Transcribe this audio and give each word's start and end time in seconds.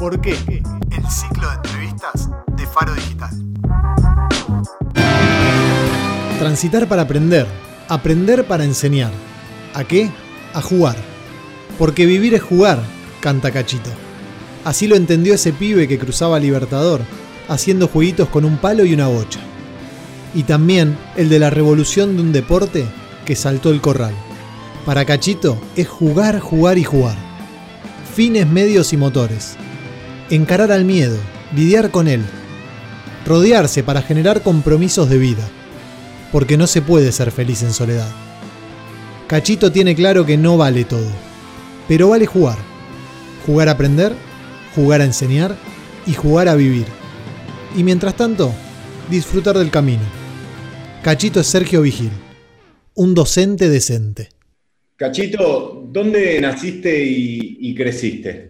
¿Por 0.00 0.18
qué? 0.18 0.32
El 0.32 1.10
ciclo 1.10 1.46
de 1.50 1.56
entrevistas 1.56 2.30
de 2.56 2.66
Faro 2.66 2.94
Digital. 2.94 3.30
Transitar 6.38 6.88
para 6.88 7.02
aprender. 7.02 7.46
Aprender 7.86 8.46
para 8.46 8.64
enseñar. 8.64 9.12
¿A 9.74 9.84
qué? 9.84 10.10
A 10.54 10.62
jugar. 10.62 10.96
Porque 11.78 12.06
vivir 12.06 12.32
es 12.32 12.40
jugar, 12.40 12.82
canta 13.20 13.50
Cachito. 13.50 13.90
Así 14.64 14.86
lo 14.86 14.96
entendió 14.96 15.34
ese 15.34 15.52
pibe 15.52 15.86
que 15.86 15.98
cruzaba 15.98 16.40
Libertador, 16.40 17.02
haciendo 17.46 17.86
jueguitos 17.86 18.30
con 18.30 18.46
un 18.46 18.56
palo 18.56 18.86
y 18.86 18.94
una 18.94 19.08
bocha. 19.08 19.40
Y 20.34 20.44
también 20.44 20.96
el 21.14 21.28
de 21.28 21.40
la 21.40 21.50
revolución 21.50 22.16
de 22.16 22.22
un 22.22 22.32
deporte 22.32 22.86
que 23.26 23.36
saltó 23.36 23.70
el 23.70 23.82
corral. 23.82 24.14
Para 24.86 25.04
Cachito 25.04 25.60
es 25.76 25.86
jugar, 25.86 26.40
jugar 26.40 26.78
y 26.78 26.84
jugar. 26.84 27.18
Fines, 28.14 28.46
medios 28.46 28.94
y 28.94 28.96
motores. 28.96 29.58
Encarar 30.30 30.70
al 30.70 30.84
miedo, 30.84 31.18
lidiar 31.54 31.90
con 31.90 32.06
él. 32.06 32.22
Rodearse 33.26 33.82
para 33.82 34.00
generar 34.00 34.42
compromisos 34.42 35.10
de 35.10 35.18
vida. 35.18 35.48
Porque 36.30 36.56
no 36.56 36.66
se 36.66 36.82
puede 36.82 37.10
ser 37.10 37.32
feliz 37.32 37.62
en 37.62 37.72
soledad. 37.72 38.08
Cachito 39.26 39.70
tiene 39.72 39.94
claro 39.94 40.24
que 40.24 40.36
no 40.36 40.56
vale 40.56 40.84
todo, 40.84 41.10
pero 41.88 42.08
vale 42.08 42.26
jugar. 42.26 42.58
Jugar 43.44 43.68
a 43.68 43.72
aprender, 43.72 44.12
jugar 44.74 45.00
a 45.00 45.04
enseñar 45.04 45.56
y 46.06 46.14
jugar 46.14 46.48
a 46.48 46.54
vivir. 46.54 46.86
Y 47.76 47.82
mientras 47.82 48.16
tanto, 48.16 48.52
disfrutar 49.10 49.58
del 49.58 49.70
camino. 49.70 50.02
Cachito 51.02 51.40
es 51.40 51.46
Sergio 51.46 51.82
Vigil, 51.82 52.10
un 52.94 53.14
docente 53.14 53.68
decente. 53.68 54.28
Cachito, 54.96 55.88
¿dónde 55.90 56.40
naciste 56.40 57.02
y, 57.02 57.74
creciste? 57.74 58.49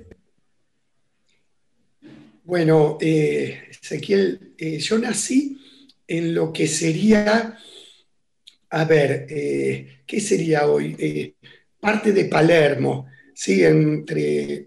Bueno, 2.50 2.98
eh, 3.00 3.68
Ezequiel, 3.70 4.54
eh, 4.58 4.80
yo 4.80 4.98
nací 4.98 5.56
en 6.08 6.34
lo 6.34 6.52
que 6.52 6.66
sería 6.66 7.56
a 8.70 8.84
ver, 8.84 9.28
eh, 9.30 10.00
¿qué 10.04 10.20
sería 10.20 10.66
hoy? 10.66 10.96
Eh, 10.98 11.34
parte 11.78 12.12
de 12.12 12.24
Palermo, 12.24 13.06
¿sí? 13.32 13.62
Entre, 13.62 14.66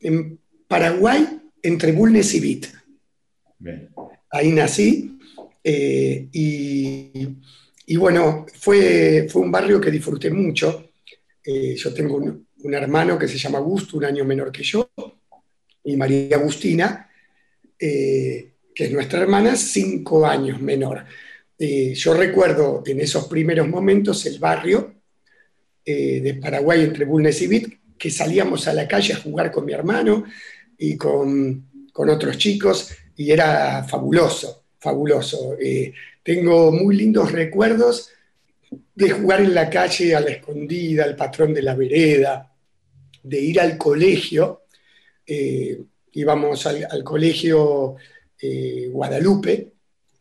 en 0.00 0.38
Paraguay, 0.68 1.40
entre 1.62 1.92
Bulnes 1.92 2.34
y 2.34 2.40
Vit. 2.40 2.66
Ahí 4.30 4.52
nací 4.52 5.18
eh, 5.64 6.28
y, 6.32 7.96
bueno, 7.96 8.44
fue, 8.60 9.26
fue 9.30 9.40
un 9.40 9.50
barrio 9.50 9.80
que 9.80 9.90
disfruté 9.90 10.30
mucho. 10.30 10.90
yo 11.42 11.94
tengo 11.94 12.16
un, 12.16 12.46
un, 12.58 12.74
hermano 12.74 13.18
que 13.18 13.26
se 13.26 13.38
llama 13.38 13.56
Augusto, 13.56 13.96
un 13.96 14.04
año 14.04 14.22
menor 14.22 14.52
que 14.52 14.62
yo, 14.62 14.90
y 15.82 15.96
María 15.96 16.36
Agustina, 16.36 17.08
que 18.74 18.84
es 18.84 18.92
nuestra 18.92 19.20
hermana, 19.20 19.56
cinco 19.56 20.24
años 20.24 20.60
menor. 20.60 21.04
Eh, 21.58 21.94
yo 21.94 22.14
recuerdo 22.14 22.82
en 22.86 23.00
esos 23.00 23.28
primeros 23.28 23.68
momentos 23.68 24.26
el 24.26 24.40
barrio 24.40 24.94
eh, 25.84 26.20
de 26.20 26.34
Paraguay 26.34 26.82
entre 26.82 27.04
Bulnes 27.04 27.40
y 27.42 27.46
Vit, 27.46 27.78
que 27.96 28.10
salíamos 28.10 28.66
a 28.66 28.74
la 28.74 28.88
calle 28.88 29.12
a 29.12 29.18
jugar 29.18 29.52
con 29.52 29.64
mi 29.64 29.72
hermano 29.72 30.24
y 30.76 30.96
con, 30.96 31.68
otros 31.94 32.36
chicos, 32.38 32.90
y 33.16 33.30
era 33.30 33.84
fabuloso, 33.84 34.64
fabuloso. 34.78 35.56
Eh, 35.60 35.92
tengo 36.22 36.72
muy 36.72 36.96
lindos 36.96 37.30
recuerdos 37.30 38.10
de 38.94 39.10
jugar 39.10 39.42
en 39.42 39.54
la 39.54 39.70
calle 39.70 40.16
a 40.16 40.20
la 40.20 40.30
escondida, 40.30 41.04
al 41.04 41.14
patrón 41.14 41.54
de 41.54 41.62
la 41.62 41.76
vereda, 41.76 42.52
de 43.22 43.40
ir 43.40 43.60
al 43.60 43.78
colegio. 43.78 44.62
Íbamos 46.12 46.66
al 46.66 47.04
colegio 47.04 47.96
Guadalupe, 48.90 49.72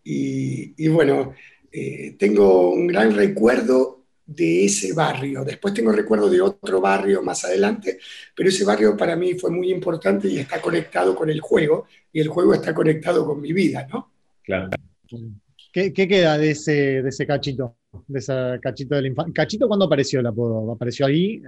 y, 0.04 0.88
bueno, 0.88 1.34
eh, 1.72 2.16
tengo 2.18 2.72
un 2.72 2.88
gran 2.88 3.14
recuerdo 3.16 4.06
de 4.26 4.66
ese 4.66 4.94
barrio. 4.94 5.44
Después 5.44 5.74
tengo 5.74 5.92
recuerdo 5.92 6.30
de 6.30 6.42
otro 6.42 6.82
barrio 6.82 7.22
más 7.22 7.46
adelante, 7.46 8.00
pero 8.36 8.50
ese 8.50 8.64
barrio 8.64 8.96
para 8.96 9.16
mí 9.16 9.36
fue 9.36 9.52
muy 9.52 9.72
importante 9.72 10.28
y 10.28 10.40
está 10.40 10.62
conectado 10.62 11.16
con 11.16 11.30
el 11.30 11.42
juego, 11.42 11.88
y 12.12 12.20
el 12.20 12.30
juego 12.30 12.54
está 12.54 12.74
conectado 12.74 13.26
con 13.26 13.42
mi 13.42 13.54
vida, 13.54 13.88
¿no? 13.92 14.12
Claro. 14.44 14.70
¿Qué, 15.72 15.94
queda 15.94 16.38
de 16.38 16.52
ese, 16.52 17.02
de 17.02 17.10
ese 17.10 17.26
cachito? 17.26 17.78
De 18.08 18.20
ese 18.20 18.34
cachito 18.62 18.96
de 18.96 19.04
la 19.04 19.08
infancia. 19.08 19.34
¿Cachito 19.34 19.68
cuándo 19.68 19.86
apareció 19.86 20.20
el 20.20 20.28
apodo? 20.28 20.72
¿Apareció 20.72 21.06
ahí, 21.06 21.42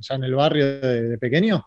ya 0.00 0.14
en 0.14 0.24
el 0.24 0.34
barrio 0.34 0.80
de, 0.80 1.18
pequeño? 1.18 1.64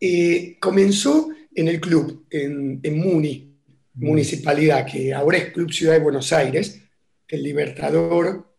Eh, 0.00 0.56
comenzó 0.60 1.30
en 1.56 1.68
el 1.68 1.80
club, 1.80 2.26
en, 2.30 2.80
en 2.82 2.98
Muni, 2.98 3.56
municipalidad, 3.94 4.86
que 4.86 5.12
ahora 5.14 5.38
es 5.38 5.52
Club 5.52 5.72
Ciudad 5.72 5.94
de 5.94 6.00
Buenos 6.00 6.32
Aires, 6.32 6.82
el 7.26 7.42
Libertador 7.42 8.54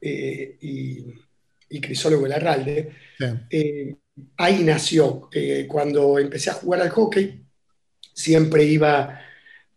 eh, 0.00 0.58
y, 0.60 1.04
y, 1.70 1.80
Crisólogo 1.80 2.26
Larralde, 2.26 2.92
eh, 3.50 3.96
ahí 4.36 4.62
nació. 4.62 5.30
Eh, 5.32 5.66
cuando 5.66 6.18
empecé 6.18 6.50
a 6.50 6.54
jugar 6.54 6.82
al 6.82 6.90
hockey, 6.90 7.42
siempre 8.12 8.64
iba, 8.64 9.18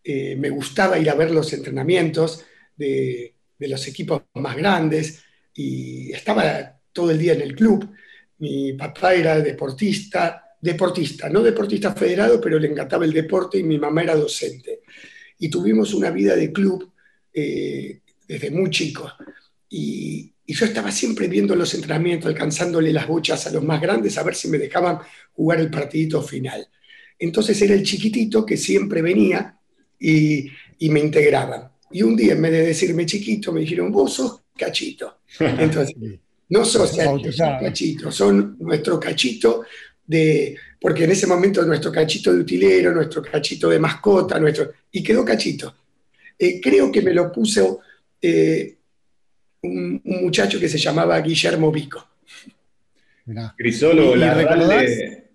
me 0.04 0.50
gustaba 0.50 1.00
ir 1.00 1.10
a 1.10 1.16
ver 1.16 1.32
los 1.32 1.52
entrenamientos 1.54 2.46
de, 2.76 3.34
de 3.58 3.68
los 3.68 3.88
equipos 3.88 4.24
más 4.36 4.58
grandes 4.58 5.24
y 5.54 6.12
estaba 6.12 6.78
todo 6.92 7.12
el 7.12 7.18
día 7.18 7.34
en 7.34 7.42
el 7.42 7.56
club. 7.56 7.90
Mi 8.40 8.74
papá 8.74 9.14
era 9.14 9.40
deportista, 9.40 10.45
deportista, 10.66 11.30
no 11.30 11.42
deportista 11.42 11.94
federado, 11.94 12.42
pero 12.42 12.60
le 12.60 12.68
encantaba 12.68 13.06
el 13.06 13.14
deporte 13.14 13.58
y 13.58 13.64
mi 13.64 13.78
mamá 13.78 14.04
era 14.04 14.16
docente. 14.16 14.82
Y 15.40 15.50
tuvimos 15.50 15.94
una 15.94 16.12
vida 16.12 16.36
de 16.36 16.52
club 16.52 16.92
eh, 17.34 18.02
desde 18.28 18.52
muy 18.52 18.70
chico. 18.70 19.12
Y, 19.70 20.32
yo 20.48 20.66
estaba 20.68 20.92
siempre 20.92 21.28
viendo 21.28 21.56
los 21.56 21.74
entrenamientos, 21.74 22.28
alcanzándole 22.28 22.94
las 22.94 23.08
bochas 23.08 23.48
a 23.48 23.52
los 23.52 23.64
más 23.64 23.82
grandes 23.82 24.16
a 24.16 24.22
ver 24.22 24.36
si 24.36 24.48
me 24.48 24.60
dejaban 24.60 25.00
jugar 25.34 25.60
el 25.60 25.72
partidito 25.72 26.22
final. 26.22 26.68
Entonces 27.18 27.60
era 27.64 27.74
el 27.74 27.82
chiquitito 27.82 28.46
que 28.46 28.56
siempre 28.56 29.02
venía 29.02 29.58
y, 30.00 30.48
y 30.78 30.90
me 30.90 31.00
integraban. 31.00 31.72
Y 31.90 32.04
un 32.04 32.16
día, 32.16 32.34
en 32.34 32.44
vez 32.44 32.52
de 32.52 32.62
decirme 32.68 33.08
chiquito, 33.08 33.52
me 33.52 33.62
dijeron, 33.62 33.92
vos 33.92 34.14
sos 34.14 34.42
cachito. 34.56 35.22
Entonces, 35.40 35.96
no 36.50 36.64
sos 36.64 36.96
cachito, 37.38 38.12
son 38.12 38.58
nuestro 38.60 39.00
cachito 39.00 39.64
de, 40.08 40.56
porque 40.80 41.06
en 41.06 41.12
ese 41.12 41.28
momento 41.28 41.66
nuestro 41.66 41.92
cachito 41.92 42.34
de 42.34 42.40
utilero, 42.40 42.94
nuestro 42.94 43.22
cachito 43.22 43.70
de 43.70 43.80
mascota, 43.80 44.40
nuestro, 44.40 44.72
y 44.92 45.04
quedó 45.04 45.26
cachito. 45.26 45.76
Eh, 46.38 46.60
creo 46.62 46.92
que 46.92 47.02
me 47.02 47.14
lo 47.14 47.32
puso 47.32 47.80
eh, 48.22 48.76
un, 49.64 50.02
muchacho 50.04 50.60
que 50.60 50.70
se 50.70 50.78
llamaba 50.78 51.20
Guillermo 51.22 51.72
Vico. 51.72 52.08
Crisólogo 53.58 54.16
Larralde, 54.16 55.30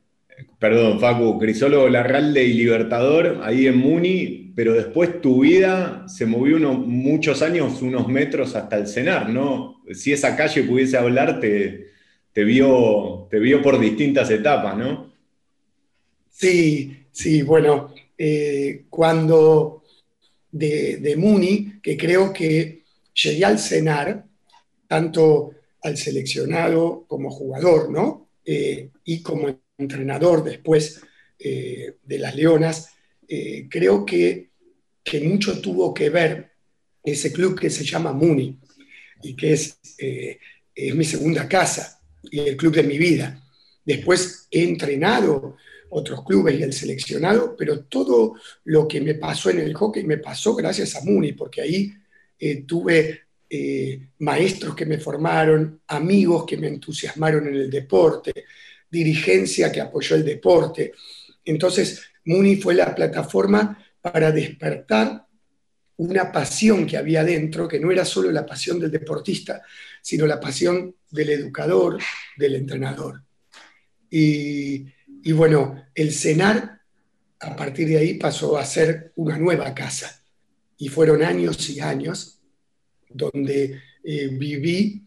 perdón 0.60 1.00
Facu, 1.00 1.38
Crisólogo 1.40 1.88
Larralde 1.88 2.44
y 2.44 2.52
Libertador 2.52 3.40
ahí 3.42 3.66
en 3.66 3.78
Muni, 3.78 4.52
pero 4.54 4.74
después 4.74 5.20
tu 5.20 5.40
vida 5.40 6.04
se 6.06 6.26
movió 6.26 6.56
unos, 6.56 6.86
muchos 6.86 7.42
años, 7.42 7.82
unos 7.82 8.06
metros 8.06 8.54
hasta 8.54 8.76
el 8.76 8.86
cenar, 8.86 9.30
¿no? 9.30 9.82
Si 9.92 10.12
esa 10.12 10.36
calle 10.36 10.62
pudiese 10.62 10.96
hablar, 10.96 11.40
te, 12.32 12.44
vio, 12.44 13.26
te 13.30 13.38
vio 13.38 13.62
por 13.62 13.78
distintas 13.78 14.30
etapas, 14.30 14.76
¿no? 14.76 15.12
Sí, 16.30 17.04
sí, 17.10 17.42
bueno, 17.42 17.92
eh, 18.16 18.84
cuando 18.88 19.82
de, 20.50 21.14
Muni, 21.16 21.80
que 21.82 21.96
creo 21.96 22.32
que 22.32 22.84
llegué 23.12 23.44
al 23.44 23.58
cenar, 23.58 24.24
tanto 24.86 25.52
al 25.82 25.96
seleccionado 25.96 27.04
como 27.06 27.30
jugador, 27.30 27.90
¿no? 27.90 28.28
Eh, 28.44 28.90
y 29.04 29.22
como 29.22 29.60
entrenador 29.76 30.42
después 30.44 31.02
eh, 31.38 31.96
de 32.02 32.18
las 32.18 32.34
Leonas, 32.34 32.94
creo 33.68 34.04
que, 34.04 34.50
que, 35.04 35.20
mucho 35.20 35.60
tuvo 35.60 35.94
que 35.94 36.10
ver 36.10 36.50
ese 37.04 37.32
club 37.32 37.60
que 37.60 37.70
se 37.70 37.84
llama 37.84 38.12
Muni 38.12 38.58
y 39.22 39.36
que 39.36 39.52
es, 39.52 39.78
es 39.96 40.94
mi 40.96 41.04
segunda 41.04 41.48
casa 41.48 41.99
y 42.22 42.40
el 42.40 42.56
club 42.56 42.74
de 42.74 42.82
mi 42.82 42.98
vida. 42.98 43.40
Después 43.84 44.46
he 44.50 44.62
entrenado 44.62 45.56
otros 45.90 46.24
clubes 46.24 46.58
y 46.58 46.62
el 46.62 46.72
seleccionado, 46.72 47.56
pero 47.56 47.80
todo 47.84 48.34
lo 48.64 48.86
que 48.86 49.00
me 49.00 49.14
pasó 49.14 49.50
en 49.50 49.60
el 49.60 49.74
hockey 49.74 50.04
me 50.04 50.18
pasó 50.18 50.54
gracias 50.54 50.94
a 50.96 51.00
Muni, 51.02 51.32
porque 51.32 51.60
ahí 51.60 51.92
eh, 52.38 52.62
tuve 52.62 53.22
eh, 53.48 54.08
maestros 54.20 54.74
que 54.74 54.86
me 54.86 54.98
formaron, 54.98 55.82
amigos 55.88 56.44
que 56.46 56.56
me 56.56 56.68
entusiasmaron 56.68 57.48
en 57.48 57.54
el 57.56 57.70
deporte, 57.70 58.32
dirigencia 58.88 59.72
que 59.72 59.80
apoyó 59.80 60.16
el 60.16 60.24
deporte. 60.24 60.92
Entonces, 61.44 62.02
Muni 62.24 62.56
fue 62.56 62.74
la 62.74 62.94
plataforma 62.94 63.76
para 64.00 64.30
despertar 64.30 65.26
una 65.96 66.32
pasión 66.32 66.86
que 66.86 66.96
había 66.96 67.24
dentro, 67.24 67.68
que 67.68 67.80
no 67.80 67.90
era 67.90 68.04
solo 68.04 68.30
la 68.30 68.46
pasión 68.46 68.78
del 68.78 68.90
deportista, 68.90 69.62
sino 70.02 70.26
la 70.26 70.40
pasión 70.40 70.94
del 71.10 71.30
educador, 71.30 71.98
del 72.36 72.54
entrenador. 72.54 73.22
Y, 74.10 74.86
bueno, 75.32 75.84
el 75.94 76.12
cenar 76.12 76.80
a 77.38 77.56
partir 77.56 77.88
de 77.88 77.98
ahí 77.98 78.14
pasó 78.14 78.58
a 78.58 78.66
ser 78.66 79.12
una 79.16 79.38
nueva 79.38 79.74
casa. 79.74 80.22
Y 80.76 80.88
fueron 80.88 81.22
años 81.22 81.70
y 81.70 81.80
años 81.80 82.40
donde 83.08 83.80
eh, 84.04 84.28
viví 84.28 85.06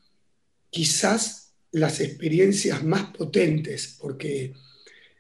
quizás 0.70 1.54
las 1.72 2.00
experiencias 2.00 2.84
más 2.84 3.06
potentes, 3.16 3.98
porque 4.00 4.54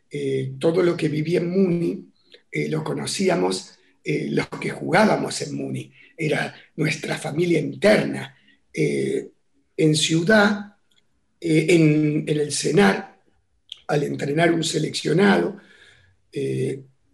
eh, 0.09 0.53
todo 0.59 0.83
lo 0.83 0.95
que 0.95 1.09
viví 1.09 1.35
en 1.35 1.49
Muni 1.49 2.07
eh, 2.51 2.69
lo 2.69 2.83
conocíamos 2.83 3.79
los 4.05 4.49
que 4.59 4.69
jugábamos 4.69 5.41
en 5.43 5.55
Muni, 5.55 5.89
era 6.17 6.53
nuestra 6.75 7.17
familia 7.17 7.57
interna. 7.57 8.35
En 9.77 9.95
ciudad, 9.95 10.75
en, 11.39 12.23
en, 12.27 12.39
el 12.39 12.51
CENAR, 12.51 13.17
al 13.87 14.03
entrenar 14.03 14.51
un 14.51 14.63
seleccionado, 14.63 15.57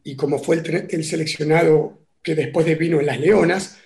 y 0.03 0.15
como 0.15 0.39
fue 0.39 0.61
el, 0.89 1.03
seleccionado 1.03 2.00
que 2.23 2.35
después 2.35 2.65
de 2.65 2.75
vino 2.75 3.00
en 3.00 3.06
Las 3.06 3.19
Leonas, 3.19 3.77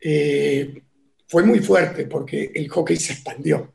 eh, 0.00 0.82
fue 1.28 1.44
muy 1.44 1.60
fuerte 1.60 2.06
porque 2.06 2.50
el 2.54 2.68
hockey 2.68 2.96
se 2.96 3.12
expandió. 3.12 3.72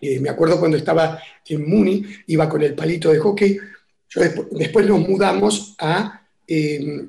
Eh, 0.00 0.20
me 0.20 0.30
acuerdo 0.30 0.60
cuando 0.60 0.76
estaba 0.76 1.20
en 1.46 1.68
Muni, 1.68 2.04
iba 2.28 2.48
con 2.48 2.62
el 2.62 2.74
palito 2.74 3.10
de 3.12 3.18
hockey. 3.18 3.58
después, 4.52 4.86
nos 4.86 5.00
mudamos 5.00 5.74
a, 5.78 6.26
eh, 6.46 7.08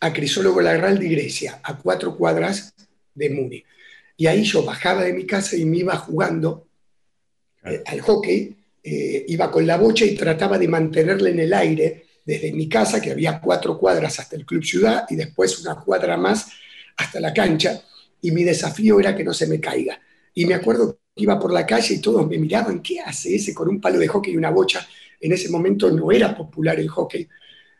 a 0.00 0.12
Crisólogo 0.12 0.60
Lagral 0.60 0.98
de 0.98 1.08
Grecia, 1.08 1.60
a 1.62 1.78
cuatro 1.78 2.16
cuadras 2.16 2.74
de 3.14 3.30
Muni. 3.30 3.64
Y 4.20 4.26
ahí 4.26 4.44
yo 4.44 4.62
bajaba 4.62 5.02
de 5.02 5.14
mi 5.14 5.24
casa 5.24 5.56
y 5.56 5.64
me 5.64 5.78
iba 5.78 5.96
jugando 5.96 6.68
al 7.62 8.00
hockey, 8.02 8.54
iba 8.82 9.50
con 9.50 9.66
la 9.66 9.78
bocha 9.78 10.04
y 10.04 10.14
trataba 10.14 10.58
de 10.58 10.68
mantenerla 10.68 11.30
en 11.30 11.38
el 11.40 11.54
aire 11.54 12.04
desde 12.26 12.52
mi 12.52 12.68
casa, 12.68 13.00
que 13.00 13.12
había 13.12 13.40
cuatro 13.40 13.78
cuadras 13.78 14.20
hasta 14.20 14.36
el 14.36 14.44
Club 14.44 14.62
Ciudad, 14.62 15.06
y 15.08 15.16
después 15.16 15.58
una 15.60 15.76
cuadra 15.76 16.18
más 16.18 16.48
hasta 16.98 17.18
la 17.18 17.32
cancha, 17.32 17.82
y 18.20 18.30
mi 18.32 18.44
desafío 18.44 19.00
era 19.00 19.16
que 19.16 19.24
no 19.24 19.32
se 19.32 19.46
me 19.46 19.58
caiga. 19.58 19.98
Y 20.34 20.44
me 20.44 20.52
acuerdo 20.52 20.98
que 21.16 21.22
iba 21.22 21.40
por 21.40 21.50
la 21.50 21.64
calle 21.64 21.94
y 21.94 21.98
todos 22.02 22.28
me 22.28 22.36
miraban, 22.36 22.82
¿qué 22.82 23.00
hace 23.00 23.34
ese 23.34 23.54
con 23.54 23.70
un 23.70 23.80
palo 23.80 23.98
de 23.98 24.08
hockey 24.08 24.34
y 24.34 24.36
una 24.36 24.50
bocha? 24.50 24.86
En 25.18 25.32
ese 25.32 25.48
momento 25.48 25.90
no 25.90 26.12
era 26.12 26.36
popular 26.36 26.78
el 26.78 26.90
hockey. 26.90 27.26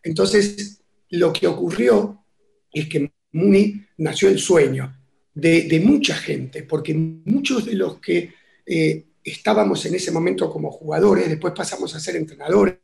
Entonces, 0.02 0.80
lo 1.10 1.34
que 1.34 1.46
ocurrió 1.46 2.24
es 2.72 2.88
que 2.88 3.12
Muni 3.32 3.84
nació 3.98 4.30
el 4.30 4.38
sueño 4.38 4.96
de, 5.34 5.82
mucha 5.84 6.14
gente, 6.14 6.62
porque 6.64 6.94
muchos 6.94 7.66
de 7.66 7.74
los 7.74 7.98
que 8.00 8.32
eh, 8.66 9.04
estábamos 9.22 9.84
en 9.86 9.94
ese 9.94 10.10
momento 10.10 10.50
como 10.50 10.70
jugadores, 10.70 11.28
después 11.28 11.54
pasamos 11.56 11.94
a 11.94 12.00
ser 12.00 12.16
entrenadores, 12.16 12.78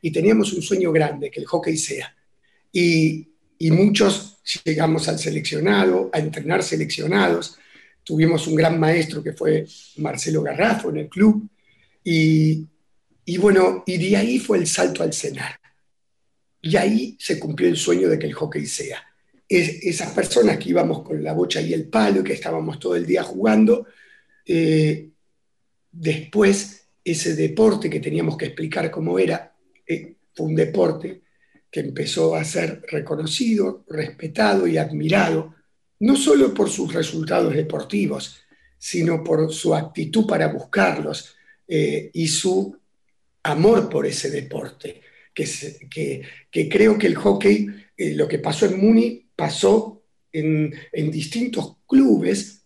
y 0.00 0.10
teníamos 0.12 0.52
un 0.52 0.60
sueño 0.60 0.92
grande, 0.92 1.30
que 1.30 1.40
el 1.40 1.46
hockey 1.46 1.76
sea. 1.78 2.14
Y, 2.70 3.28
muchos 3.70 4.36
llegamos 4.62 5.08
al 5.08 5.18
seleccionado, 5.18 6.10
a 6.12 6.18
entrenar 6.18 6.62
seleccionados. 6.62 7.56
Tuvimos 8.02 8.46
un 8.46 8.56
gran 8.56 8.78
maestro 8.78 9.22
que 9.22 9.32
fue 9.32 9.66
Marcelo 9.96 10.42
Garrafo 10.42 10.90
en 10.90 10.98
el 10.98 11.08
club. 11.08 11.48
Y, 12.04 12.68
bueno, 13.38 13.82
y 13.86 13.96
de 13.96 14.16
ahí 14.18 14.38
fue 14.38 14.58
el 14.58 14.66
salto 14.66 15.02
al 15.02 15.14
cenar. 15.14 15.58
Y 16.60 16.76
ahí 16.76 17.16
se 17.18 17.38
cumplió 17.38 17.68
el 17.68 17.78
sueño 17.78 18.10
de 18.10 18.18
que 18.18 18.26
el 18.26 18.34
hockey 18.34 18.66
sea. 18.66 19.02
Es, 19.48 19.84
esas 19.84 20.12
personas 20.12 20.58
que 20.58 20.70
íbamos 20.70 21.02
con 21.02 21.22
la 21.22 21.32
bocha 21.32 21.60
y 21.60 21.72
el 21.72 21.88
palo, 21.88 22.24
que 22.24 22.32
estábamos 22.32 22.78
todo 22.78 22.96
el 22.96 23.06
día 23.06 23.22
jugando, 23.22 23.86
eh, 24.46 25.10
después 25.90 26.88
ese 27.02 27.34
deporte 27.34 27.88
que 27.88 28.00
teníamos 28.00 28.36
que 28.36 28.46
explicar 28.46 28.90
cómo 28.90 29.18
era, 29.18 29.54
eh, 29.86 30.16
fue 30.34 30.46
un 30.46 30.54
deporte 30.54 31.22
que 31.70 31.80
empezó 31.80 32.34
a 32.34 32.44
ser 32.44 32.82
reconocido, 32.88 33.84
respetado 33.88 34.66
y 34.66 34.76
admirado, 34.76 35.54
no 36.00 36.16
solo 36.16 36.52
por 36.52 36.70
sus 36.70 36.92
resultados 36.92 37.54
deportivos, 37.54 38.40
sino 38.78 39.24
por 39.24 39.52
su 39.52 39.74
actitud 39.74 40.26
para 40.26 40.48
buscarlos 40.48 41.34
eh, 41.66 42.10
y 42.12 42.28
su 42.28 42.76
amor 43.42 43.88
por 43.88 44.06
ese 44.06 44.30
deporte, 44.30 45.00
que, 45.32 46.22
que, 46.50 46.68
creo 46.68 46.98
que 46.98 47.06
el 47.06 47.16
hockey, 47.16 47.66
lo 47.96 48.28
que 48.28 48.38
pasó 48.38 48.66
en 48.66 48.78
Muni, 48.78 49.23
pasó 49.36 50.02
en, 50.32 50.74
en 50.92 51.10
distintos 51.10 51.76
clubes 51.86 52.62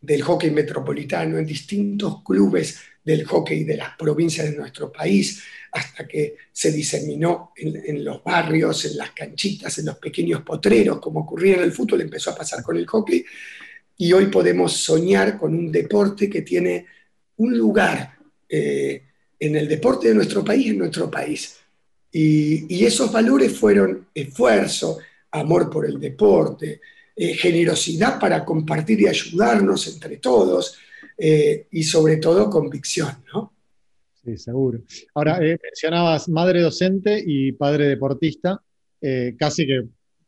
del 0.00 0.22
hockey 0.22 0.50
metropolitano, 0.50 1.38
en 1.38 1.46
distintos 1.46 2.22
clubes 2.22 2.78
del 3.06 3.24
hockey 3.24 3.62
de 3.62 3.76
las 3.76 3.96
provincias 3.96 4.50
de 4.50 4.56
nuestro 4.56 4.90
país, 4.90 5.42
hasta 5.70 6.08
que 6.08 6.36
se 6.50 6.72
diseminó 6.72 7.52
en, 7.56 8.04
los 8.04 8.22
barrios, 8.24 8.84
en 8.84 8.96
las 8.96 9.12
canchitas, 9.12 9.78
en 9.78 9.86
los 9.86 9.98
pequeños 9.98 10.42
potreros, 10.42 10.98
como 11.00 11.20
ocurría 11.20 11.56
en 11.56 11.62
el 11.62 11.72
fútbol, 11.72 12.00
empezó 12.00 12.30
a 12.30 12.36
pasar 12.36 12.64
con 12.64 12.76
el 12.76 12.86
hockey, 12.86 13.24
y 13.98 14.12
hoy 14.12 14.26
podemos 14.26 14.72
soñar 14.72 15.38
con 15.38 15.54
un 15.54 15.70
deporte 15.70 16.28
que 16.28 16.42
tiene 16.42 16.86
un 17.36 17.56
lugar 17.56 18.16
eh, 18.48 19.02
en 19.38 19.54
el 19.54 19.68
deporte 19.68 20.08
de 20.08 20.14
nuestro 20.14 20.44
país, 20.44 20.66
en 20.70 20.78
nuestro 20.78 21.10
país. 21.10 21.58
Y, 22.10 22.84
esos 22.84 23.12
valores 23.12 23.56
fueron 23.56 24.08
esfuerzo, 24.14 24.98
amor 25.30 25.70
por 25.70 25.86
el 25.86 25.98
deporte, 25.98 26.80
eh, 27.18 27.32
generosidad 27.32 28.20
para 28.20 28.44
compartir 28.44 29.00
y 29.00 29.06
ayudarnos 29.06 29.86
entre 29.88 30.18
todos, 30.18 30.76
eh, 31.16 31.66
y 31.70 31.82
sobre 31.82 32.18
todo 32.18 32.50
convicción, 32.50 33.08
¿no? 33.32 33.54
Sí, 34.22 34.36
seguro. 34.36 34.80
Ahora, 35.14 35.38
eh, 35.42 35.58
mencionabas 35.62 36.28
madre 36.28 36.60
docente 36.60 37.24
y 37.24 37.52
padre 37.52 37.88
deportista, 37.88 38.60
casi 39.38 39.66
que, 39.66 39.84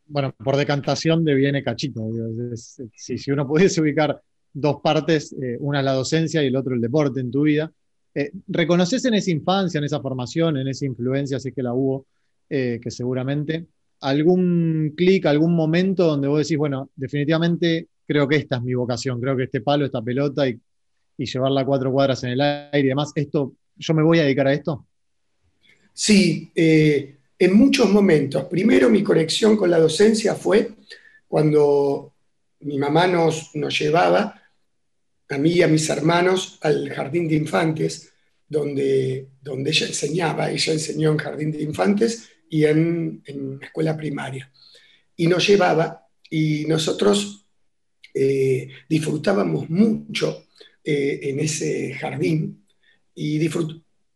bueno, 0.07 0.33
por 0.43 0.55
decantación 0.55 1.23
deviene 1.23 1.61
cachito. 1.61 2.01
si, 2.95 3.31
uno 3.31 3.45
pudiese 3.45 3.81
ubicar 3.81 4.19
dos 4.53 4.77
partes, 4.81 5.35
una 5.59 5.83
la 5.83 5.91
docencia 5.91 6.41
y 6.41 6.47
el 6.47 6.55
otro 6.55 6.73
el 6.73 6.81
deporte 6.81 7.19
en 7.19 7.29
tu 7.29 7.41
vida, 7.41 7.71
¿reconoces 8.47 9.03
en 9.03 9.15
esa 9.15 9.31
infancia, 9.31 9.79
en 9.79 9.83
esa 9.83 9.99
formación, 9.99 10.57
en 10.57 10.69
esa 10.69 10.85
influencia, 10.85 11.39
si 11.39 11.51
que 11.51 11.61
la 11.61 11.73
hubo, 11.73 12.07
que 12.47 12.79
seguramente, 12.87 13.67
algún 14.01 14.93
clic, 14.95 15.25
algún 15.25 15.55
momento 15.55 16.05
donde 16.05 16.27
vos 16.27 16.39
decís, 16.39 16.57
bueno, 16.57 16.89
definitivamente 16.95 17.87
creo 18.05 18.27
que 18.27 18.37
esta 18.37 18.57
es 18.57 18.63
mi 18.63 18.73
vocación, 18.73 19.19
creo 19.19 19.35
que 19.35 19.43
este 19.43 19.61
palo, 19.61 19.85
esta 19.85 20.01
pelota 20.01 20.47
y, 20.47 20.59
y 21.17 21.25
llevarla 21.25 21.65
cuatro 21.65 21.91
cuadras 21.91 22.23
en 22.23 22.31
el 22.31 22.41
aire 22.41 22.79
y 22.79 22.87
demás, 22.87 23.11
esto 23.15 23.53
yo 23.79 23.93
me 23.93 24.03
voy 24.03 24.19
a 24.19 24.23
dedicar 24.23 24.47
a 24.47 24.53
esto? 24.53 24.85
Sí, 25.93 26.51
eh, 26.53 27.17
en 27.37 27.53
muchos 27.55 27.89
momentos. 27.89 28.43
Primero 28.45 28.89
mi 28.89 29.01
conexión 29.01 29.55
con 29.55 29.71
la 29.71 29.79
docencia 29.79 30.35
fue 30.35 30.71
cuando 31.27 32.13
mi 32.61 32.77
mamá 32.77 33.07
nos, 33.07 33.55
nos 33.55 33.79
llevaba, 33.79 34.35
a 35.29 35.37
mí 35.37 35.51
y 35.51 35.61
a 35.61 35.67
mis 35.67 35.89
hermanos, 35.89 36.57
al 36.61 36.89
jardín 36.89 37.27
de 37.27 37.35
infantes, 37.35 38.11
donde, 38.47 39.27
donde 39.41 39.69
ella 39.69 39.87
enseñaba. 39.87 40.51
Ella 40.51 40.73
enseñó 40.73 41.11
en 41.11 41.17
jardín 41.17 41.51
de 41.51 41.61
infantes 41.61 42.29
y 42.49 42.65
en, 42.65 43.21
en 43.25 43.59
escuela 43.61 43.95
primaria. 43.95 44.51
Y 45.15 45.27
nos 45.27 45.47
llevaba 45.47 46.07
y 46.29 46.65
nosotros 46.65 47.45
eh, 48.13 48.69
disfrutábamos 48.87 49.69
mucho 49.69 50.47
eh, 50.83 51.19
en 51.23 51.39
ese 51.39 51.93
jardín 51.93 52.65
y, 53.13 53.39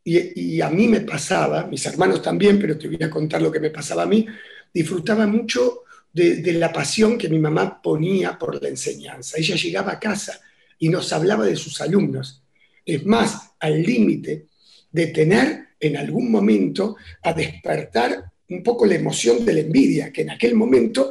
y, 0.05 0.61
a 0.61 0.69
mí 0.69 0.87
me 0.87 1.01
pasaba, 1.01 1.67
mis 1.67 1.85
hermanos 1.85 2.21
también, 2.21 2.59
pero 2.59 2.77
te 2.77 2.87
voy 2.87 3.01
a 3.01 3.09
contar 3.09 3.41
lo 3.41 3.51
que 3.51 3.59
me 3.59 3.69
pasaba 3.69 4.03
a 4.03 4.07
mí, 4.07 4.25
disfrutaba 4.73 5.27
mucho 5.27 5.83
de, 6.11 6.53
la 6.53 6.71
pasión 6.71 7.17
que 7.17 7.29
mi 7.29 7.39
mamá 7.39 7.81
ponía 7.81 8.37
por 8.37 8.61
la 8.61 8.69
enseñanza. 8.69 9.37
Ella 9.37 9.55
llegaba 9.55 9.93
a 9.93 9.99
casa 9.99 10.39
y 10.79 10.89
nos 10.89 11.11
hablaba 11.11 11.45
de 11.45 11.55
sus 11.55 11.81
alumnos. 11.81 12.43
Es 12.85 13.05
más, 13.05 13.51
al 13.59 13.81
límite 13.81 14.47
de 14.91 15.07
tener 15.07 15.67
en 15.83 15.97
algún 15.97 16.31
momento 16.31 16.95
a 17.21 17.33
despertar 17.33 18.23
un 18.49 18.63
poco 18.63 18.85
la 18.85 18.95
emoción 18.95 19.45
de 19.45 19.53
la 19.53 19.59
envidia, 19.59 20.11
que 20.11 20.21
en 20.21 20.31
aquel 20.31 20.55
momento 20.55 21.09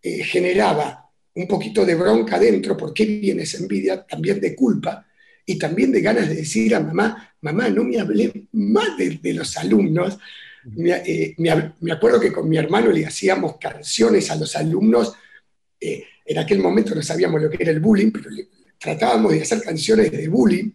eh, 0.00 0.22
generaba 0.22 1.10
un 1.34 1.46
poquito 1.48 1.84
de 1.84 1.94
bronca 1.94 2.38
dentro, 2.38 2.76
¿por 2.76 2.92
qué 2.94 3.04
viene 3.04 3.42
esa 3.42 3.58
envidia? 3.58 4.06
También 4.06 4.40
de 4.40 4.54
culpa, 4.54 5.06
y 5.44 5.58
también 5.58 5.90
de 5.90 6.00
ganas 6.00 6.28
de 6.28 6.36
decir 6.36 6.74
a 6.74 6.80
mamá, 6.80 7.34
mamá, 7.40 7.68
no 7.68 7.82
me 7.84 7.98
hablé 7.98 8.46
más 8.52 8.96
de, 8.96 9.34
los 9.34 9.56
alumnos. 9.56 10.18
Eh, 11.04 11.34
me, 11.38 11.92
acuerdo 11.92 12.20
que 12.20 12.32
con 12.32 12.48
mi 12.48 12.56
hermano 12.56 12.92
le 12.92 13.04
hacíamos 13.04 13.56
canciones 13.58 14.30
a 14.30 14.36
los 14.36 14.54
alumnos. 14.54 15.14
Eh, 15.80 16.04
en 16.24 16.38
aquel 16.38 16.60
momento 16.60 16.94
no 16.94 17.02
sabíamos 17.02 17.42
lo 17.42 17.50
que 17.50 17.60
era 17.60 17.72
el 17.72 17.80
bullying, 17.80 18.12
pero 18.12 18.30
tratábamos 18.78 19.32
de 19.32 19.42
hacer 19.42 19.62
canciones 19.62 20.12
de 20.12 20.28
bullying 20.28 20.70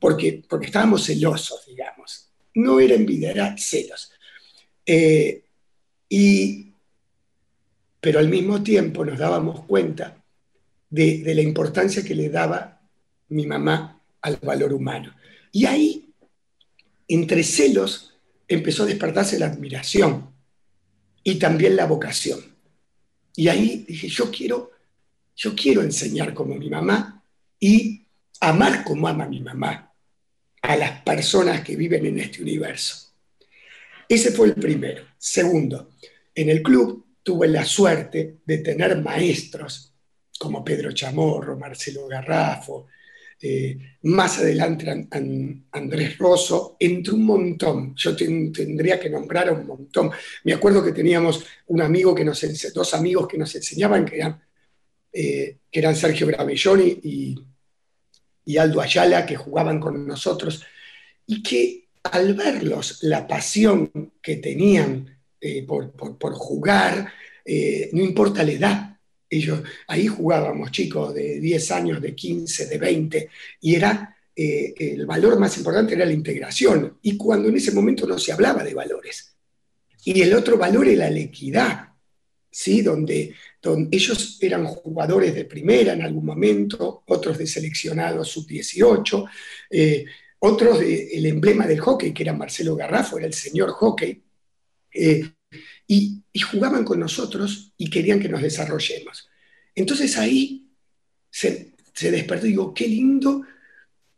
porque, 0.00 0.42
porque 0.48 0.66
estábamos 0.66 1.04
celosos, 1.04 1.66
digamos. 1.66 1.95
No 2.56 2.80
era 2.80 2.94
envidia, 2.94 3.30
era 3.30 3.56
celos. 3.56 4.12
Eh, 4.84 5.42
y, 6.08 6.72
pero 8.00 8.18
al 8.18 8.28
mismo 8.28 8.62
tiempo 8.62 9.04
nos 9.04 9.18
dábamos 9.18 9.64
cuenta 9.66 10.22
de, 10.90 11.18
de 11.22 11.34
la 11.34 11.42
importancia 11.42 12.04
que 12.04 12.14
le 12.14 12.28
daba 12.28 12.80
mi 13.28 13.46
mamá 13.46 14.00
al 14.22 14.36
valor 14.36 14.72
humano. 14.72 15.14
Y 15.52 15.66
ahí, 15.66 16.12
entre 17.08 17.42
celos, 17.42 18.14
empezó 18.48 18.82
a 18.82 18.86
despertarse 18.86 19.38
la 19.38 19.46
admiración. 19.46 20.34
y 21.28 21.40
también 21.40 21.74
la 21.74 21.86
vocación. 21.86 22.38
Y 23.34 23.48
ahí 23.48 23.84
dije, 23.88 24.06
yo 24.08 24.30
quiero, 24.30 24.70
yo 25.34 25.56
quiero 25.56 25.82
enseñar 25.82 26.32
como 26.32 26.54
mi 26.54 26.70
mamá 26.70 27.20
y 27.58 28.06
amar 28.40 28.84
como 28.84 29.08
ama 29.08 29.26
mi 29.26 29.40
mamá 29.40 29.85
a 30.66 30.76
las 30.76 31.02
personas 31.02 31.60
que 31.62 31.76
viven 31.76 32.06
en 32.06 32.18
este 32.18 32.42
universo. 32.42 33.12
Ese 34.08 34.32
fue 34.32 34.48
el 34.48 34.54
primero. 34.54 35.04
Segundo, 35.16 35.90
en 36.34 36.50
el 36.50 36.62
club 36.62 37.06
tuve 37.22 37.46
la 37.48 37.64
suerte 37.64 38.38
de 38.44 38.58
tener 38.58 39.00
maestros 39.00 39.94
como 40.38 40.64
Pedro 40.64 40.92
Chamorro, 40.92 41.56
Marcelo 41.56 42.06
Garrafo, 42.08 42.86
eh, 43.40 43.78
más 44.02 44.38
adelante 44.38 44.90
Andrés 45.70 46.18
Rosso, 46.18 46.76
entre 46.80 47.14
un 47.14 47.24
montón. 47.24 47.94
Yo 47.94 48.16
tendría 48.16 48.98
que 48.98 49.10
nombrar 49.10 49.48
a 49.48 49.52
un 49.52 49.66
montón. 49.66 50.10
Me 50.44 50.52
acuerdo 50.52 50.82
que 50.82 50.92
teníamos 50.92 51.44
un 51.66 51.80
amigo 51.80 52.14
que 52.14 52.24
nos 52.24 52.44
dos 52.74 52.94
amigos 52.94 53.28
que 53.28 53.38
nos 53.38 53.54
enseñaban, 53.54 54.04
que 54.04 54.16
eran, 54.16 54.42
eh, 55.12 55.58
que 55.70 55.78
eran 55.78 55.94
Sergio 55.94 56.26
Gravelloni 56.26 57.00
y, 57.02 57.36
y 58.46 58.56
Aldo 58.56 58.80
Ayala, 58.80 59.26
que 59.26 59.36
jugaban 59.36 59.78
con 59.78 60.06
nosotros, 60.06 60.64
y 61.26 61.42
que 61.42 61.88
al 62.04 62.32
verlos 62.34 63.02
la 63.02 63.26
pasión 63.26 64.12
que 64.22 64.36
tenían 64.36 65.18
eh, 65.38 65.64
por, 65.64 65.92
por, 65.92 66.32
jugar, 66.32 67.12
no 67.92 68.02
importa 68.02 68.42
la 68.42 68.52
edad, 68.52 68.96
ellos, 69.28 69.62
ahí 69.88 70.06
jugábamos 70.06 70.70
chicos 70.70 71.14
de 71.14 71.40
10 71.40 71.70
años, 71.72 72.00
de 72.00 72.14
15, 72.14 72.66
de 72.66 72.78
20, 72.78 73.28
y 73.60 73.74
era 73.74 74.16
eh, 74.38 74.74
el 74.76 75.06
valor 75.06 75.38
más 75.38 75.56
importante 75.56 75.94
era 75.94 76.04
la 76.04 76.12
integración. 76.12 76.98
Y 77.02 77.16
cuando 77.16 77.48
en 77.48 77.56
ese 77.56 77.72
momento 77.72 78.06
no 78.06 78.18
se 78.18 78.32
hablaba 78.32 78.62
de 78.62 78.74
valores. 78.74 79.34
Y 80.04 80.20
el 80.20 80.34
otro 80.34 80.58
valor 80.58 80.86
era 80.86 81.10
la 81.10 81.18
equidad, 81.18 81.88
¿sí? 82.50 82.82
donde, 82.82 83.34
donde 83.70 83.96
ellos 83.96 84.38
eran 84.40 84.64
jugadores 84.66 85.34
de 85.34 85.44
primera 85.44 85.92
en 85.92 86.02
algún 86.02 86.24
momento, 86.24 87.02
otros 87.06 87.38
de 87.38 87.46
seleccionados 87.46 88.28
sub-18, 88.28 89.28
eh, 89.70 90.04
otros 90.38 90.80
del 90.80 91.26
emblema 91.26 91.66
del 91.66 91.80
hockey, 91.80 92.12
que 92.12 92.22
era 92.22 92.32
Marcelo 92.32 92.76
Garrafo, 92.76 93.18
era 93.18 93.26
el 93.26 93.34
señor 93.34 93.70
hockey. 93.70 94.22
Eh, 94.92 95.30
y, 95.86 96.22
jugaban 96.52 96.84
con 96.84 97.00
nosotros 97.00 97.72
y 97.78 97.88
querían 97.88 98.20
que 98.20 98.28
nos 98.28 98.42
desarrollemos. 98.42 99.28
Entonces 99.74 100.16
ahí 100.18 100.68
se, 101.30 101.72
despertó 101.98 102.46
y 102.46 102.50
digo, 102.50 102.74
qué 102.74 102.86
lindo. 102.86 103.42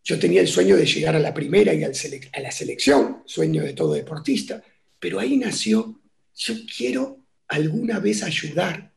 Yo 0.02 0.18
tenía 0.18 0.40
el 0.40 0.48
sueño 0.48 0.76
de 0.76 0.84
llegar 0.84 1.14
a 1.14 1.20
la 1.20 1.32
primera 1.32 1.72
y 1.72 1.84
a 1.84 2.40
la 2.40 2.50
selección, 2.50 3.22
sueño 3.24 3.62
de 3.62 3.72
todo 3.72 3.94
deportista, 3.94 4.62
pero 4.98 5.20
ahí 5.20 5.36
nació, 5.36 6.00
yo 6.34 6.54
quiero 6.76 7.24
alguna 7.46 7.98
vez 8.00 8.22
ayudar 8.22 8.92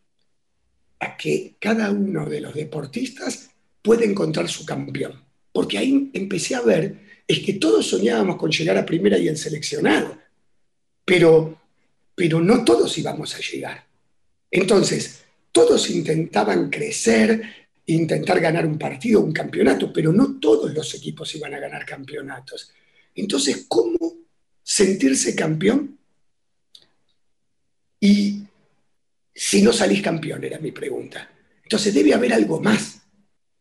a 1.01 1.17
que 1.17 1.55
cada 1.59 1.91
uno 1.91 2.25
de 2.25 2.39
los 2.39 2.53
deportistas 2.53 3.49
pueda 3.81 4.05
encontrar 4.05 4.47
su 4.47 4.65
campeón. 4.65 5.21
Porque 5.51 5.77
ahí 5.77 6.09
empecé 6.13 6.55
a 6.55 6.61
ver, 6.61 7.23
es 7.27 7.39
que 7.39 7.53
todos 7.53 7.85
soñábamos 7.87 8.37
con 8.37 8.49
llegar 8.49 8.77
a 8.77 8.85
primera 8.85 9.17
y 9.17 9.27
el 9.27 9.35
seleccionado, 9.35 10.17
pero 11.03 11.61
pero 12.21 12.39
no 12.39 12.63
todos 12.63 12.95
íbamos 12.99 13.33
a 13.35 13.39
llegar. 13.39 13.83
Entonces, 14.51 15.23
todos 15.51 15.89
intentaban 15.89 16.69
crecer, 16.69 17.41
intentar 17.87 18.39
ganar 18.39 18.65
un 18.65 18.77
partido, 18.77 19.21
un 19.21 19.31
campeonato, 19.31 19.91
pero 19.91 20.11
no 20.11 20.39
todos 20.39 20.71
los 20.71 20.93
equipos 20.93 21.33
iban 21.33 21.55
a 21.55 21.59
ganar 21.59 21.83
campeonatos. 21.83 22.71
Entonces, 23.15 23.65
¿cómo 23.67 24.17
sentirse 24.61 25.35
campeón? 25.35 25.97
Y 27.99 28.40
si 29.33 29.61
no 29.61 29.71
salís 29.71 30.01
campeón, 30.01 30.43
era 30.43 30.59
mi 30.59 30.71
pregunta. 30.71 31.29
Entonces 31.63 31.93
debe 31.93 32.13
haber 32.13 32.33
algo 32.33 32.59
más. 32.59 33.01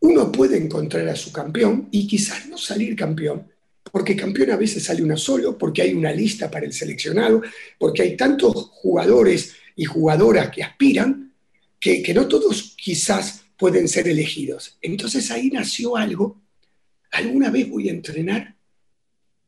Uno 0.00 0.32
puede 0.32 0.56
encontrar 0.56 1.08
a 1.08 1.16
su 1.16 1.32
campeón 1.32 1.88
y 1.90 2.06
quizás 2.06 2.46
no 2.48 2.56
salir 2.56 2.96
campeón, 2.96 3.46
porque 3.92 4.16
campeón 4.16 4.50
a 4.50 4.56
veces 4.56 4.84
sale 4.84 5.02
uno 5.02 5.16
solo, 5.16 5.56
porque 5.58 5.82
hay 5.82 5.94
una 5.94 6.12
lista 6.12 6.50
para 6.50 6.66
el 6.66 6.72
seleccionado, 6.72 7.42
porque 7.78 8.02
hay 8.02 8.16
tantos 8.16 8.70
jugadores 8.72 9.54
y 9.76 9.84
jugadoras 9.84 10.50
que 10.50 10.62
aspiran, 10.62 11.34
que, 11.78 12.12
no 12.14 12.28
todos 12.28 12.74
quizás 12.76 13.44
pueden 13.56 13.88
ser 13.88 14.08
elegidos. 14.08 14.78
Entonces 14.82 15.30
ahí 15.30 15.50
nació 15.50 15.96
algo. 15.96 16.40
Alguna 17.12 17.50
vez 17.50 17.68
voy 17.68 17.88
a 17.88 17.92
entrenar 17.92 18.56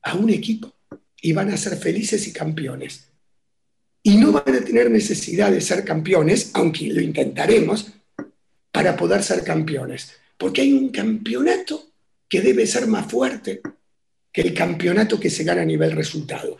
a 0.02 0.14
un 0.14 0.30
equipo 0.30 0.72
y 1.20 1.32
van 1.32 1.50
a 1.50 1.56
ser 1.56 1.76
felices 1.76 2.26
y 2.26 2.32
campeones. 2.32 3.11
Y 4.02 4.16
no 4.16 4.32
van 4.32 4.56
a 4.56 4.64
tener 4.64 4.90
necesidad 4.90 5.50
de 5.50 5.60
ser 5.60 5.84
campeones, 5.84 6.50
aunque 6.54 6.88
lo 6.92 7.00
intentaremos, 7.00 7.92
para 8.72 8.96
poder 8.96 9.22
ser 9.22 9.44
campeones. 9.44 10.12
Porque 10.36 10.62
hay 10.62 10.72
un 10.72 10.90
campeonato 10.90 11.92
que 12.28 12.40
debe 12.40 12.66
ser 12.66 12.86
más 12.86 13.10
fuerte 13.10 13.60
que 14.32 14.40
el 14.40 14.54
campeonato 14.54 15.20
que 15.20 15.30
se 15.30 15.44
gana 15.44 15.62
a 15.62 15.66
nivel 15.66 15.92
resultado. 15.92 16.56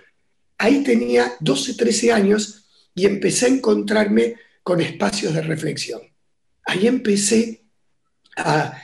Ahí 0.58 0.84
tenía 0.84 1.32
12, 1.40 1.74
13 1.74 2.12
años 2.12 2.66
y 2.94 3.06
empecé 3.06 3.46
a 3.46 3.48
encontrarme 3.48 4.36
con 4.62 4.80
espacios 4.80 5.34
de 5.34 5.42
reflexión. 5.42 6.02
Ahí 6.64 6.86
empecé 6.86 7.64
a, 8.36 8.78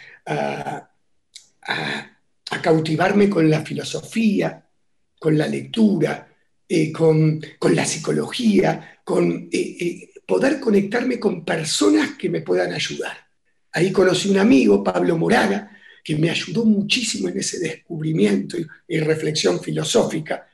cautivarme 2.63 3.31
con 3.31 3.49
la 3.49 3.65
filosofía, 3.65 4.67
con 5.19 5.39
la 5.39 5.47
lectura, 5.47 6.28
eh, 6.71 6.93
con, 6.93 7.41
la 7.71 7.87
psicología, 7.87 9.01
con 9.03 9.49
eh, 9.51 9.77
eh, 9.81 10.11
poder 10.27 10.61
conectarme 10.61 11.19
con 11.19 11.43
personas 11.43 12.19
que 12.19 12.29
me 12.29 12.43
puedan 12.43 12.75
ayudar. 12.75 13.17
Ahí 13.73 13.91
conocí 13.91 14.29
un 14.29 14.37
amigo, 14.37 14.85
Pablo 14.85 15.17
Moraga, 15.17 15.71
que 16.05 16.17
me 16.17 16.29
ayudó 16.29 16.67
muchísimo 16.67 17.31
en 17.31 17.39
ese 17.39 17.59
descubrimiento 17.59 18.59
y, 18.87 18.99
reflexión 18.99 19.63
filosófica, 19.63 20.47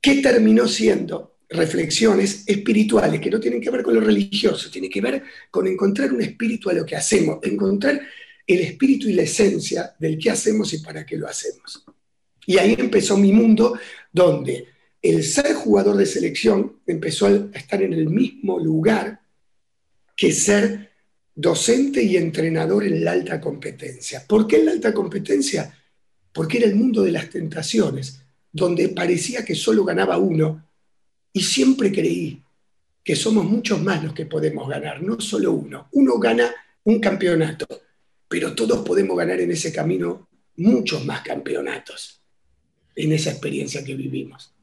que 0.00 0.16
terminó 0.16 0.66
siendo 0.66 1.38
reflexiones 1.48 2.42
espirituales 2.46 3.20
que 3.20 3.30
no 3.30 3.38
tienen 3.38 3.60
que 3.60 3.70
ver 3.70 3.84
con 3.84 3.94
lo 3.94 4.00
religioso, 4.00 4.68
tienen 4.68 4.90
que 4.90 5.00
ver 5.00 5.22
con 5.48 5.68
encontrar 5.68 6.12
un 6.12 6.22
espíritu 6.22 6.70
a 6.70 6.72
lo 6.72 6.84
que 6.84 6.96
hacemos, 6.96 7.38
encontrar 7.42 8.00
el 8.44 8.60
espíritu 8.60 9.08
y 9.08 9.12
la 9.12 9.22
esencia 9.22 9.94
del 9.96 10.18
qué 10.18 10.30
hacemos 10.30 10.72
y 10.72 10.78
para 10.78 11.06
qué 11.06 11.16
lo 11.16 11.28
hacemos. 11.28 11.84
Y 12.46 12.58
ahí 12.58 12.74
empezó 12.76 13.16
mi 13.16 13.32
mundo 13.32 13.78
donde 14.12 14.73
el 15.04 15.22
ser 15.22 15.52
jugador 15.52 15.98
de 15.98 16.06
selección 16.06 16.80
empezó 16.86 17.26
a 17.26 17.58
estar 17.58 17.82
en 17.82 17.92
el 17.92 18.08
mismo 18.08 18.58
lugar 18.58 19.20
que 20.16 20.32
ser 20.32 20.92
docente 21.34 22.02
y 22.02 22.16
entrenador 22.16 22.84
en 22.84 23.04
la 23.04 23.12
alta 23.12 23.38
competencia. 23.38 24.24
¿Por 24.26 24.46
qué 24.46 24.56
en 24.56 24.64
la 24.64 24.72
alta 24.72 24.94
competencia? 24.94 25.78
Porque 26.32 26.56
era 26.56 26.66
el 26.68 26.74
mundo 26.74 27.02
de 27.02 27.12
las 27.12 27.28
tentaciones, 27.28 28.22
donde 28.50 28.88
parecía 28.88 29.44
que 29.44 29.54
solo 29.54 29.84
ganaba 29.84 30.16
uno, 30.16 30.66
y 31.34 31.42
siempre 31.42 31.92
creí 31.92 32.42
que 33.02 33.14
somos 33.14 33.44
muchos 33.44 33.82
más 33.82 34.02
los 34.02 34.14
que 34.14 34.24
podemos 34.24 34.66
ganar, 34.70 35.02
no 35.02 35.20
solo 35.20 35.52
uno. 35.52 35.88
Uno 35.92 36.18
gana 36.18 36.50
un 36.84 36.98
campeonato, 36.98 37.66
pero 38.26 38.54
todos 38.54 38.78
podemos 38.86 39.18
ganar 39.18 39.38
en 39.38 39.50
ese 39.50 39.70
camino 39.70 40.30
muchos 40.56 41.04
más 41.04 41.20
campeonatos, 41.20 42.22
en 42.96 43.12
esa 43.12 43.32
experiencia 43.32 43.84
que 43.84 43.94
vivimos. 43.94 44.53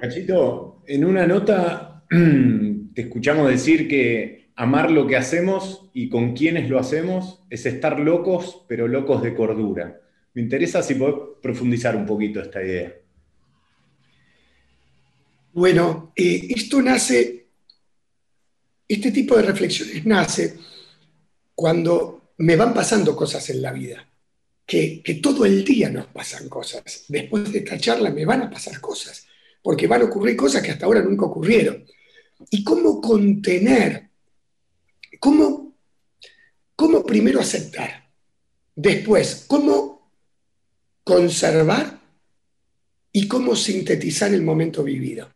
Cachito, 0.00 0.82
en 0.86 1.04
una 1.04 1.26
nota 1.26 2.04
te 2.94 3.02
escuchamos 3.02 3.48
decir 3.48 3.88
que 3.88 4.50
amar 4.56 4.90
lo 4.90 5.06
que 5.06 5.16
hacemos 5.16 5.88
y 5.92 6.08
con 6.08 6.34
quienes 6.34 6.68
lo 6.68 6.78
hacemos 6.78 7.44
es 7.48 7.64
estar 7.66 8.00
locos, 8.00 8.64
pero 8.68 8.88
locos 8.88 9.22
de 9.22 9.34
cordura. 9.34 10.00
Me 10.34 10.42
interesa 10.42 10.82
si 10.82 10.94
podés 10.94 11.38
profundizar 11.40 11.94
un 11.96 12.06
poquito 12.06 12.40
esta 12.40 12.62
idea. 12.62 12.92
Bueno, 15.52 16.12
eh, 16.16 16.48
esto 16.50 16.82
nace, 16.82 17.46
este 18.86 19.12
tipo 19.12 19.36
de 19.36 19.42
reflexiones 19.42 20.04
nace 20.06 20.56
cuando 21.54 22.32
me 22.38 22.56
van 22.56 22.74
pasando 22.74 23.14
cosas 23.14 23.48
en 23.50 23.62
la 23.62 23.72
vida, 23.72 24.08
que, 24.64 25.02
que 25.02 25.14
todo 25.14 25.44
el 25.44 25.64
día 25.64 25.90
nos 25.90 26.06
pasan 26.06 26.48
cosas. 26.48 27.04
Después 27.08 27.52
de 27.52 27.58
esta 27.58 27.78
charla 27.78 28.10
me 28.10 28.24
van 28.24 28.42
a 28.42 28.50
pasar 28.50 28.80
cosas, 28.80 29.27
porque 29.68 29.86
van 29.86 30.00
a 30.00 30.06
ocurrir 30.06 30.34
cosas 30.34 30.62
que 30.62 30.70
hasta 30.70 30.86
ahora 30.86 31.02
nunca 31.02 31.26
ocurrieron. 31.26 31.84
¿Y 32.50 32.64
cómo 32.64 33.02
contener 33.02 34.08
¿Cómo, 35.20 35.76
cómo 36.74 37.04
primero 37.04 37.38
aceptar? 37.38 38.10
Después, 38.74 39.44
¿cómo 39.46 40.10
conservar 41.04 42.00
y 43.12 43.28
cómo 43.28 43.54
sintetizar 43.54 44.32
el 44.32 44.40
momento 44.40 44.82
vivido? 44.82 45.30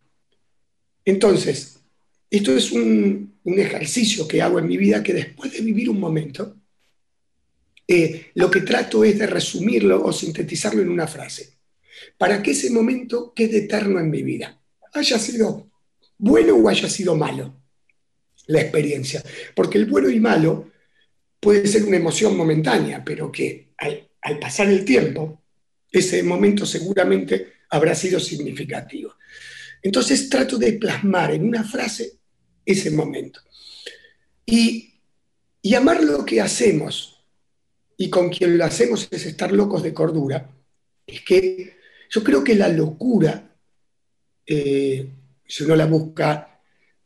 Entonces, 1.05 1.81
esto 2.31 2.57
es 2.57 2.73
un, 2.73 3.35
ejercicio 3.45 4.27
que 4.27 4.41
hago 4.41 4.59
en 4.59 4.67
mi 4.67 4.79
vida 4.79 5.03
que 5.03 5.13
después 5.13 5.53
de 5.53 5.61
vivir 5.61 5.91
un 5.91 6.01
momento, 6.01 6.57
eh, 7.87 8.31
lo 8.33 8.51
que 8.51 8.63
trato 8.63 9.05
es 9.05 9.19
de 9.19 9.27
resumirlo 9.27 10.03
o 10.03 10.11
sintetizarlo 10.11 10.81
en 10.81 10.89
una 10.89 11.07
frase, 11.07 11.59
para 12.19 12.43
que 12.43 12.53
ese 12.53 12.71
momento 12.71 13.33
quede 13.35 13.59
eterno 13.59 14.01
en 14.01 14.11
mi 14.11 14.23
vida. 14.23 14.61
Haya 14.95 15.19
sido 15.19 15.71
bueno 16.19 16.57
o 16.57 16.69
haya 16.69 16.89
sido 16.89 17.17
malo 17.17 17.63
la 18.47 18.61
experiencia. 18.61 19.23
Porque 19.55 19.79
el 19.79 19.87
bueno 19.87 20.09
y 20.09 20.21
malo 20.21 20.71
puede 21.41 21.67
ser 21.67 21.85
una 21.85 21.97
emoción 21.97 22.37
momentánea, 22.37 23.05
pero 23.05 23.31
que 23.31 23.73
al, 23.79 24.39
pasar 24.39 24.69
el 24.69 24.85
tiempo, 24.85 25.43
ese 25.91 26.23
momento 26.23 26.65
seguramente 26.65 27.55
habrá 27.71 27.95
sido 27.95 28.21
significativo. 28.21 29.17
Entonces 29.83 30.29
trato 30.29 30.57
de 30.59 30.75
plasmar 30.75 31.33
en 31.33 31.47
una 31.47 31.65
frase 31.65 32.13
ese 32.65 32.91
momento. 32.91 33.41
Y, 34.47 34.89
amar 35.77 36.03
lo 36.03 36.25
que 36.25 36.41
hacemos, 36.41 37.25
y 37.97 38.09
con 38.11 38.31
quien 38.31 38.59
lo 38.59 38.65
hacemos 38.65 39.09
es 39.11 39.27
estar 39.27 39.53
locos 39.53 39.83
de 39.83 39.95
cordura, 39.95 40.51
es 41.07 41.23
que 41.23 41.77
yo 42.13 42.23
creo 42.23 42.45
que 42.45 42.55
la 42.55 42.69
locura, 42.69 43.57
eh, 44.45 45.09
si 45.47 45.65
uno 45.65 45.75
la 45.75 45.87
busca 45.87 46.61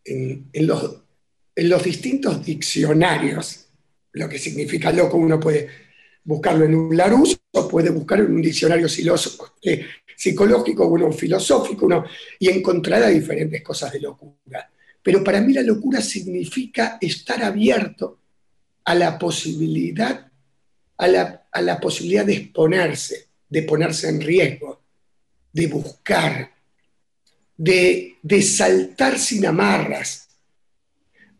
en, 0.05 0.51
los, 0.67 1.85
distintos 1.85 2.45
diccionarios, 2.45 3.67
lo 4.13 4.29
que 4.29 4.39
significa 4.39 4.91
loco, 4.91 5.17
uno 5.17 5.39
puede 5.39 5.69
buscarlo 6.25 6.65
en 6.65 6.75
un 6.75 6.97
Larousse 6.97 7.39
o 7.53 7.69
puede 7.69 7.91
buscarlo 7.91 8.25
en 8.25 8.35
un 8.35 8.43
diccionario 8.43 8.89
eh, 9.63 9.87
psicológico, 10.17 10.89
uno 10.89 11.13
filosófico, 11.13 11.87
uno, 11.87 12.05
y 12.41 12.49
encontrará 12.49 13.07
diferentes 13.07 13.63
cosas 13.63 13.93
de 13.93 14.01
locura. 14.01 14.69
Pero 15.01 15.23
para 15.23 15.41
mí 15.41 15.53
la 15.53 15.63
locura 15.63 16.01
significa 16.01 16.99
estar 17.01 17.45
abierto 17.45 18.19
a 18.85 18.95
la 18.97 19.17
posibilidad, 19.17 20.33
a 20.97 21.07
la, 21.07 21.81
posibilidad 21.81 22.27
de 22.27 22.35
exponerse, 22.35 23.29
de 23.49 23.63
ponerse 23.63 24.09
en 24.09 24.21
riesgo, 24.21 24.86
de 25.57 25.69
buscar, 25.69 26.53
de, 27.57 28.19
saltar 28.43 29.19
sin 29.19 29.47
amarras, 29.47 30.29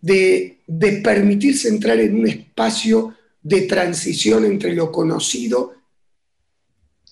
de, 0.01 0.61
de 0.67 0.93
permitirse 1.03 1.69
entrar 1.69 2.01
en 2.01 2.15
un 2.21 2.27
espacio 2.27 3.15
de 3.43 3.63
transición 3.63 4.47
entre 4.47 4.75
lo 4.75 4.91
conocido 4.91 5.75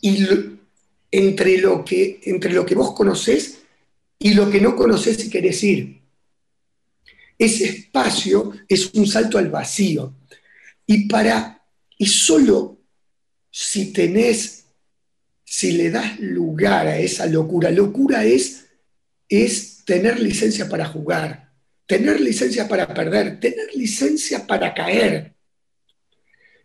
y 0.00 0.26
entre, 1.10 1.58
lo 1.58 1.84
que, 1.84 2.20
entre 2.24 2.54
lo 2.54 2.64
que 2.64 2.74
vos 2.74 2.94
conocés 2.94 3.58
y 4.18 4.32
lo 4.32 4.50
que 4.50 4.62
no 4.62 4.74
conocés 4.74 5.26
y 5.26 5.28
querés 5.28 5.62
ir. 5.62 6.00
Ese 7.38 7.64
espacio 7.64 8.50
es 8.66 8.94
un 8.94 9.06
salto 9.06 9.36
al 9.36 9.50
vacío. 9.50 10.14
Y 10.86 11.06
para, 11.06 11.66
y 11.98 12.06
solo 12.06 12.78
si 13.50 13.92
tenés, 13.92 14.63
si 15.54 15.70
le 15.70 15.88
das 15.88 16.18
lugar 16.18 16.88
a 16.88 16.98
esa 16.98 17.26
locura, 17.26 17.70
locura 17.70 18.24
es, 18.24 18.66
es 19.28 19.84
tener 19.84 20.18
licencia 20.18 20.68
para 20.68 20.84
jugar, 20.84 21.52
tener 21.86 22.20
licencia 22.20 22.66
para 22.66 22.92
perder, 22.92 23.38
tener 23.38 23.72
licencia 23.72 24.48
para 24.48 24.74
caer, 24.74 25.32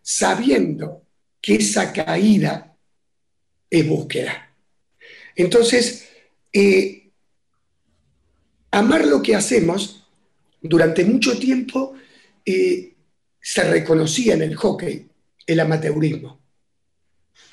sabiendo 0.01 1.05
que 1.39 1.57
esa 1.57 1.93
caída 1.93 2.75
es 3.69 3.87
búsqueda. 3.87 4.55
Entonces, 5.35 6.09
eh, 6.51 7.11
amar 8.71 9.05
lo 9.05 9.21
que 9.21 9.35
hacemos 9.35 10.09
durante 10.63 11.05
mucho 11.05 11.37
tiempo 11.37 11.93
eh, 12.43 12.95
se 13.39 13.63
reconocía 13.65 14.33
en 14.33 14.41
el 14.41 14.55
hockey 14.55 15.07
el 15.45 15.59
amateurismo. 15.59 16.38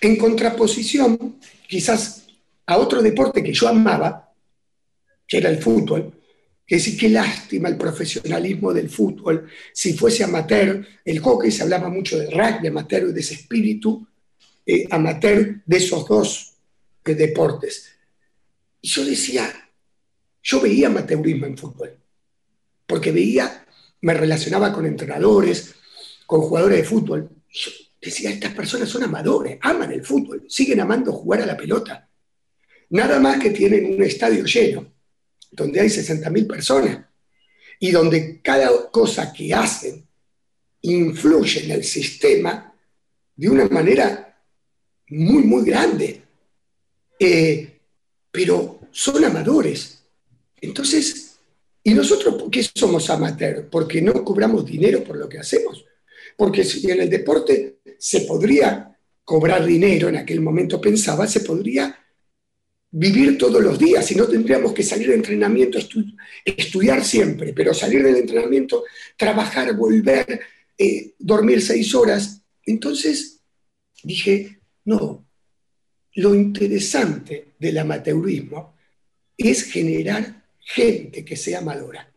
En 0.00 0.16
contraposición, 0.16 1.38
quizás 1.66 2.26
a 2.66 2.78
otro 2.78 3.02
deporte 3.02 3.42
que 3.42 3.52
yo 3.52 3.68
amaba, 3.68 4.32
que 5.26 5.38
era 5.38 5.50
el 5.50 5.58
fútbol, 5.58 6.12
que 6.66 6.80
sí, 6.80 6.96
qué 6.96 7.08
lástima 7.08 7.68
el 7.68 7.76
profesionalismo 7.76 8.72
del 8.72 8.90
fútbol. 8.90 9.48
Si 9.72 9.92
fuese 9.94 10.24
amateur, 10.24 10.86
el 11.04 11.20
hockey 11.20 11.50
se 11.50 11.62
hablaba 11.62 11.88
mucho 11.88 12.18
de 12.18 12.30
rugby 12.30 12.68
amateur 12.68 13.08
y 13.08 13.12
de 13.12 13.20
ese 13.20 13.34
espíritu 13.34 14.06
eh, 14.64 14.86
amateur 14.90 15.62
de 15.64 15.76
esos 15.76 16.06
dos 16.08 16.54
eh, 17.04 17.14
deportes. 17.14 17.92
Y 18.80 18.88
yo 18.88 19.04
decía, 19.04 19.52
yo 20.42 20.60
veía 20.60 20.88
amateurismo 20.88 21.46
en 21.46 21.56
fútbol 21.56 21.96
porque 22.86 23.12
veía, 23.12 23.66
me 24.00 24.14
relacionaba 24.14 24.72
con 24.72 24.86
entrenadores, 24.86 25.74
con 26.26 26.40
jugadores 26.40 26.78
de 26.78 26.84
fútbol. 26.84 27.30
Decía, 28.06 28.30
estas 28.30 28.54
personas 28.54 28.88
son 28.88 29.04
amadores, 29.04 29.58
aman 29.60 29.92
el 29.92 30.04
fútbol, 30.04 30.44
siguen 30.48 30.80
amando 30.80 31.12
jugar 31.12 31.42
a 31.42 31.46
la 31.46 31.56
pelota. 31.56 32.08
Nada 32.90 33.18
más 33.20 33.38
que 33.38 33.50
tienen 33.50 33.94
un 33.94 34.02
estadio 34.02 34.44
lleno, 34.44 34.92
donde 35.50 35.80
hay 35.80 35.88
60.000 35.88 36.46
personas, 36.46 37.06
y 37.78 37.90
donde 37.90 38.40
cada 38.42 38.90
cosa 38.90 39.32
que 39.32 39.52
hacen 39.52 40.06
influye 40.82 41.64
en 41.64 41.70
el 41.72 41.84
sistema 41.84 42.74
de 43.34 43.48
una 43.48 43.66
manera 43.68 44.38
muy, 45.08 45.42
muy 45.42 45.64
grande. 45.64 46.22
Eh, 47.18 47.78
pero 48.30 48.80
son 48.90 49.24
amadores. 49.24 50.02
Entonces, 50.60 51.26
¿Y 51.86 51.94
nosotros 51.94 52.34
por 52.34 52.50
qué 52.50 52.66
somos 52.74 53.08
amateurs? 53.10 53.66
Porque 53.70 54.02
no 54.02 54.24
cobramos 54.24 54.66
dinero 54.66 55.04
por 55.04 55.16
lo 55.16 55.28
que 55.28 55.38
hacemos. 55.38 55.84
Porque 56.36 56.64
si 56.64 56.90
en 56.90 57.02
el 57.02 57.08
deporte 57.08 57.75
se 57.98 58.22
podría 58.22 58.96
cobrar 59.24 59.64
dinero, 59.64 60.08
en 60.08 60.16
aquel 60.16 60.40
momento 60.40 60.80
pensaba, 60.80 61.26
se 61.26 61.40
podría 61.40 61.98
vivir 62.90 63.36
todos 63.36 63.62
los 63.62 63.78
días 63.78 64.10
y 64.10 64.14
no 64.14 64.26
tendríamos 64.26 64.72
que 64.72 64.82
salir 64.82 65.08
de 65.08 65.16
entrenamiento, 65.16 65.78
estudiar 66.44 67.04
siempre, 67.04 67.52
pero 67.52 67.74
salir 67.74 68.02
del 68.02 68.16
entrenamiento, 68.16 68.84
trabajar, 69.16 69.76
volver, 69.76 70.40
eh, 70.78 71.14
dormir 71.18 71.60
seis 71.60 71.94
horas. 71.94 72.40
Entonces 72.64 73.40
dije, 74.02 74.60
no, 74.84 75.26
lo 76.14 76.34
interesante 76.34 77.54
del 77.58 77.78
amateurismo 77.78 78.76
es 79.36 79.64
generar 79.64 80.46
gente 80.60 81.24
que 81.24 81.36
sea 81.36 81.58
amadora, 81.58 82.10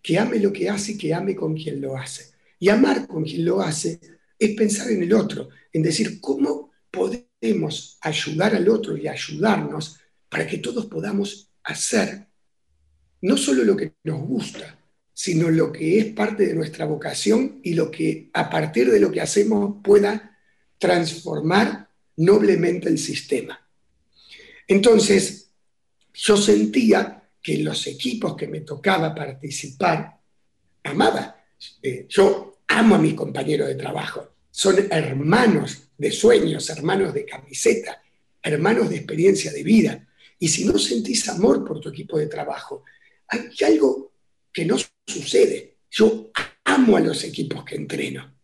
que 0.00 0.18
ame 0.18 0.38
lo 0.38 0.52
que 0.52 0.70
hace 0.70 0.92
y 0.92 0.98
que 0.98 1.12
ame 1.12 1.34
con 1.34 1.54
quien 1.54 1.80
lo 1.80 1.96
hace. 1.96 2.34
Y 2.58 2.70
amar 2.70 3.06
con 3.06 3.24
quien 3.24 3.44
lo 3.44 3.60
hace 3.60 4.00
es 4.38 4.50
pensar 4.56 4.90
en 4.90 5.02
el 5.02 5.12
otro, 5.14 5.48
en 5.72 5.82
decir 5.82 6.20
cómo 6.20 6.72
podemos 6.90 7.98
ayudar 8.00 8.54
al 8.54 8.68
otro 8.68 8.96
y 8.96 9.08
ayudarnos 9.08 9.98
para 10.28 10.46
que 10.46 10.58
todos 10.58 10.86
podamos 10.86 11.50
hacer 11.62 12.26
no 13.22 13.36
solo 13.36 13.64
lo 13.64 13.76
que 13.76 13.94
nos 14.04 14.20
gusta, 14.20 14.78
sino 15.12 15.50
lo 15.50 15.72
que 15.72 15.98
es 15.98 16.06
parte 16.12 16.46
de 16.46 16.54
nuestra 16.54 16.84
vocación 16.84 17.60
y 17.62 17.74
lo 17.74 17.90
que 17.90 18.30
a 18.32 18.50
partir 18.50 18.90
de 18.90 19.00
lo 19.00 19.10
que 19.10 19.20
hacemos 19.20 19.76
pueda 19.82 20.38
transformar 20.78 21.88
noblemente 22.16 22.88
el 22.88 22.98
sistema. 22.98 23.58
Entonces, 24.68 25.50
yo 26.12 26.36
sentía 26.36 27.30
que 27.42 27.58
los 27.58 27.86
equipos 27.86 28.36
que 28.36 28.48
me 28.48 28.60
tocaba 28.60 29.14
participar, 29.14 30.18
amaba. 30.82 31.44
Eh, 31.82 32.06
yo 32.08 32.55
amo 32.68 32.94
a 32.94 32.98
mis 32.98 33.14
compañeros 33.14 33.68
de 33.68 33.74
trabajo. 33.74 34.28
Son 34.50 34.76
hermanos 34.90 35.88
de 35.96 36.10
sueños, 36.10 36.68
hermanos 36.70 37.12
de 37.14 37.24
camiseta, 37.24 38.02
hermanos 38.42 38.90
de 38.90 38.96
experiencia 38.96 39.52
de 39.52 39.62
vida. 39.62 40.08
Y 40.38 40.48
si 40.48 40.64
no 40.64 40.78
sentís 40.78 41.28
amor 41.28 41.64
por 41.64 41.80
tu 41.80 41.88
equipo 41.88 42.18
de 42.18 42.26
trabajo, 42.26 42.84
hay 43.28 43.48
algo 43.64 44.12
que 44.52 44.64
no 44.64 44.76
sucede. 45.06 45.76
Yo 45.90 46.30
amo 46.64 46.96
a 46.96 47.00
los 47.00 47.24
equipos 47.24 47.64
que 47.64 47.76
entreno. 47.76 48.34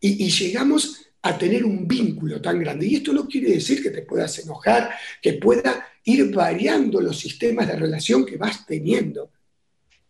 Y, 0.00 0.24
y 0.24 0.30
llegamos 0.30 1.06
a 1.22 1.38
tener 1.38 1.64
un 1.64 1.86
vínculo 1.86 2.40
tan 2.40 2.58
grande. 2.58 2.86
Y 2.86 2.96
esto 2.96 3.12
no 3.12 3.26
quiere 3.26 3.52
decir 3.52 3.82
que 3.82 3.90
te 3.90 4.02
puedas 4.02 4.38
enojar, 4.40 4.90
que 5.20 5.34
pueda 5.34 5.86
ir 6.04 6.32
variando 6.32 7.00
los 7.00 7.18
sistemas 7.18 7.68
de 7.68 7.76
relación 7.76 8.26
que 8.26 8.36
vas 8.36 8.66
teniendo. 8.66 9.30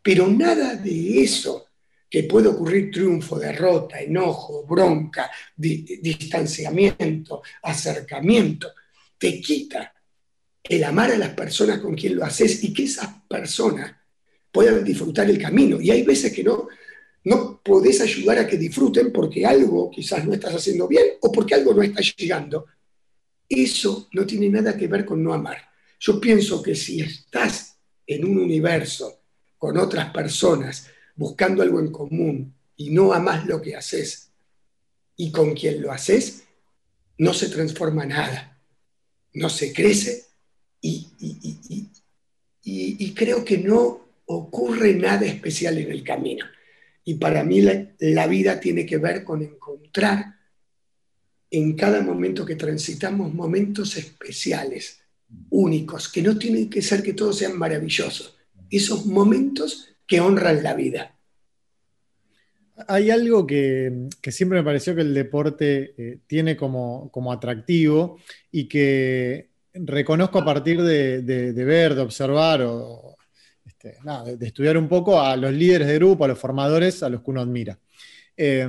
Pero 0.03 0.27
nada 0.27 0.75
de 0.75 1.23
eso 1.23 1.67
que 2.13 2.25
puede 2.25 2.49
ocurrir 2.49 2.91
triunfo, 2.91 3.39
derrota, 3.39 3.99
enojo, 3.99 4.67
bronca, 4.67 5.31
distanciamiento, 5.57 7.41
acercamiento, 7.63 8.71
te 9.17 9.41
quita 9.41 9.95
el 10.63 10.85
amar 10.85 11.13
a 11.13 11.17
las 11.17 11.31
personas 11.31 11.79
con 11.79 11.95
quien 11.95 12.17
lo 12.17 12.25
haces 12.27 12.63
y 12.65 12.75
que 12.75 12.83
esas 12.83 13.09
personas 13.27 13.97
puedan 14.53 14.85
disfrutar 14.85 15.31
el 15.31 15.41
camino. 15.41 15.81
Y 15.81 15.91
hay 15.91 16.03
veces 16.03 16.35
que 16.35 16.45
no, 16.45 16.69
no 17.25 17.63
podés 17.65 18.03
ayudar 18.03 18.41
a 18.41 18.47
que 18.47 18.59
disfruten 18.59 19.11
porque 19.11 19.47
algo 19.47 19.91
quizás 19.91 20.27
no 20.27 20.35
estás 20.35 20.55
haciendo 20.55 20.87
bien 20.87 21.15
o 21.23 21.33
porque 21.33 21.55
algo 21.55 21.73
no 21.73 21.83
está 21.83 22.03
llegando. 22.03 22.67
Eso 23.49 24.11
no 24.13 24.27
tiene 24.27 24.51
nada 24.51 24.77
que 24.77 24.87
ver 24.87 25.07
con 25.07 25.25
no 25.25 25.33
amar. 25.33 25.67
Yo 25.99 26.21
pienso 26.21 26.63
que 26.63 26.75
si 26.75 27.01
estás 27.01 27.79
en 28.07 28.27
un 28.27 28.37
universo 28.37 29.23
con 29.57 29.79
otras 29.79 30.13
personas 30.13 30.92
buscando 31.15 31.63
algo 31.63 31.81
en 31.81 31.91
común 31.91 32.55
y 32.77 32.91
no 32.91 33.13
amas 33.13 33.47
lo 33.47 33.61
que 33.61 33.77
haces 33.77 34.31
y 35.17 35.31
con 35.31 35.55
quien 35.55 35.83
lo 35.83 35.93
haces, 35.93 36.45
no 37.19 37.35
se 37.35 37.49
transforma 37.49 38.07
nada, 38.07 38.61
no 39.35 39.49
se 39.49 39.73
crece 39.73 40.25
y, 40.81 41.09
y 42.63 43.15
creo 43.15 43.45
que 43.45 43.59
no 43.59 44.03
ocurre 44.27 44.95
nada 44.95 45.27
especial 45.27 45.79
en 45.79 45.91
el 45.91 46.03
camino. 46.03 46.45
Y 47.05 47.15
para 47.15 47.43
mí 47.45 47.61
la, 47.61 48.27
vida 48.27 48.61
tiene 48.61 48.87
que 48.87 48.99
ver 48.99 49.25
con 49.25 49.43
encontrar 49.43 50.37
en 51.51 51.75
cada 51.75 52.01
momento 52.01 52.45
que 52.47 52.55
transitamos 52.55 53.35
momentos 53.35 53.97
especiales, 53.97 55.01
únicos, 55.51 56.09
que 56.09 56.23
no 56.23 56.39
tienen 56.39 56.71
que 56.71 56.81
ser 56.81 57.03
que 57.03 57.13
todos 57.13 57.39
sean 57.39 57.59
maravillosos. 57.59 58.37
Esos 58.71 59.05
momentos 59.05 59.92
que 60.07 60.21
honran 60.21 60.63
la 60.63 60.75
vida. 60.75 61.17
Hay 62.89 63.11
algo 63.11 63.47
que, 63.47 64.09
siempre 64.31 64.59
me 64.59 64.65
pareció 64.65 64.95
que 64.95 65.03
el 65.03 65.15
deporte 65.15 65.95
eh, 65.97 66.19
tiene 66.27 66.57
como, 66.57 67.11
como, 67.11 67.33
atractivo 67.33 68.19
y 68.51 68.67
que 68.67 69.51
reconozco 69.75 70.39
a 70.39 70.45
partir 70.45 70.83
de, 70.83 71.53
ver, 71.53 71.95
de 71.95 72.01
observar 72.01 72.63
o 72.63 73.17
este, 73.65 73.97
de, 74.37 74.47
estudiar 74.47 74.77
un 74.77 74.89
poco 74.89 75.21
a 75.21 75.37
los 75.37 75.53
líderes 75.53 75.89
de 75.89 75.95
grupo, 75.97 76.25
a 76.25 76.29
los 76.29 76.39
formadores, 76.39 77.03
a 77.03 77.09
los 77.09 77.23
que 77.23 77.31
uno 77.31 77.41
admira. 77.41 77.79
Eh, 78.37 78.69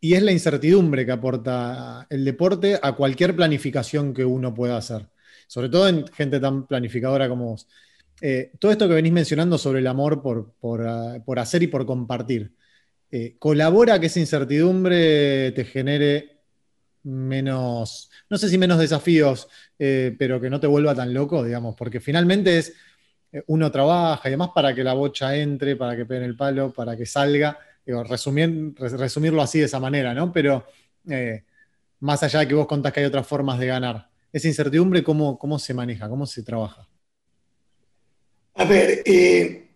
y 0.00 0.12
es 0.12 0.22
la 0.22 0.32
incertidumbre 0.32 1.06
que 1.06 1.12
aporta 1.12 2.06
el 2.10 2.24
deporte 2.26 2.78
a 2.80 2.92
cualquier 2.92 3.34
planificación 3.34 4.12
que 4.12 4.24
uno 4.24 4.52
pueda 4.52 4.76
hacer, 4.76 5.08
sobre 5.46 5.70
todo 5.70 5.88
en 5.88 6.06
gente 6.08 6.40
tan 6.40 6.66
planificadora 6.66 7.26
como 7.26 7.52
vos. 7.52 7.66
Eh, 8.20 8.52
todo 8.58 8.72
esto 8.72 8.88
que 8.88 8.94
venís 8.94 9.12
mencionando 9.12 9.58
sobre 9.58 9.80
el 9.80 9.86
amor 9.86 10.22
por, 10.22 10.86
ah, 10.86 11.18
hacer 11.36 11.62
y 11.62 11.66
por 11.66 11.84
compartir, 11.84 12.54
eh, 13.10 13.36
¿colabora 13.38 13.98
que 13.98 14.06
esa 14.06 14.20
incertidumbre 14.20 15.52
te 15.52 15.64
genere 15.64 16.40
menos, 17.02 18.10
no 18.30 18.38
sé 18.38 18.48
si 18.48 18.56
menos 18.56 18.78
desafíos, 18.78 19.48
eh, 19.78 20.14
pero 20.18 20.40
que 20.40 20.48
no 20.48 20.58
te 20.58 20.66
vuelva 20.66 20.94
tan 20.94 21.12
loco, 21.12 21.44
digamos, 21.44 21.74
porque 21.76 22.00
finalmente 22.00 22.58
es, 22.58 22.74
uno 23.48 23.70
trabaja 23.70 24.28
y 24.28 24.30
demás 24.30 24.50
para 24.54 24.74
que 24.74 24.84
la 24.84 24.94
bocha 24.94 25.36
entre, 25.36 25.76
para 25.76 25.96
que 25.96 26.06
peguen 26.06 26.24
el 26.24 26.36
palo, 26.36 26.72
para 26.72 26.96
que 26.96 27.04
salga, 27.04 27.58
digo, 27.84 28.04
resumirlo 28.04 29.42
así 29.42 29.58
de 29.58 29.66
esa 29.66 29.80
manera, 29.80 30.14
¿no? 30.14 30.32
Pero 30.32 30.64
más 32.00 32.22
allá 32.22 32.40
de 32.40 32.48
que 32.48 32.54
vos 32.54 32.66
contás 32.66 32.92
que 32.92 33.00
hay 33.00 33.06
otras 33.06 33.26
formas 33.26 33.58
de 33.58 33.66
ganar, 33.66 34.08
esa 34.32 34.48
incertidumbre, 34.48 35.02
¿cómo, 35.02 35.38
cómo 35.38 35.58
se 35.58 35.74
maneja? 35.74 36.08
¿Cómo 36.08 36.26
se 36.26 36.42
trabaja? 36.42 36.88
A 38.56 38.64
ver, 38.64 39.02
eh, 39.04 39.68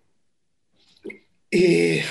eh, 1.51 2.05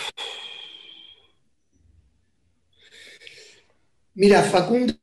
mira, 4.16 4.44
Facundo, 4.44 4.96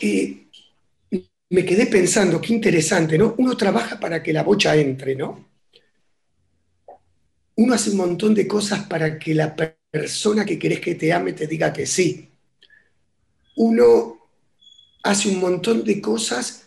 eh, 0.00 0.46
me 1.50 1.64
quedé 1.64 1.86
pensando, 1.86 2.40
qué 2.40 2.52
interesante, 2.54 3.16
¿no? 3.18 3.34
Uno 3.38 3.56
trabaja 3.56 3.98
para 4.00 4.22
que 4.22 4.32
la 4.32 4.42
bocha 4.42 4.74
entre, 4.76 5.14
¿no? 5.14 5.46
Uno 7.56 7.74
hace 7.74 7.90
un 7.90 7.96
montón 7.96 8.34
de 8.34 8.46
cosas 8.46 8.86
para 8.86 9.18
que 9.18 9.34
la 9.34 9.54
persona 9.56 10.44
que 10.44 10.58
querés 10.58 10.80
que 10.80 10.94
te 10.94 11.12
ame 11.12 11.32
te 11.32 11.46
diga 11.46 11.72
que 11.72 11.86
sí. 11.86 12.28
Uno 13.56 14.18
hace 15.02 15.28
un 15.28 15.40
montón 15.40 15.84
de 15.84 16.00
cosas 16.00 16.66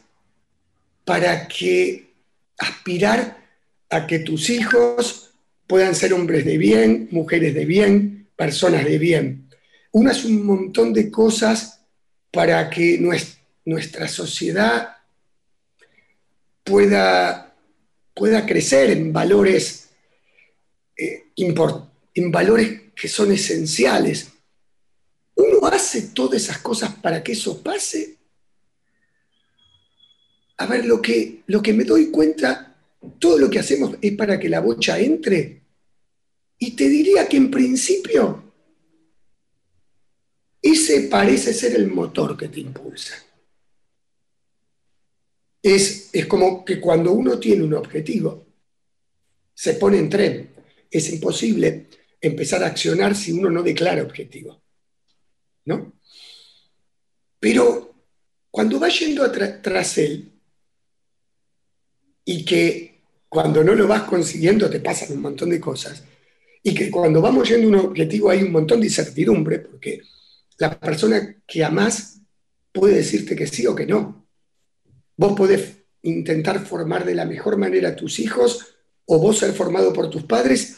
para 1.05 1.47
que 1.47 2.13
aspirar 2.57 3.46
a 3.89 4.08
que 4.08 4.19
tus 4.19 4.50
hijos 4.50 5.32
puedan 5.65 5.95
ser 5.95 6.13
hombres 6.13 6.45
de 6.45 6.58
bien, 6.58 7.08
mujeres 7.12 7.54
de 7.54 7.65
bien, 7.65 8.30
personas 8.36 8.86
de 8.86 8.97
bien. 8.97 9.50
Uno 9.91 10.12
hace 10.12 10.28
un 10.28 10.45
montón 10.45 10.93
de 10.93 11.10
cosas 11.10 11.82
para 12.32 12.69
que 12.69 13.00
nuestra 13.65 14.08
sociedad 14.08 14.97
pueda, 16.63 17.56
pueda 18.13 18.45
crecer 18.45 18.91
en 18.91 19.12
valores, 19.12 19.89
eh, 20.97 21.28
en 21.36 22.32
valores 22.32 22.82
que 22.95 23.08
son 23.08 23.32
esenciales. 23.32 24.30
Uno 25.36 25.65
hace 25.67 26.02
todas 26.13 26.43
esas 26.43 26.60
cosas 26.60 26.93
para 26.95 27.23
que 27.23 27.34
eso 27.34 27.62
pase. 27.62 28.17
A 30.58 30.65
ver, 30.65 30.86
lo 30.86 31.02
que, 31.02 31.43
lo 31.45 31.62
que 31.62 31.73
me 31.73 31.84
doy 31.84 32.10
cuenta 32.10 32.66
todo 33.19 33.37
lo 33.37 33.49
que 33.49 33.59
hacemos 33.59 33.95
es 34.01 34.13
para 34.15 34.39
que 34.39 34.49
la 34.49 34.59
bocha 34.59 34.99
entre. 34.99 35.61
Y 36.59 36.71
te 36.71 36.89
diría 36.89 37.27
que 37.27 37.37
en 37.37 37.51
principio 37.51 38.43
ese 40.61 41.01
parece 41.03 41.53
ser 41.53 41.75
el 41.75 41.87
motor 41.87 42.37
que 42.37 42.47
te 42.47 42.59
impulsa. 42.59 43.15
Es, 45.61 46.09
es 46.13 46.25
como 46.25 46.63
que 46.63 46.79
cuando 46.79 47.11
uno 47.11 47.39
tiene 47.39 47.63
un 47.63 47.73
objetivo, 47.73 48.47
se 49.53 49.73
pone 49.75 49.97
en 49.99 50.09
tren. 50.09 50.49
Es 50.89 51.11
imposible 51.11 51.87
empezar 52.21 52.63
a 52.63 52.67
accionar 52.67 53.15
si 53.15 53.31
uno 53.31 53.49
no 53.49 53.63
declara 53.63 54.03
objetivo. 54.03 54.61
¿No? 55.65 55.93
Pero 57.39 57.93
cuando 58.49 58.79
va 58.79 58.89
yendo 58.89 59.29
tras 59.31 59.97
él, 59.97 60.37
y 62.29 62.43
que 62.43 62.87
cuando 63.29 63.63
no 63.63 63.75
lo 63.75 63.87
vas 63.87 64.03
consiguiendo 64.03 64.69
te 64.69 64.79
pasan 64.79 65.13
un 65.13 65.21
montón 65.21 65.49
de 65.49 65.59
cosas, 65.59 66.03
y 66.63 66.73
que 66.73 66.91
cuando 66.91 67.21
vamos 67.21 67.47
yendo 67.47 67.67
a 67.67 67.69
un 67.69 67.87
objetivo 67.87 68.29
hay 68.29 68.43
un 68.43 68.51
montón 68.51 68.79
de 68.79 68.87
incertidumbre, 68.87 69.59
porque 69.59 70.01
la 70.57 70.77
persona 70.79 71.37
que 71.45 71.63
amás 71.63 72.21
puede 72.71 72.97
decirte 72.97 73.35
que 73.35 73.47
sí 73.47 73.65
o 73.65 73.75
que 73.75 73.85
no. 73.85 74.27
Vos 75.15 75.33
podés 75.33 75.77
intentar 76.01 76.65
formar 76.65 77.05
de 77.05 77.15
la 77.15 77.25
mejor 77.25 77.57
manera 77.57 77.89
a 77.89 77.95
tus 77.95 78.19
hijos 78.19 78.75
o 79.05 79.19
vos 79.19 79.39
ser 79.39 79.53
formado 79.53 79.93
por 79.93 80.09
tus 80.09 80.23
padres 80.23 80.77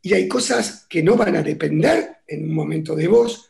y 0.00 0.14
hay 0.14 0.28
cosas 0.28 0.86
que 0.88 1.02
no 1.02 1.16
van 1.16 1.36
a 1.36 1.42
depender 1.42 2.18
en 2.26 2.44
un 2.44 2.54
momento 2.54 2.94
de 2.94 3.08
vos 3.08 3.48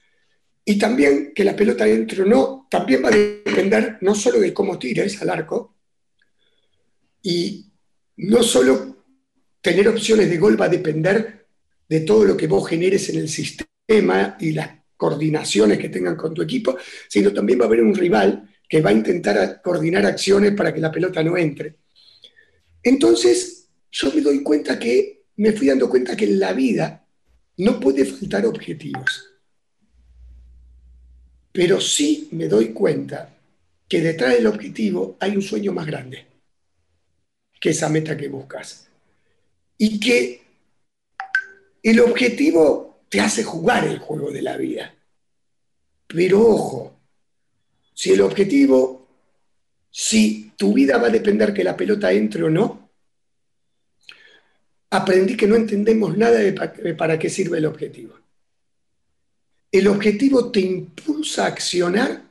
y 0.64 0.78
también 0.78 1.33
que 1.35 1.44
la 1.44 1.54
pelota 1.54 1.87
entre 1.87 2.22
o 2.22 2.26
no, 2.26 2.66
también 2.70 3.04
va 3.04 3.09
a 3.09 3.12
depender 3.12 3.98
no 4.00 4.14
solo 4.14 4.40
de 4.40 4.54
cómo 4.54 4.78
tires 4.78 5.20
al 5.20 5.30
arco, 5.30 5.76
y 7.22 7.70
no 8.16 8.42
solo 8.42 8.94
tener 9.61 9.88
opciones 9.88 10.29
de 10.29 10.38
gol 10.38 10.61
va 10.61 10.66
a 10.66 10.70
depender 10.70 11.46
de 11.88 12.00
todo 12.00 12.24
lo 12.24 12.37
que 12.37 12.46
vos 12.46 12.68
generes 12.68 13.09
en 13.09 13.18
el 13.18 13.29
sistema 13.29 14.37
y 14.38 14.53
las 14.53 14.70
coordinaciones 14.96 15.79
que 15.79 15.88
tengan 15.88 16.16
con 16.16 16.35
tu 16.35 16.42
equipo, 16.42 16.77
sino 17.09 17.33
también 17.33 17.61
va 17.61 17.64
a 17.64 17.68
haber 17.68 17.83
un 17.83 17.94
rival 17.94 18.48
que 18.68 18.81
va 18.81 18.90
a 18.90 18.94
intentar 18.94 19.61
coordinar 19.62 20.07
acciones 20.07 20.53
para 20.53 20.72
que 20.72 20.81
la 20.81 20.92
pelota 20.92 21.22
no 21.22 21.37
entre. 21.37 21.77
Entonces, 22.83 23.68
yo 23.90 24.12
me 24.12 24.20
doy 24.20 24.42
cuenta 24.42 24.79
que, 24.79 25.24
me 25.37 25.53
fui 25.53 25.66
dando 25.66 25.88
cuenta 25.88 26.16
que 26.16 26.27
en 26.27 26.38
la 26.38 26.53
vida 26.53 27.07
no 27.59 27.81
puede 27.81 28.05
faltar 28.05 28.46
objetivos. 28.46 29.31
Pero 31.53 31.81
sí 31.81 32.29
me 32.33 32.48
doy 32.48 32.68
cuenta 32.68 33.35
que 33.88 34.00
detrás 34.00 34.35
del 34.35 34.46
objetivo 34.46 35.16
hay 35.20 35.37
un 35.37 35.42
sueño 35.42 35.72
más 35.72 35.87
grande 35.87 36.34
que 37.64 37.70
esa 37.70 37.88
meta 37.88 38.14
que 38.14 38.29
buscas. 38.29 38.88
Y 39.79 39.98
que 39.98 40.42
el 41.83 41.98
objetivo 41.98 43.00
te 43.09 43.22
hace 43.22 43.42
jugar 43.42 43.87
el 43.87 44.00
juego 44.00 44.31
de 44.31 44.42
la 44.42 44.59
vida. 44.59 44.94
Pero 46.07 46.46
ojo, 46.46 47.00
si 47.94 48.12
el 48.12 48.20
objetivo, 48.20 49.09
si 49.90 50.53
tu 50.59 50.74
vida 50.74 50.98
va 50.98 51.07
a 51.07 51.11
depender 51.18 51.55
que 51.55 51.64
la 51.64 51.74
pelota 51.74 52.12
entre 52.12 52.42
o 52.42 52.50
no, 52.50 52.90
aprendí 54.90 55.35
que 55.35 55.46
no 55.46 55.57
entendemos 55.57 56.18
nada 56.18 56.40
de 56.40 56.53
para 56.92 57.18
qué 57.18 57.31
sirve 57.31 57.57
el 57.57 57.64
objetivo. 57.64 58.14
El 59.72 59.88
objetivo 59.88 60.53
te 60.53 60.61
impulsa 60.61 61.44
a 61.44 61.48
accionar 61.48 62.24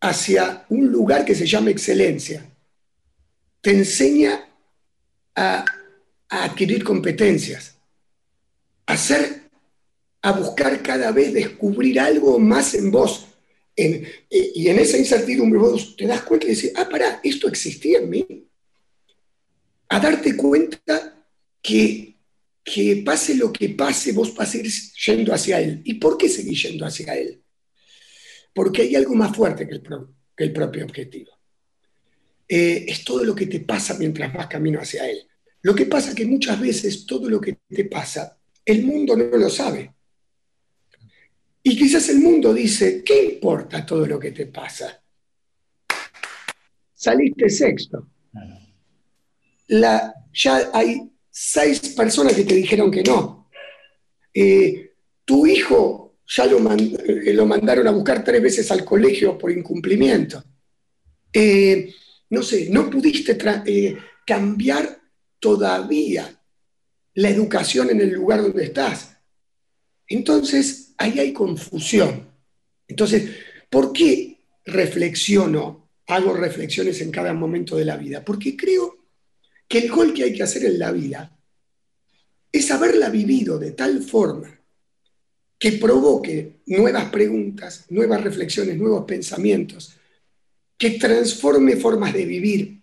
hacia 0.00 0.66
un 0.70 0.90
lugar 0.90 1.24
que 1.24 1.36
se 1.36 1.46
llama 1.46 1.70
excelencia 1.70 2.50
te 3.64 3.70
enseña 3.70 4.46
a, 5.34 5.64
adquirir 6.28 6.84
competencias, 6.84 7.78
a 8.86 8.96
a 10.20 10.32
buscar 10.32 10.82
cada 10.82 11.12
vez 11.12 11.32
descubrir 11.32 11.98
algo 11.98 12.38
más 12.38 12.74
en 12.74 12.90
vos. 12.90 13.26
y 13.76 14.68
en 14.68 14.78
esa 14.78 14.98
incertidumbre 14.98 15.58
vos 15.58 15.96
te 15.96 16.06
das 16.06 16.22
cuenta 16.22 16.46
y 16.46 16.54
decís, 16.54 16.72
ah, 16.76 16.88
pará, 16.90 17.20
esto 17.24 17.48
existía 17.48 17.98
en 17.98 18.10
mí. 18.10 18.26
A 19.88 19.98
darte 19.98 20.36
cuenta 20.36 21.26
que, 21.62 22.18
que 22.62 23.02
pase 23.04 23.34
lo 23.34 23.50
que 23.50 23.70
pase, 23.70 24.12
vos 24.12 24.34
vas 24.34 24.54
a 24.54 24.58
ir 24.58 24.70
yendo 25.06 25.32
hacia 25.32 25.60
él. 25.60 25.80
¿Y 25.84 25.94
por 25.94 26.18
qué 26.18 26.28
seguís 26.28 26.64
yendo 26.64 26.84
hacia 26.84 27.14
él? 27.14 27.42
Porque 28.52 28.82
hay 28.82 28.94
algo 28.94 29.14
más 29.14 29.34
fuerte 29.34 29.66
que 29.66 30.44
el 30.44 30.52
propio 30.52 30.84
objetivo. 30.84 31.33
Eh, 32.48 32.84
es 32.88 33.04
todo 33.04 33.24
lo 33.24 33.34
que 33.34 33.46
te 33.46 33.60
pasa 33.60 33.96
mientras 33.98 34.32
vas 34.32 34.46
camino 34.46 34.80
hacia 34.80 35.08
Él. 35.08 35.26
Lo 35.62 35.74
que 35.74 35.86
pasa 35.86 36.10
es 36.10 36.14
que 36.14 36.26
muchas 36.26 36.60
veces 36.60 37.06
todo 37.06 37.28
lo 37.28 37.40
que 37.40 37.58
te 37.68 37.84
pasa, 37.86 38.38
el 38.64 38.84
mundo 38.84 39.16
no 39.16 39.24
lo 39.24 39.48
sabe. 39.48 39.94
Y 41.62 41.76
quizás 41.76 42.08
el 42.10 42.18
mundo 42.18 42.52
dice, 42.52 43.02
¿qué 43.02 43.24
importa 43.24 43.86
todo 43.86 44.06
lo 44.06 44.18
que 44.18 44.32
te 44.32 44.46
pasa? 44.46 45.02
Saliste 46.92 47.48
sexto. 47.48 48.06
La, 49.68 50.14
ya 50.34 50.70
hay 50.74 51.10
seis 51.30 51.80
personas 51.96 52.34
que 52.34 52.44
te 52.44 52.54
dijeron 52.54 52.90
que 52.90 53.02
no. 53.02 53.48
Eh, 54.34 54.92
tu 55.24 55.46
hijo 55.46 56.16
ya 56.26 56.44
lo, 56.44 56.58
eh, 56.72 57.32
lo, 57.32 57.46
mandaron 57.46 57.86
a 57.86 57.92
buscar 57.92 58.22
tres 58.22 58.42
veces 58.42 58.70
al 58.70 58.84
colegio 58.84 59.38
por 59.38 59.50
incumplimiento. 59.50 60.44
No 62.30 62.42
sé, 62.42 62.68
no 62.70 62.90
pudiste 62.90 63.36
cambiar 64.26 65.00
todavía 65.38 66.40
la 67.14 67.28
educación 67.28 67.90
en 67.90 68.00
el 68.00 68.10
lugar 68.10 68.42
donde 68.42 68.64
estás. 68.64 69.16
Entonces, 70.08 70.94
ahí 70.98 71.18
hay 71.18 71.32
confusión. 71.32 72.28
Entonces, 72.88 73.30
¿por 73.70 73.92
qué 73.92 74.38
reflexiono, 74.64 75.90
hago 76.06 76.34
reflexiones 76.34 77.00
en 77.00 77.10
cada 77.10 77.32
momento 77.32 77.76
de 77.76 77.84
la 77.84 77.96
vida? 77.96 78.24
Porque 78.24 78.56
creo 78.56 79.06
que 79.68 79.78
el 79.78 79.90
gol 79.90 80.12
que 80.12 80.24
hay 80.24 80.34
que 80.34 80.42
hacer 80.42 80.64
en 80.64 80.78
la 80.78 80.92
vida 80.92 81.38
es 82.52 82.70
haberla 82.70 83.08
vivido 83.08 83.58
de 83.58 83.72
tal 83.72 84.02
forma 84.02 84.60
que 85.58 85.72
provoque 85.72 86.60
nuevas 86.66 87.10
preguntas, 87.10 87.86
nuevas 87.88 88.22
reflexiones, 88.22 88.76
nuevos 88.76 89.04
pensamientos, 89.06 89.96
que 90.76 90.90
transforme 90.90 91.76
formas 91.76 92.12
de 92.12 92.24
vivir. 92.24 92.82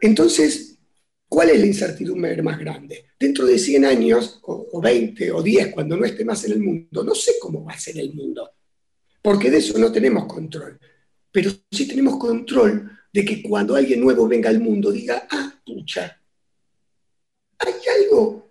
Entonces, 0.00 0.78
¿cuál 1.28 1.50
es 1.50 1.60
la 1.60 1.66
incertidumbre 1.66 2.42
más 2.42 2.58
grande? 2.58 3.06
Dentro 3.18 3.46
de 3.46 3.58
100 3.58 3.84
años, 3.84 4.40
o, 4.42 4.80
20, 4.80 5.32
o 5.32 5.42
10, 5.42 5.68
cuando 5.68 5.96
no 5.96 6.04
esté 6.04 6.24
más 6.24 6.44
en 6.44 6.52
el 6.52 6.60
mundo, 6.60 7.04
no 7.04 7.14
sé 7.14 7.34
cómo 7.40 7.64
va 7.64 7.72
a 7.72 7.78
ser 7.78 7.98
el 7.98 8.14
mundo, 8.14 8.50
porque 9.22 9.50
de 9.50 9.58
eso 9.58 9.78
no 9.78 9.92
tenemos 9.92 10.26
control, 10.26 10.78
pero 11.30 11.50
sí 11.70 11.86
tenemos 11.86 12.18
control 12.18 12.90
de 13.12 13.24
que 13.24 13.42
cuando 13.42 13.74
alguien 13.74 14.00
nuevo 14.00 14.28
venga 14.28 14.50
al 14.50 14.60
mundo 14.60 14.92
diga, 14.92 15.26
ah, 15.30 15.60
pucha, 15.64 16.20
hay 17.58 17.74
algo, 18.02 18.50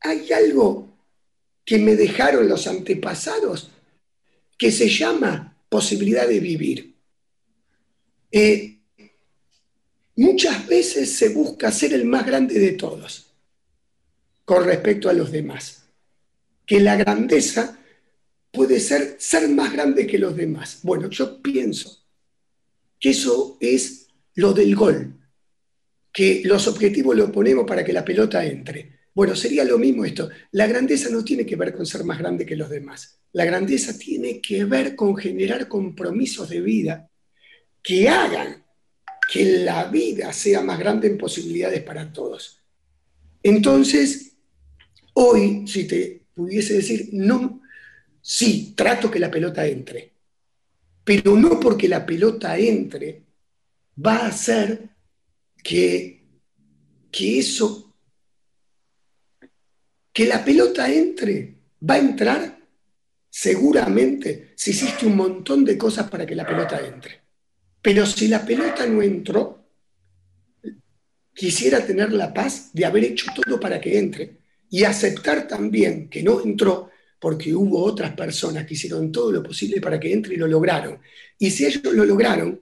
hay 0.00 0.32
algo 0.32 0.96
que 1.64 1.78
me 1.78 1.96
dejaron 1.96 2.48
los 2.48 2.66
antepasados 2.66 3.70
que 4.56 4.70
se 4.70 4.88
llama 4.88 5.55
posibilidad 5.68 6.26
de 6.26 6.40
vivir. 6.40 6.96
Eh, 8.30 8.78
muchas 10.16 10.66
veces 10.66 11.12
se 11.12 11.28
busca 11.30 11.70
ser 11.70 11.92
el 11.92 12.04
más 12.04 12.26
grande 12.26 12.58
de 12.58 12.72
todos 12.72 13.32
con 14.44 14.64
respecto 14.64 15.08
a 15.08 15.12
los 15.12 15.30
demás. 15.30 15.84
Que 16.64 16.80
la 16.80 16.96
grandeza 16.96 17.78
puede 18.50 18.80
ser 18.80 19.16
ser 19.18 19.48
más 19.48 19.72
grande 19.72 20.06
que 20.06 20.18
los 20.18 20.34
demás. 20.36 20.80
Bueno, 20.82 21.08
yo 21.10 21.42
pienso 21.42 22.04
que 22.98 23.10
eso 23.10 23.58
es 23.60 24.08
lo 24.34 24.52
del 24.52 24.74
gol, 24.74 25.14
que 26.12 26.42
los 26.44 26.66
objetivos 26.66 27.16
los 27.16 27.30
ponemos 27.30 27.66
para 27.66 27.84
que 27.84 27.92
la 27.92 28.04
pelota 28.04 28.44
entre. 28.44 28.95
Bueno, 29.16 29.34
sería 29.34 29.64
lo 29.64 29.78
mismo 29.78 30.04
esto. 30.04 30.28
La 30.50 30.66
grandeza 30.66 31.08
no 31.08 31.24
tiene 31.24 31.46
que 31.46 31.56
ver 31.56 31.72
con 31.72 31.86
ser 31.86 32.04
más 32.04 32.18
grande 32.18 32.44
que 32.44 32.54
los 32.54 32.68
demás. 32.68 33.18
La 33.32 33.46
grandeza 33.46 33.96
tiene 33.96 34.42
que 34.42 34.66
ver 34.66 34.94
con 34.94 35.16
generar 35.16 35.68
compromisos 35.68 36.50
de 36.50 36.60
vida 36.60 37.10
que 37.82 38.10
hagan 38.10 38.62
que 39.32 39.64
la 39.64 39.84
vida 39.84 40.34
sea 40.34 40.60
más 40.60 40.78
grande 40.78 41.08
en 41.08 41.16
posibilidades 41.16 41.82
para 41.82 42.12
todos. 42.12 42.60
Entonces, 43.42 44.36
hoy, 45.14 45.66
si 45.66 45.86
te 45.86 46.26
pudiese 46.34 46.74
decir, 46.74 47.08
no, 47.12 47.62
sí, 48.20 48.74
trato 48.76 49.10
que 49.10 49.18
la 49.18 49.30
pelota 49.30 49.66
entre, 49.66 50.12
pero 51.02 51.38
no 51.38 51.58
porque 51.58 51.88
la 51.88 52.04
pelota 52.04 52.58
entre 52.58 53.22
va 53.98 54.16
a 54.18 54.26
hacer 54.26 54.90
que, 55.64 56.22
que 57.10 57.38
eso, 57.38 57.85
que 60.16 60.24
la 60.24 60.42
pelota 60.42 60.90
entre, 60.90 61.56
va 61.86 61.96
a 61.96 61.98
entrar 61.98 62.58
seguramente 63.28 64.54
si 64.56 64.70
hiciste 64.70 65.04
un 65.04 65.14
montón 65.14 65.62
de 65.62 65.76
cosas 65.76 66.08
para 66.08 66.24
que 66.24 66.34
la 66.34 66.46
pelota 66.46 66.80
entre. 66.80 67.20
Pero 67.82 68.06
si 68.06 68.26
la 68.26 68.42
pelota 68.42 68.86
no 68.86 69.02
entró, 69.02 69.66
quisiera 71.34 71.84
tener 71.84 72.14
la 72.14 72.32
paz 72.32 72.70
de 72.72 72.86
haber 72.86 73.04
hecho 73.04 73.26
todo 73.34 73.60
para 73.60 73.78
que 73.78 73.98
entre 73.98 74.38
y 74.70 74.84
aceptar 74.84 75.46
también 75.46 76.08
que 76.08 76.22
no 76.22 76.40
entró 76.40 76.88
porque 77.20 77.54
hubo 77.54 77.84
otras 77.84 78.14
personas 78.14 78.64
que 78.64 78.72
hicieron 78.72 79.12
todo 79.12 79.30
lo 79.30 79.42
posible 79.42 79.82
para 79.82 80.00
que 80.00 80.14
entre 80.14 80.32
y 80.32 80.38
lo 80.38 80.48
lograron. 80.48 80.98
Y 81.38 81.50
si 81.50 81.66
ellos 81.66 81.84
lo 81.92 82.06
lograron, 82.06 82.58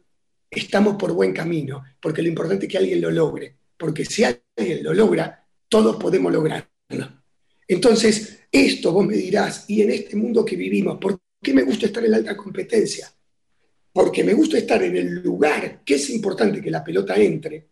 estamos 0.51 0.97
por 0.97 1.13
buen 1.13 1.33
camino, 1.33 1.85
porque 2.01 2.21
lo 2.21 2.27
importante 2.27 2.67
es 2.67 2.73
que 2.73 2.79
alguien 2.79 3.01
lo 3.01 3.13
logre, 3.13 3.55
porque 3.77 4.05
si 4.05 4.25
alguien 4.25 4.83
lo 4.83 4.93
logra, 4.93 5.47
todos 5.69 5.95
podemos 6.03 6.33
lograrlo. 6.33 7.24
Entonces, 7.67 8.41
esto 8.51 8.93
vos 8.93 9.07
me 9.07 9.17
dirás, 9.17 9.65
y 9.69 9.83
en 9.83 9.91
este 9.91 10.17
mundo 10.17 10.45
que 10.45 10.57
vivimos, 10.57 10.99
¿por 10.99 11.19
qué 11.43 11.53
me 11.53 11.63
gusta 11.63 11.87
estar 11.87 12.05
en 12.05 12.11
la 12.11 12.19
alta 12.19 12.37
competencia? 12.37 13.13
Porque 13.93 14.25
me 14.25 14.35
gusta 14.35 14.59
estar 14.59 14.83
en 14.83 14.97
el 14.97 15.23
lugar 15.23 15.83
que 15.85 15.95
es 15.95 16.11
importante 16.11 16.61
que 16.61 16.71
la 16.71 16.85
pelota 16.85 17.17
entre, 17.17 17.69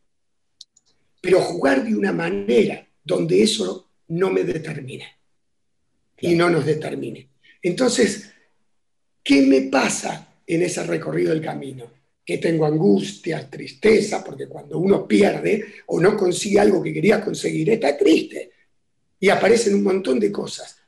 pero 1.21 1.41
jugar 1.41 1.85
de 1.85 1.95
una 1.95 2.13
manera 2.13 2.87
donde 3.05 3.43
eso 3.43 3.91
no 4.09 4.31
me 4.31 4.45
determine 4.45 5.07
y 6.21 6.35
no 6.35 6.49
nos 6.49 6.65
determine. 6.65 7.29
Entonces, 7.63 8.31
¿qué 9.23 9.43
me 9.43 9.63
pasa 9.63 10.37
en 10.47 10.63
ese 10.63 10.83
recorrido 10.85 11.31
del 11.31 11.43
camino? 11.43 11.91
Que 12.25 12.39
tengo 12.39 12.67
angustia, 12.67 13.49
tristeza, 13.49 14.23
porque 14.23 14.47
cuando 14.47 14.79
uno 14.79 15.07
pierde 15.07 15.65
o 15.87 16.01
no 16.01 16.17
consigue 16.17 16.61
algo 16.61 16.83
que 16.83 16.93
quería 16.93 17.21
conseguir, 17.21 17.71
está 17.71 17.97
triste. 17.97 18.52
Y 19.23 19.29
aparecen 19.29 19.77
un 19.77 19.85
montón 19.85 20.19
de 20.19 20.33
cosas, 20.33 20.79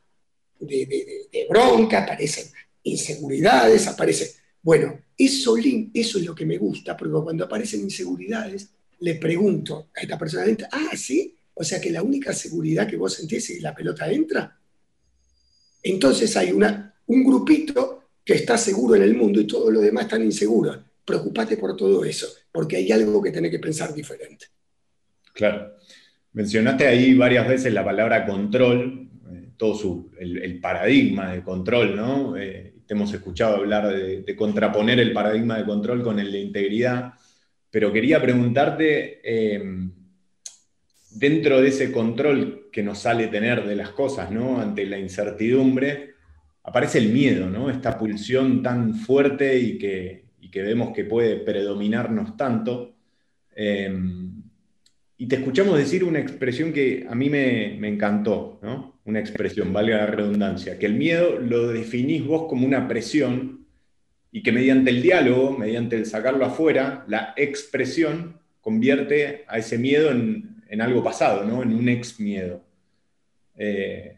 de, 0.59 1.47
bronca, 1.49 2.03
aparecen 2.03 2.47
inseguridades, 2.83 3.87
aparecen... 3.87 4.27
Bueno, 4.61 5.05
eso, 5.16 5.57
eso 5.57 6.18
es 6.18 6.25
lo 6.25 6.35
que 6.35 6.44
me 6.44 6.59
gusta, 6.59 6.97
porque 6.97 7.12
cuando 7.12 7.44
aparecen 7.44 7.83
inseguridades, 7.83 8.70
le 8.99 9.14
pregunto 9.14 9.90
a 9.94 10.01
esta 10.01 10.18
persona, 10.18 10.44
ah, 10.73 10.97
sí, 10.97 11.33
o 11.55 11.62
sea 11.62 11.81
que 11.81 11.92
la 11.92 12.03
única 12.03 12.33
seguridad 12.33 12.88
que 12.88 12.97
vos 12.97 13.14
sentís 13.14 13.51
es 13.51 13.57
que 13.59 13.62
la 13.62 13.73
pelota 13.73 14.11
entra. 14.11 14.59
Entonces 15.81 16.37
hay 16.37 16.51
una, 16.51 16.92
un 17.07 17.23
grupito 17.23 18.03
que 18.25 18.35
está 18.35 18.59
seguro 18.59 18.97
en 18.97 19.03
el 19.03 19.14
mundo 19.14 19.40
y 19.40 19.47
todos 19.47 19.73
los 19.73 19.81
demás 19.81 20.07
están 20.07 20.25
inseguros. 20.25 20.77
Preocupate 21.05 21.57
por 21.57 21.77
todo 21.77 22.05
eso, 22.05 22.27
porque 22.51 22.79
hay 22.79 22.90
algo 22.90 23.23
que 23.23 23.31
tenés 23.31 23.53
que 23.53 23.61
pensar 23.61 23.94
diferente. 23.94 24.47
Claro. 25.33 25.77
Mencionaste 26.35 26.87
ahí 26.88 27.14
varias 27.14 27.47
veces 27.47 27.73
la 27.73 27.85
palabra 27.85 28.27
control, 28.27 29.09
eh, 29.33 29.51
todo 29.57 30.11
el, 30.18 30.61
paradigma 30.61 31.33
de 31.33 31.42
control, 31.42 31.94
¿no? 31.94 32.37
Eh, 32.37 32.75
te 32.85 32.94
hemos 32.94 33.14
escuchado 33.14 33.57
hablar 33.57 33.87
de, 33.88 34.37
contraponer 34.37 34.99
el 34.99 35.12
paradigma 35.12 35.57
de 35.57 35.64
control 35.64 36.03
con 36.03 36.18
el 36.18 36.33
de 36.33 36.40
integridad, 36.40 37.14
pero 37.70 37.92
quería 37.92 38.20
preguntarte, 38.20 39.20
eh, 39.23 39.62
dentro 41.12 41.61
de 41.61 41.68
ese 41.68 41.92
control 41.92 42.68
que 42.73 42.83
nos 42.83 42.99
sale 42.99 43.29
tener 43.29 43.64
de 43.64 43.77
las 43.77 43.90
cosas, 43.90 44.33
¿no? 44.33 44.61
Ante 44.61 44.87
la 44.87 44.99
incertidumbre, 44.99 46.14
aparece 46.64 46.99
el 46.99 47.11
miedo, 47.11 47.49
¿no? 47.49 47.70
Esta 47.70 47.97
pulsión 47.97 48.61
tan 48.61 48.94
fuerte 48.97 49.57
y 49.57 49.79
que, 49.79 50.25
que 50.51 50.62
vemos 50.62 50.92
que 50.92 51.05
puede 51.05 51.37
predominarnos 51.37 52.37
tanto. 52.37 52.97
Em, 53.55 54.34
y 55.16 55.27
te 55.27 55.37
escuchamos 55.37 55.79
decir 55.79 56.05
una 56.05 56.18
expresión 56.18 56.72
que 56.72 57.07
a 57.09 57.14
mí 57.14 57.31
me, 57.31 57.77
encantó, 57.88 58.59
¿no? 58.62 59.00
Una 59.05 59.20
expresión, 59.20 59.72
valga 59.72 59.98
la 59.98 60.07
redundancia, 60.07 60.79
que 60.79 60.87
el 60.87 60.94
miedo 60.94 61.38
lo 61.38 61.68
definís 61.68 62.27
vos 62.27 62.48
como 62.48 62.66
una 62.66 62.88
presión 62.88 63.66
y 64.33 64.42
que 64.42 64.50
mediante 64.50 64.90
el 64.90 65.03
diálogo, 65.03 65.57
mediante 65.57 65.96
el 65.96 66.07
sacarlo 66.07 66.44
afuera, 66.44 67.05
la 67.07 67.35
expresión 67.37 68.40
convierte 68.61 69.44
a 69.46 69.59
ese 69.59 69.79
miedo 69.79 70.11
en, 70.11 70.62
en 70.68 70.81
algo 70.81 71.05
pasado, 71.05 71.44
¿no? 71.44 71.62
en 71.62 71.74
un 71.74 71.88
ex 71.88 72.18
miedo. 72.18 72.62
Eh, 73.57 74.16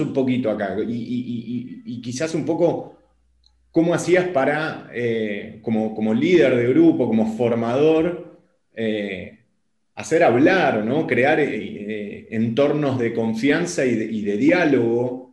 un 0.00 0.12
poquito 0.12 0.50
acá 0.50 0.76
y, 0.86 2.00
quizás 2.00 2.34
un 2.34 2.44
poco 2.44 2.96
cómo 3.70 3.92
hacías 3.92 4.28
para, 4.28 4.88
eh, 4.94 5.58
como, 5.62 6.14
líder 6.14 6.56
de 6.56 6.68
grupo, 6.68 7.08
como 7.08 7.36
formador, 7.36 8.38
eh, 8.74 9.41
hacer 9.94 10.22
hablar, 10.22 10.84
¿no? 10.84 11.06
crear 11.06 11.38
entornos 11.40 12.98
de 12.98 13.12
confianza 13.12 13.84
y 13.84 14.22
de, 14.22 14.36
diálogo 14.36 15.30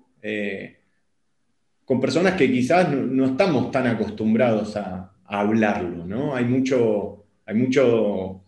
con 1.85 2.01
personas 2.01 2.33
que 2.33 2.51
quizás 2.51 2.91
no, 2.91 3.25
estamos 3.25 3.71
tan 3.71 3.87
acostumbrados 3.87 4.75
a, 4.75 5.13
a 5.25 5.39
hablarlo. 5.39 6.05
¿no? 6.05 6.35
Hay 6.35 6.45
mucho, 6.45 7.25
hay 7.45 7.55
mucho 7.55 8.41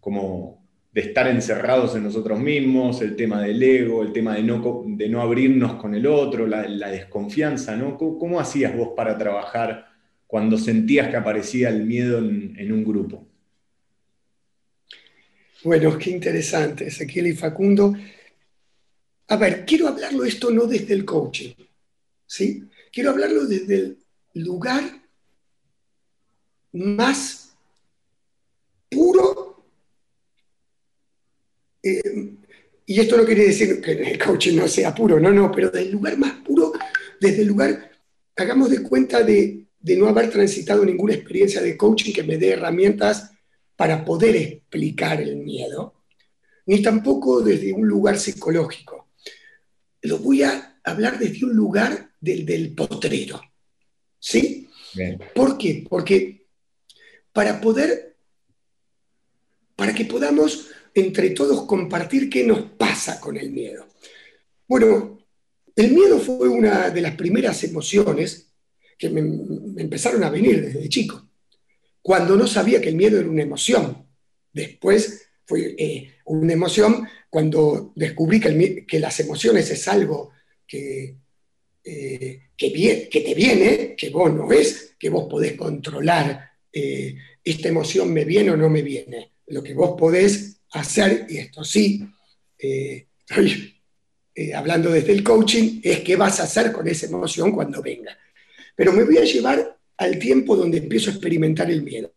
como 0.00 0.64
de 0.94 1.00
estar 1.00 1.26
encerrados 1.26 1.96
en 1.96 2.04
nosotros 2.04 2.38
mismos, 2.38 3.02
el 3.02 3.16
tema 3.16 3.42
del 3.42 3.60
ego, 3.60 4.02
el 4.02 4.12
tema 4.12 4.36
de 4.36 4.44
no, 4.44 4.84
de 4.86 5.08
no 5.08 5.20
abrirnos 5.20 5.74
con 5.74 5.92
el 5.96 6.06
otro, 6.06 6.46
la, 6.46 6.90
desconfianza, 6.90 7.74
¿no? 7.74 7.98
¿Cómo, 7.98 8.38
hacías 8.38 8.76
vos 8.76 8.90
para 8.96 9.18
trabajar 9.18 9.86
cuando 10.28 10.56
sentías 10.56 11.08
que 11.08 11.16
aparecía 11.16 11.68
el 11.68 11.84
miedo 11.84 12.18
en, 12.18 12.72
un 12.72 12.84
grupo? 12.84 13.26
Bueno, 15.64 15.96
qué 15.96 16.10
interesante, 16.10 16.88
Ezequiel 16.88 17.28
y 17.28 17.32
Facundo. 17.32 17.94
A 19.28 19.36
ver, 19.36 19.64
quiero 19.64 19.88
hablarlo 19.88 20.22
esto 20.24 20.50
no 20.50 20.66
desde 20.66 20.92
el 20.92 21.06
coaching, 21.06 21.54
¿sí? 22.26 22.64
Quiero 22.92 23.10
hablarlo 23.10 23.46
desde 23.46 23.74
el 23.74 23.98
lugar 24.34 24.84
más 26.72 27.56
puro. 28.90 29.64
Eh, 31.82 32.34
y 32.84 33.00
esto 33.00 33.16
no 33.16 33.24
quiere 33.24 33.46
decir 33.46 33.80
que 33.80 33.92
el 33.92 34.22
coaching 34.22 34.56
no 34.56 34.68
sea 34.68 34.94
puro, 34.94 35.18
no, 35.18 35.30
no, 35.30 35.50
pero 35.50 35.70
del 35.70 35.92
lugar 35.92 36.18
más 36.18 36.32
puro, 36.44 36.74
desde 37.18 37.40
el 37.40 37.48
lugar, 37.48 37.90
hagamos 38.36 38.68
de 38.68 38.82
cuenta 38.82 39.22
de, 39.22 39.64
de 39.80 39.96
no 39.96 40.08
haber 40.08 40.28
transitado 40.30 40.84
ninguna 40.84 41.14
experiencia 41.14 41.62
de 41.62 41.74
coaching 41.74 42.12
que 42.12 42.22
me 42.22 42.36
dé 42.36 42.50
herramientas 42.50 43.33
para 43.76 44.04
poder 44.04 44.36
explicar 44.36 45.20
el 45.20 45.36
miedo, 45.36 45.94
ni 46.66 46.82
tampoco 46.82 47.40
desde 47.40 47.72
un 47.72 47.86
lugar 47.86 48.18
psicológico. 48.18 49.08
Lo 50.02 50.18
voy 50.18 50.42
a 50.42 50.80
hablar 50.84 51.18
desde 51.18 51.44
un 51.44 51.54
lugar 51.54 52.12
del, 52.20 52.46
del 52.46 52.74
potrero. 52.74 53.40
¿Sí? 54.18 54.68
¿Por 55.34 55.58
qué? 55.58 55.84
Porque 55.88 56.46
para 57.32 57.60
poder, 57.60 58.16
para 59.76 59.94
que 59.94 60.04
podamos 60.04 60.68
entre 60.94 61.30
todos 61.30 61.66
compartir 61.66 62.30
qué 62.30 62.44
nos 62.44 62.62
pasa 62.62 63.20
con 63.20 63.36
el 63.36 63.50
miedo. 63.50 63.88
Bueno, 64.68 65.18
el 65.74 65.90
miedo 65.90 66.20
fue 66.20 66.48
una 66.48 66.90
de 66.90 67.00
las 67.00 67.16
primeras 67.16 67.64
emociones 67.64 68.52
que 68.96 69.10
me, 69.10 69.22
me 69.22 69.82
empezaron 69.82 70.22
a 70.22 70.30
venir 70.30 70.64
desde 70.64 70.88
chico 70.88 71.23
cuando 72.04 72.36
no 72.36 72.46
sabía 72.46 72.82
que 72.82 72.90
el 72.90 72.96
miedo 72.96 73.18
era 73.18 73.30
una 73.30 73.42
emoción. 73.42 74.06
Después 74.52 75.26
fue 75.46 75.74
eh, 75.78 76.16
una 76.26 76.52
emoción 76.52 77.08
cuando 77.30 77.94
descubrí 77.96 78.38
que, 78.38 79.00
las 79.00 79.20
emociones 79.20 79.70
es 79.70 79.88
algo 79.88 80.30
que, 80.66 81.16
eh, 81.82 82.40
que, 82.54 83.08
te 83.08 83.34
viene, 83.34 83.94
que 83.96 84.10
vos 84.10 84.30
no 84.34 84.52
es, 84.52 84.96
que 84.98 85.08
vos 85.08 85.26
podés 85.30 85.54
controlar 85.54 86.50
eh, 86.70 87.16
esta 87.42 87.68
emoción 87.68 88.12
me 88.12 88.26
viene 88.26 88.50
o 88.50 88.56
no 88.58 88.68
me 88.68 88.82
viene. 88.82 89.36
Lo 89.46 89.62
que 89.62 89.72
vos 89.72 89.98
podés 89.98 90.60
hacer, 90.72 91.24
y 91.30 91.38
esto 91.38 91.64
sí, 91.64 92.06
estoy 92.58 93.80
hablando 94.54 94.90
desde 94.90 95.12
el 95.12 95.24
coaching, 95.24 95.80
es 95.82 96.00
qué 96.00 96.16
vas 96.16 96.38
a 96.40 96.42
hacer 96.42 96.70
con 96.70 96.86
esa 96.86 97.06
emoción 97.06 97.50
cuando 97.52 97.80
venga. 97.80 98.14
Pero 98.76 98.92
me 98.92 99.04
voy 99.04 99.16
a 99.16 99.24
llevar 99.24 99.73
al 99.96 100.18
tiempo 100.18 100.56
donde 100.56 100.78
empiezo 100.78 101.10
a 101.10 101.14
experimentar 101.14 101.70
el 101.70 101.82
miedo. 101.82 102.12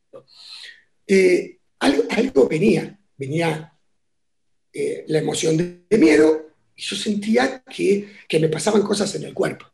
Eh, 1.05 1.59
algo, 1.79 2.47
venía, 2.47 2.99
venía 3.15 3.73
eh, 4.73 5.05
la 5.07 5.19
emoción 5.19 5.57
de, 5.57 5.97
miedo 5.97 6.47
y 6.75 6.81
yo 6.81 6.95
sentía 6.95 7.63
que, 7.63 8.07
me 8.39 8.49
pasaban 8.49 8.81
cosas 8.81 9.13
en 9.15 9.23
el 9.23 9.33
cuerpo, 9.33 9.65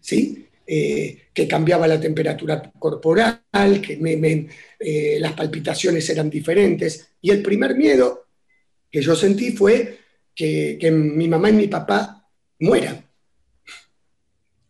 ¿sí? 0.00 0.46
Eh, 0.66 1.28
que 1.32 1.48
cambiaba 1.48 1.86
la 1.86 2.00
temperatura 2.00 2.70
corporal, 2.78 3.40
que 3.80 4.48
las 5.18 5.32
palpitaciones 5.32 6.08
eran 6.10 6.28
diferentes. 6.28 7.08
Y 7.22 7.30
el 7.30 7.42
primer 7.42 7.74
miedo 7.74 8.26
que 8.90 9.00
yo 9.00 9.14
sentí 9.14 9.52
fue 9.52 9.98
que, 10.34 10.76
que 10.80 10.90
mi 10.90 11.28
mamá 11.28 11.50
y 11.50 11.54
mi 11.54 11.68
papá 11.68 12.28
mueran. 12.58 13.07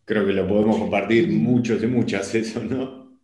Creo 0.09 0.25
que 0.25 0.33
lo 0.33 0.47
podemos 0.47 0.79
compartir 0.79 1.27
muchos 1.27 1.83
y 1.83 1.85
muchas, 1.85 2.33
eso, 2.33 2.63
¿no? 2.63 3.15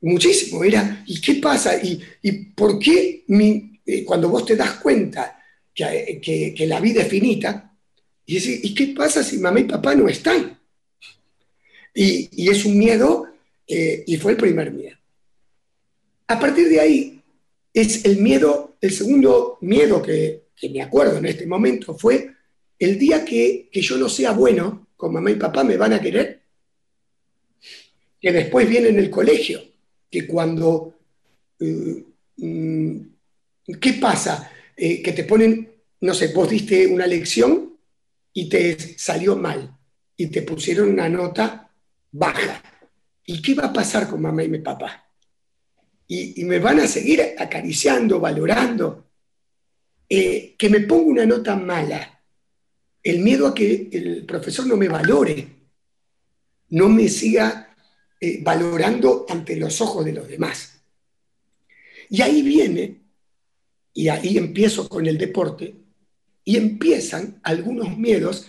Muchísimo, 0.00 0.64
era, 0.64 1.04
¿y 1.06 1.20
qué 1.20 1.34
pasa? 1.34 1.80
¿Y, 1.80 2.02
por 2.56 2.76
qué 2.80 3.22
eh, 3.86 4.04
cuando 4.04 4.28
vos 4.28 4.44
te 4.44 4.56
das 4.56 4.80
cuenta 4.80 5.40
que, 5.72 6.66
la 6.66 6.80
vida 6.80 7.02
es 7.02 7.08
finita, 7.08 7.72
y, 8.26 8.66
¿y 8.66 8.74
qué 8.74 8.88
pasa 8.88 9.22
si 9.22 9.38
mamá 9.38 9.60
y 9.60 9.64
papá 9.64 9.94
no 9.94 10.08
están? 10.08 10.58
Y, 11.94 12.50
es 12.50 12.64
un 12.64 12.76
miedo, 12.76 13.28
eh, 13.64 14.02
y 14.08 14.16
fue 14.16 14.32
el 14.32 14.38
primer 14.38 14.72
miedo. 14.72 14.96
A 16.26 16.40
partir 16.40 16.68
de 16.68 16.80
ahí, 16.80 17.22
es 17.72 18.04
el 18.06 18.16
miedo, 18.16 18.74
el 18.80 18.90
segundo 18.90 19.58
miedo 19.60 20.02
que, 20.02 20.46
me 20.68 20.82
acuerdo 20.82 21.18
en 21.18 21.26
este 21.26 21.46
momento 21.46 21.94
fue 21.94 22.34
el 22.76 22.98
día 22.98 23.24
que, 23.24 23.68
que 23.70 23.80
yo 23.80 23.96
no 23.96 24.08
sea 24.08 24.32
bueno 24.32 24.89
con 25.00 25.14
mamá 25.14 25.30
y 25.30 25.36
papá 25.36 25.64
me 25.64 25.78
van 25.78 25.94
a 25.94 26.00
querer, 26.00 26.42
que 28.20 28.32
después 28.32 28.68
viene 28.68 28.90
en 28.90 28.98
el 28.98 29.08
colegio, 29.08 29.62
que 30.10 30.26
cuando, 30.26 30.94
eh, 31.58 32.04
mm, 32.36 33.00
¿qué 33.80 33.94
pasa? 33.94 34.52
Eh, 34.76 35.00
que 35.00 35.12
te 35.12 35.24
ponen, 35.24 35.72
no 36.02 36.12
sé, 36.12 36.28
vos 36.34 36.50
diste 36.50 36.86
una 36.86 37.06
lección 37.06 37.78
y 38.34 38.46
te 38.50 38.76
salió 38.98 39.36
mal 39.36 39.74
y 40.18 40.26
te 40.26 40.42
pusieron 40.42 40.90
una 40.90 41.08
nota 41.08 41.70
baja. 42.12 42.62
¿Y 43.24 43.40
qué 43.40 43.54
va 43.54 43.66
a 43.66 43.72
pasar 43.72 44.06
con 44.06 44.20
mamá 44.20 44.44
y 44.44 44.48
mi 44.48 44.58
papá? 44.58 45.08
Y, 46.08 46.44
me 46.44 46.58
van 46.58 46.80
a 46.80 46.86
seguir 46.86 47.22
acariciando, 47.38 48.20
valorando. 48.20 49.06
Eh, 50.08 50.56
que 50.58 50.68
me 50.68 50.80
ponga 50.80 51.06
una 51.06 51.24
nota 51.24 51.56
mala 51.56 52.19
el 53.02 53.20
miedo 53.20 53.46
a 53.46 53.54
que 53.54 53.88
el 53.92 54.24
profesor 54.26 54.66
no 54.66 54.76
me 54.76 54.88
valore, 54.88 55.48
no 56.70 56.88
me 56.88 57.08
siga 57.08 57.74
eh, 58.20 58.40
valorando 58.42 59.26
ante 59.28 59.56
los 59.56 59.80
ojos 59.80 60.04
de 60.04 60.12
los 60.12 60.28
demás. 60.28 60.80
Y 62.10 62.22
ahí 62.22 62.42
viene, 62.42 63.00
y 63.94 64.08
ahí 64.08 64.36
empiezo 64.36 64.88
con 64.88 65.06
el 65.06 65.16
deporte, 65.16 65.74
y 66.44 66.56
empiezan 66.56 67.40
algunos 67.42 67.96
miedos, 67.96 68.46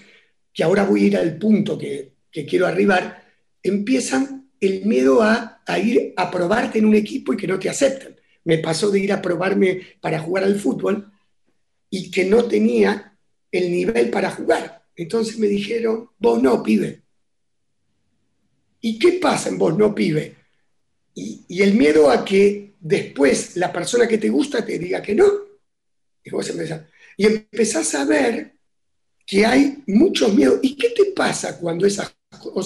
que 0.53 0.63
ahora 0.63 0.83
voy 0.83 1.03
a 1.03 1.07
ir 1.07 1.17
al 1.17 1.37
punto 1.37 1.77
que, 1.77 2.11
quiero 2.31 2.67
arribar, 2.67 3.23
empiezan 3.63 4.49
el 4.59 4.85
miedo 4.85 5.21
a, 5.21 5.61
a, 5.65 5.79
ir 5.79 6.13
a 6.17 6.29
probarte 6.29 6.79
en 6.79 6.85
un 6.85 6.95
equipo 6.95 7.33
y 7.33 7.37
que 7.37 7.47
no 7.47 7.59
te 7.59 7.69
acepten. 7.69 8.19
Me 8.43 8.57
pasó 8.57 8.89
de 8.89 8.99
ir 8.99 9.13
a 9.13 9.21
probarme 9.21 9.81
para 10.01 10.19
jugar 10.19 10.43
al 10.43 10.59
fútbol 10.59 11.11
y 11.89 12.09
que 12.11 12.25
no 12.25 12.45
tenía 12.45 13.10
el 13.51 13.71
nivel 13.71 14.09
para 14.09 14.31
jugar. 14.31 14.81
Entonces 14.95 15.37
me 15.37 15.47
dijeron, 15.47 16.09
vos 16.17 16.41
no, 16.41 16.61
pibe. 16.63 17.01
¿Y 18.79 18.97
qué 18.97 19.13
pasa 19.13 19.49
en 19.49 19.57
vos 19.57 19.77
no, 19.77 19.93
pibe? 19.93 20.35
Y, 21.13 21.61
el 21.61 21.73
miedo 21.73 22.09
a 22.09 22.23
que 22.23 22.73
después 22.79 23.57
la 23.57 23.71
persona 23.71 24.07
que 24.07 24.17
te 24.17 24.29
gusta 24.29 24.65
te 24.65 24.79
diga 24.79 25.01
que 25.01 25.15
no. 25.15 25.25
Y 27.17 27.25
empezás 27.25 27.95
a 27.95 28.05
ver 28.05 28.55
que 29.25 29.45
hay 29.45 29.83
muchos 29.87 30.33
miedos. 30.33 30.59
¿Y 30.61 30.75
qué 30.75 30.89
te 30.89 31.05
pasa 31.11 31.57
cuando 31.59 31.85
esas 31.85 32.15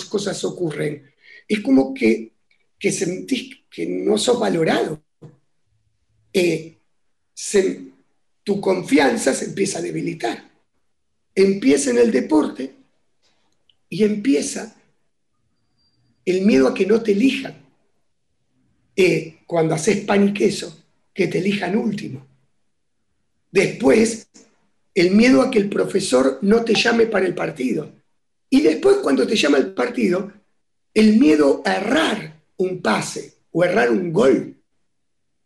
cosas 0.09 0.43
ocurren? 0.43 1.11
Es 1.47 1.59
como 1.61 1.93
que, 1.93 2.33
que 2.77 2.91
sentís 2.91 3.57
que 3.69 3.85
no 3.85 4.17
sos 4.17 4.39
valorado. 4.39 5.03
Eh, 6.33 6.77
tu 8.43 8.61
confianza 8.61 9.33
se 9.33 9.45
empieza 9.45 9.79
a 9.79 9.81
debilitar 9.81 10.54
empieza 11.35 11.91
en 11.91 11.97
el 11.97 12.11
deporte 12.11 12.73
y 13.89 14.03
empieza 14.03 14.75
el 16.23 16.41
miedo 16.41 16.67
a 16.67 16.73
que 16.73 16.85
no 16.85 17.01
te 17.01 17.11
elijan. 17.11 17.63
Eh, 18.95 19.39
cuando 19.45 19.75
haces 19.75 20.05
pan 20.05 20.29
y 20.29 20.33
queso, 20.33 20.83
que 21.13 21.27
te 21.27 21.39
elijan 21.39 21.77
último. 21.77 22.25
Después, 23.51 24.27
el 24.93 25.11
miedo 25.11 25.41
a 25.41 25.51
que 25.51 25.59
el 25.59 25.69
profesor 25.69 26.39
no 26.41 26.63
te 26.63 26.73
llame 26.73 27.05
para 27.05 27.25
el 27.25 27.35
partido. 27.35 27.91
Y 28.49 28.61
después, 28.61 28.97
cuando 28.97 29.27
te 29.27 29.35
llama 29.35 29.57
el 29.57 29.73
partido, 29.73 30.31
el 30.93 31.19
miedo 31.19 31.61
a 31.65 31.75
errar 31.75 32.41
un 32.57 32.81
pase 32.81 33.33
o 33.51 33.63
errar 33.63 33.91
un 33.91 34.13
gol 34.13 34.55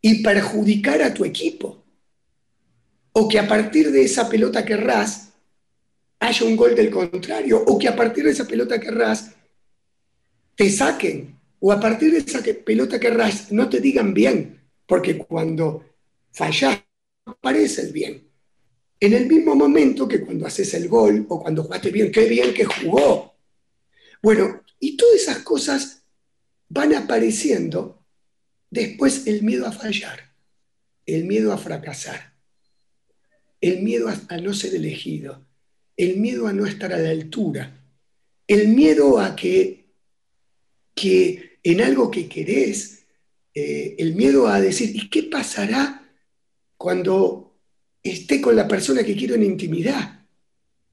y 0.02 0.22
perjudicar 0.24 1.02
a 1.02 1.14
tu 1.14 1.26
equipo. 1.26 1.84
O 3.12 3.28
que 3.28 3.40
a 3.40 3.48
partir 3.48 3.92
de 3.92 4.04
esa 4.04 4.30
pelota 4.30 4.64
que 4.64 4.74
errás, 4.74 5.29
haya 6.20 6.46
un 6.46 6.56
gol 6.56 6.76
del 6.76 6.90
contrario, 6.90 7.64
o 7.66 7.80
que 7.80 7.88
a 7.88 7.96
partir 7.96 8.26
de 8.26 8.32
esa 8.32 8.46
pelota 8.46 8.80
que 8.80 8.92
ras 8.92 9.32
te 10.56 10.70
saquen, 10.70 11.40
o 11.60 11.72
a 11.72 11.80
partir 11.80 12.12
de 12.12 12.20
esa 12.20 12.42
pelota 12.66 13.00
que 13.00 13.10
ras 13.10 13.52
no 13.52 13.70
te 13.70 13.80
digan 13.80 14.14
bien, 14.14 14.62
porque 14.86 15.18
cuando 15.18 15.86
fallas 16.32 16.84
aparece 17.26 17.84
el 17.84 17.94
bien. 17.94 18.28
En 19.00 19.14
el 19.14 19.28
mismo 19.28 19.56
momento 19.56 20.08
que 20.08 20.22
cuando 20.22 20.46
haces 20.46 20.74
el 20.74 20.90
gol 20.90 21.26
o 21.30 21.42
cuando 21.42 21.64
jugaste 21.64 21.92
bien, 21.92 22.12
qué 22.12 22.28
bien 22.28 22.54
que 22.54 22.66
jugó. 22.66 23.34
Bueno, 24.22 24.62
y 24.80 24.98
todas 24.98 25.22
esas 25.22 25.40
cosas 25.40 26.04
van 26.68 26.94
apareciendo 26.94 28.04
después 28.70 29.26
el 29.28 29.44
miedo 29.44 29.66
a 29.66 29.72
fallar, 29.72 30.34
el 31.06 31.24
miedo 31.26 31.54
a 31.54 31.58
fracasar, 31.58 32.34
el 33.62 33.82
miedo 33.82 34.10
a 34.10 34.38
no 34.38 34.54
ser 34.54 34.76
elegido, 34.76 35.49
el 36.00 36.18
miedo 36.18 36.48
a 36.48 36.54
no 36.54 36.66
estar 36.66 36.92
a 36.94 36.98
la 36.98 37.10
altura, 37.10 37.84
el 38.48 38.70
miedo 38.70 39.20
a 39.20 39.36
que, 39.36 39.86
que 40.96 41.60
en 41.62 41.82
algo 41.82 42.10
que 42.10 42.28
querés, 42.28 43.04
eh, 43.54 43.96
el 44.00 44.16
miedo 44.16 44.48
a 44.48 44.60
decir, 44.60 44.96
¿y 44.96 45.10
qué 45.10 45.24
pasará 45.24 46.10
cuando 46.78 47.50
esté 48.04 48.40
con 48.40 48.56
la 48.56 48.68
persona 48.68 49.04
que 49.04 49.16
quiero 49.16 49.36
en 49.36 49.44
intimidad. 49.44 50.26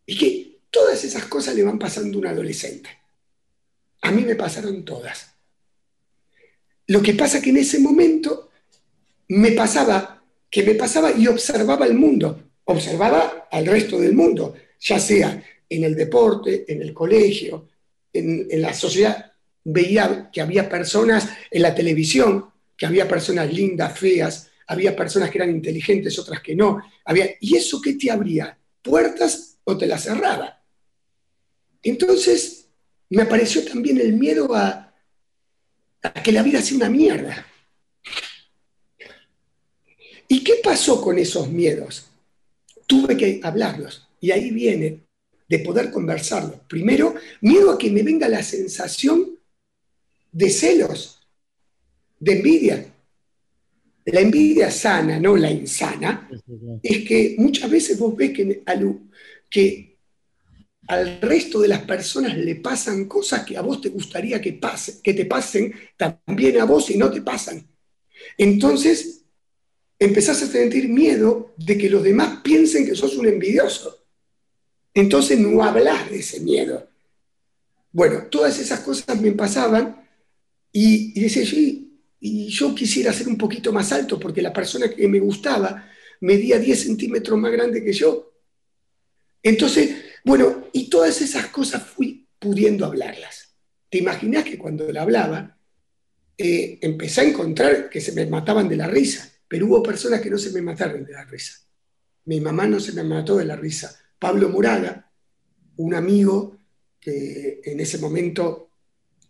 Y 0.04 0.18
que 0.18 0.58
todas 0.70 1.04
esas 1.04 1.24
cosas 1.26 1.54
le 1.54 1.62
van 1.62 1.78
pasando 1.78 2.18
a 2.18 2.20
un 2.20 2.26
adolescente. 2.26 2.90
A 4.02 4.10
mí 4.10 4.22
me 4.22 4.34
pasaron 4.34 4.84
todas. 4.84 5.32
Lo 6.88 7.02
que 7.02 7.14
pasa 7.14 7.40
que 7.40 7.50
en 7.50 7.58
ese 7.58 7.80
momento 7.80 8.50
me 9.28 9.52
pasaba, 9.52 10.22
que 10.50 10.62
me 10.62 10.74
pasaba 10.74 11.12
y 11.12 11.26
observaba 11.26 11.86
el 11.86 11.94
mundo, 11.94 12.50
observaba 12.64 13.48
al 13.50 13.66
resto 13.66 13.98
del 13.98 14.14
mundo, 14.14 14.54
ya 14.80 14.98
sea 14.98 15.42
en 15.68 15.84
el 15.84 15.94
deporte, 15.94 16.64
en 16.68 16.82
el 16.82 16.92
colegio, 16.92 17.68
en, 18.12 18.60
la 18.60 18.72
sociedad. 18.72 19.32
Veía 19.64 20.30
que 20.32 20.40
había 20.40 20.68
personas 20.68 21.28
en 21.50 21.62
la 21.62 21.74
televisión, 21.74 22.46
que 22.76 22.86
había 22.86 23.08
personas 23.08 23.52
lindas, 23.52 23.98
feas, 23.98 24.50
había 24.68 24.94
personas 24.94 25.30
que 25.30 25.38
eran 25.38 25.50
inteligentes, 25.50 26.18
otras 26.18 26.40
que 26.40 26.54
no. 26.54 26.82
Había, 27.04 27.30
¿Y 27.40 27.56
eso 27.56 27.80
qué 27.80 27.94
te 27.94 28.10
abría? 28.10 28.56
¿Puertas 28.82 29.58
o 29.64 29.76
te 29.76 29.86
las 29.86 30.04
cerraba? 30.04 30.62
Entonces, 31.82 32.66
me 33.10 33.22
apareció 33.22 33.64
también 33.64 34.00
el 34.00 34.12
miedo 34.14 34.54
a, 34.54 34.94
que 36.22 36.32
la 36.32 36.42
vida 36.42 36.60
sea 36.62 36.76
una 36.76 36.90
mierda. 36.90 37.46
¿Y 40.28 40.42
qué 40.42 40.54
pasó 40.62 41.00
con 41.00 41.18
esos 41.18 41.48
miedos? 41.48 42.06
Tuve 42.86 43.16
que 43.16 43.40
hablarlos. 43.42 44.05
Y 44.26 44.32
ahí 44.32 44.50
viene 44.50 45.06
de 45.48 45.58
poder 45.60 45.92
conversarlos. 45.92 46.58
Primero, 46.68 47.14
miedo 47.42 47.70
a 47.70 47.78
que 47.78 47.92
me 47.92 48.02
venga 48.02 48.28
la 48.28 48.42
sensación 48.42 49.38
de 50.32 50.50
celos, 50.50 51.20
de 52.18 52.32
envidia. 52.32 52.92
La 54.06 54.20
envidia 54.20 54.68
sana, 54.72 55.20
no 55.20 55.36
la 55.36 55.48
insana, 55.48 56.28
es 56.82 57.06
que 57.06 57.36
muchas 57.38 57.70
veces 57.70 57.96
vos 58.00 58.16
ves 58.16 58.32
que, 58.32 58.64
que 59.48 59.96
al 60.88 61.20
resto 61.20 61.60
de 61.60 61.68
las 61.68 61.82
personas 61.82 62.36
le 62.36 62.56
pasan 62.56 63.04
cosas 63.04 63.44
que 63.44 63.56
a 63.56 63.60
vos 63.60 63.80
te 63.80 63.90
gustaría 63.90 64.40
que, 64.40 64.54
pase, 64.54 65.00
que 65.04 65.14
te 65.14 65.26
pasen 65.26 65.72
también 65.96 66.58
a 66.60 66.64
vos 66.64 66.90
y 66.90 66.98
no 66.98 67.12
te 67.12 67.22
pasan. 67.22 67.64
Entonces, 68.36 69.24
empezás 70.00 70.42
a 70.42 70.48
sentir 70.48 70.88
miedo 70.88 71.54
de 71.56 71.78
que 71.78 71.88
los 71.88 72.02
demás 72.02 72.40
piensen 72.42 72.84
que 72.84 72.96
sos 72.96 73.16
un 73.16 73.28
envidioso. 73.28 73.95
Entonces 74.96 75.38
no 75.38 75.62
hablas 75.62 76.10
de 76.10 76.20
ese 76.20 76.40
miedo. 76.40 76.88
Bueno, 77.92 78.28
todas 78.30 78.58
esas 78.58 78.80
cosas 78.80 79.20
me 79.20 79.30
pasaban 79.32 80.08
y, 80.72 81.20
decía, 81.20 81.42
y 82.18 82.48
yo 82.48 82.74
quisiera 82.74 83.12
ser 83.12 83.28
un 83.28 83.36
poquito 83.36 83.74
más 83.74 83.92
alto 83.92 84.18
porque 84.18 84.40
la 84.40 84.54
persona 84.54 84.88
que 84.88 85.06
me 85.06 85.20
gustaba 85.20 85.86
medía 86.22 86.58
10 86.58 86.84
centímetros 86.84 87.38
más 87.38 87.52
grande 87.52 87.84
que 87.84 87.92
yo. 87.92 88.32
Entonces, 89.42 89.96
bueno, 90.24 90.68
y 90.72 90.88
todas 90.88 91.20
esas 91.20 91.48
cosas 91.48 91.82
fui 91.82 92.26
pudiendo 92.38 92.86
hablarlas. 92.86 93.54
¿Te 93.90 93.98
imaginas 93.98 94.44
que 94.44 94.56
cuando 94.56 94.90
la 94.90 95.02
hablaba, 95.02 95.58
eh, 96.38 96.78
empecé 96.80 97.20
a 97.20 97.24
encontrar 97.24 97.90
que 97.90 98.00
se 98.00 98.12
me 98.12 98.24
mataban 98.24 98.66
de 98.66 98.76
la 98.76 98.86
risa, 98.86 99.30
pero 99.46 99.66
hubo 99.66 99.82
personas 99.82 100.22
que 100.22 100.30
no 100.30 100.38
se 100.38 100.52
me 100.52 100.62
mataron 100.62 101.04
de 101.04 101.12
la 101.12 101.24
risa. 101.26 101.52
Mi 102.24 102.40
mamá 102.40 102.66
no 102.66 102.80
se 102.80 102.94
me 102.94 103.04
mató 103.04 103.36
de 103.36 103.44
la 103.44 103.56
risa. 103.56 103.94
Pablo 104.18 104.48
Muraga, 104.48 105.10
un 105.76 105.94
amigo 105.94 106.58
que 107.00 107.60
en 107.64 107.80
ese 107.80 107.98
momento 107.98 108.70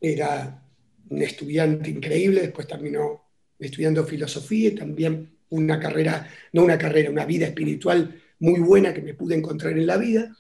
era 0.00 0.62
un 1.08 1.22
estudiante 1.22 1.90
increíble, 1.90 2.40
después 2.40 2.66
terminó 2.66 3.22
estudiando 3.58 4.04
filosofía 4.04 4.68
y 4.68 4.74
también 4.74 5.30
una 5.50 5.78
carrera, 5.78 6.28
no 6.52 6.64
una 6.64 6.78
carrera, 6.78 7.10
una 7.10 7.24
vida 7.24 7.46
espiritual 7.46 8.20
muy 8.38 8.60
buena 8.60 8.92
que 8.92 9.02
me 9.02 9.14
pude 9.14 9.34
encontrar 9.34 9.72
en 9.72 9.86
la 9.86 9.96
vida. 9.96 10.36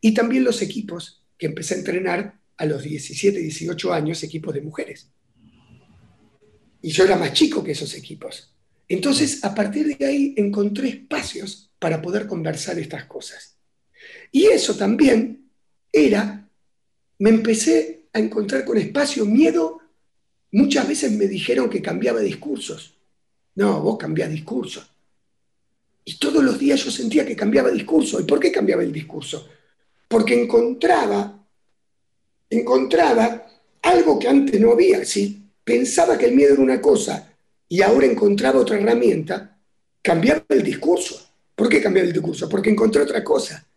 Y 0.00 0.14
también 0.14 0.44
los 0.44 0.62
equipos 0.62 1.24
que 1.36 1.46
empecé 1.46 1.74
a 1.74 1.78
entrenar 1.78 2.40
a 2.56 2.66
los 2.66 2.82
17, 2.82 3.38
18 3.38 3.92
años, 3.92 4.22
equipos 4.22 4.54
de 4.54 4.60
mujeres. 4.60 5.10
Y 6.82 6.90
yo 6.90 7.04
era 7.04 7.16
más 7.16 7.32
chico 7.32 7.62
que 7.62 7.72
esos 7.72 7.94
equipos. 7.94 8.54
Entonces, 8.88 9.44
a 9.44 9.54
partir 9.54 9.96
de 9.96 10.06
ahí 10.06 10.34
encontré 10.36 10.88
espacios 10.88 11.70
para 11.78 12.00
poder 12.00 12.26
conversar 12.26 12.78
estas 12.78 13.04
cosas. 13.04 13.57
Y 14.32 14.46
eso 14.46 14.76
también 14.76 15.50
era, 15.92 16.48
me 17.18 17.30
empecé 17.30 18.02
a 18.12 18.18
encontrar 18.18 18.64
con 18.64 18.78
espacio 18.78 19.24
miedo 19.24 19.78
Muchas 20.52 20.88
veces 20.88 21.12
me 21.12 21.26
dijeron 21.26 21.68
que 21.68 21.82
cambiaba 21.82 22.20
discursos. 22.20 22.94
No, 23.54 23.80
vos 23.82 23.98
cambiás 23.98 24.30
discurso. 24.30 24.86
Y 26.04 26.18
todos 26.18 26.42
los 26.42 26.58
días 26.58 26.82
yo 26.82 26.90
sentía 26.90 27.26
que 27.26 27.36
cambiaba 27.36 27.70
discurso. 27.70 28.18
¿Y 28.20 28.24
por 28.24 28.40
qué 28.40 28.50
cambiaba 28.50 28.82
el 28.82 28.92
discurso? 28.92 29.46
Porque 30.06 30.40
encontraba, 30.40 31.46
encontraba 32.48 33.46
algo 33.82 34.18
que 34.18 34.28
antes 34.28 34.58
no 34.58 34.72
había. 34.72 35.04
Si 35.04 35.42
pensaba 35.62 36.16
que 36.16 36.26
el 36.26 36.34
miedo 36.34 36.54
era 36.54 36.62
una 36.62 36.80
cosa 36.80 37.30
y 37.68 37.82
ahora 37.82 38.06
encontraba 38.06 38.60
otra 38.60 38.78
herramienta, 38.78 39.58
cambiaba 40.00 40.44
el 40.48 40.62
discurso. 40.62 41.28
¿Por 41.54 41.68
qué 41.68 41.82
cambiaba 41.82 42.08
el 42.08 42.14
discurso? 42.14 42.48
Porque 42.48 42.70
encontré 42.70 43.02
otra 43.02 43.22
cosa. 43.22 43.67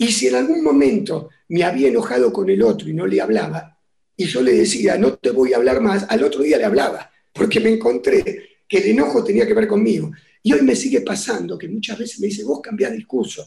Y 0.00 0.12
si 0.12 0.28
en 0.28 0.34
algún 0.36 0.64
momento 0.64 1.28
me 1.48 1.62
había 1.62 1.88
enojado 1.88 2.32
con 2.32 2.48
el 2.48 2.62
otro 2.62 2.88
y 2.88 2.94
no 2.94 3.06
le 3.06 3.20
hablaba, 3.20 3.78
y 4.16 4.24
yo 4.24 4.40
le 4.40 4.54
decía, 4.54 4.96
no 4.96 5.12
te 5.18 5.28
voy 5.28 5.52
a 5.52 5.58
hablar 5.58 5.82
más, 5.82 6.06
al 6.08 6.24
otro 6.24 6.42
día 6.42 6.56
le 6.56 6.64
hablaba, 6.64 7.10
porque 7.34 7.60
me 7.60 7.68
encontré 7.68 8.62
que 8.66 8.78
el 8.78 8.92
enojo 8.92 9.22
tenía 9.22 9.46
que 9.46 9.52
ver 9.52 9.68
conmigo. 9.68 10.10
Y 10.42 10.54
hoy 10.54 10.62
me 10.62 10.74
sigue 10.74 11.02
pasando 11.02 11.58
que 11.58 11.68
muchas 11.68 11.98
veces 11.98 12.18
me 12.18 12.28
dice, 12.28 12.44
vos 12.44 12.62
cambiás 12.62 12.92
discurso. 12.92 13.46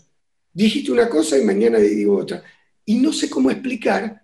Dijiste 0.54 0.92
una 0.92 1.10
cosa 1.10 1.40
y 1.40 1.44
mañana 1.44 1.80
digo 1.80 2.18
otra. 2.18 2.44
Y 2.86 2.98
no 3.00 3.12
sé 3.12 3.32
cómo 3.32 3.50
explicar 3.50 4.24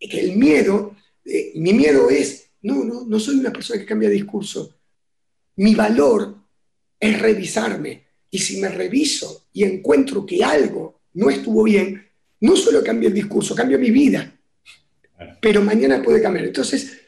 que 0.00 0.20
el 0.20 0.34
miedo, 0.34 0.96
eh, 1.26 1.52
mi 1.56 1.74
miedo 1.74 2.08
es, 2.08 2.52
no, 2.62 2.84
no, 2.84 3.04
no 3.04 3.20
soy 3.20 3.34
una 3.34 3.52
persona 3.52 3.78
que 3.78 3.86
cambia 3.86 4.08
discurso. 4.08 4.76
Mi 5.56 5.74
valor 5.74 6.38
es 6.98 7.20
revisarme. 7.20 8.06
Y 8.30 8.38
si 8.38 8.62
me 8.62 8.70
reviso 8.70 9.48
y 9.52 9.64
encuentro 9.64 10.24
que 10.24 10.42
algo 10.42 10.97
no 11.14 11.30
estuvo 11.30 11.64
bien, 11.64 12.06
no 12.40 12.56
solo 12.56 12.82
cambio 12.82 13.08
el 13.08 13.14
discurso, 13.14 13.54
cambio 13.54 13.78
mi 13.78 13.90
vida 13.90 14.38
pero 15.40 15.62
mañana 15.62 16.02
puede 16.02 16.22
cambiar. 16.22 16.46
Entonces, 16.46 17.00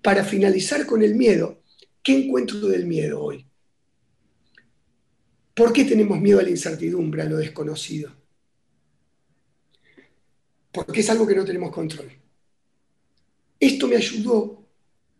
para 0.00 0.24
finalizar 0.24 0.86
con 0.86 1.02
el 1.02 1.14
miedo, 1.14 1.62
¿qué 2.02 2.24
encuentro 2.24 2.60
del 2.60 2.86
miedo 2.86 3.22
hoy? 3.22 3.46
¿Por 5.54 5.72
qué 5.72 5.84
tenemos 5.84 6.20
miedo 6.20 6.40
a 6.40 6.42
la 6.42 6.50
incertidumbre, 6.50 7.22
a 7.22 7.26
lo 7.26 7.36
desconocido? 7.36 8.12
Porque 10.70 11.00
es 11.00 11.10
algo 11.10 11.26
que 11.26 11.34
no 11.34 11.44
tenemos 11.44 11.70
control. 11.70 12.10
Esto 13.60 13.86
me 13.86 13.96
ayudó 13.96 14.66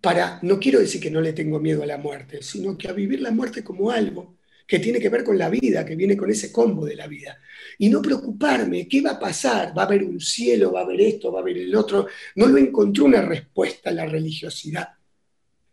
para, 0.01 0.41
no 0.43 0.59
quiero 0.59 0.81
decir 0.81 1.01
que 1.01 1.11
no 1.11 1.21
le 1.21 1.33
tengo 1.33 1.61
miedo 1.61 1.83
a 1.83 1.87
la 1.87 1.99
muerte, 1.99 2.43
sino 2.43 2.77
que 2.77 2.89
a 2.89 2.93
vivir 2.93 3.21
la 3.21 3.31
muerte 3.31 3.63
como 3.63 3.91
algo 3.91 4.37
que 4.67 4.79
tiene 4.79 5.01
que 5.01 5.09
ver 5.09 5.25
con 5.25 5.37
la 5.37 5.49
vida, 5.49 5.85
que 5.85 5.97
viene 5.97 6.17
con 6.17 6.31
ese 6.31 6.51
combo 6.51 6.85
de 6.85 6.97
la 6.97 7.07
vida 7.07 7.39
y 7.79 7.89
no 7.89 8.03
preocuparme, 8.03 8.87
¿qué 8.87 9.01
va 9.01 9.13
a 9.13 9.21
pasar? 9.21 9.77
¿Va 9.77 9.83
a 9.83 9.87
haber 9.87 10.05
un 10.05 10.21
cielo? 10.21 10.73
¿Va 10.73 10.81
a 10.81 10.85
haber 10.85 11.01
esto? 11.01 11.33
¿Va 11.33 11.41
a 11.41 11.43
haber 11.43 11.59
el 11.59 11.75
otro? 11.75 12.07
No 12.37 12.47
lo 12.47 12.59
encontré 12.59 13.03
una 13.03 13.23
respuesta 13.23 13.91
a 13.91 13.93
la 13.93 14.07
religiosidad. 14.07 14.89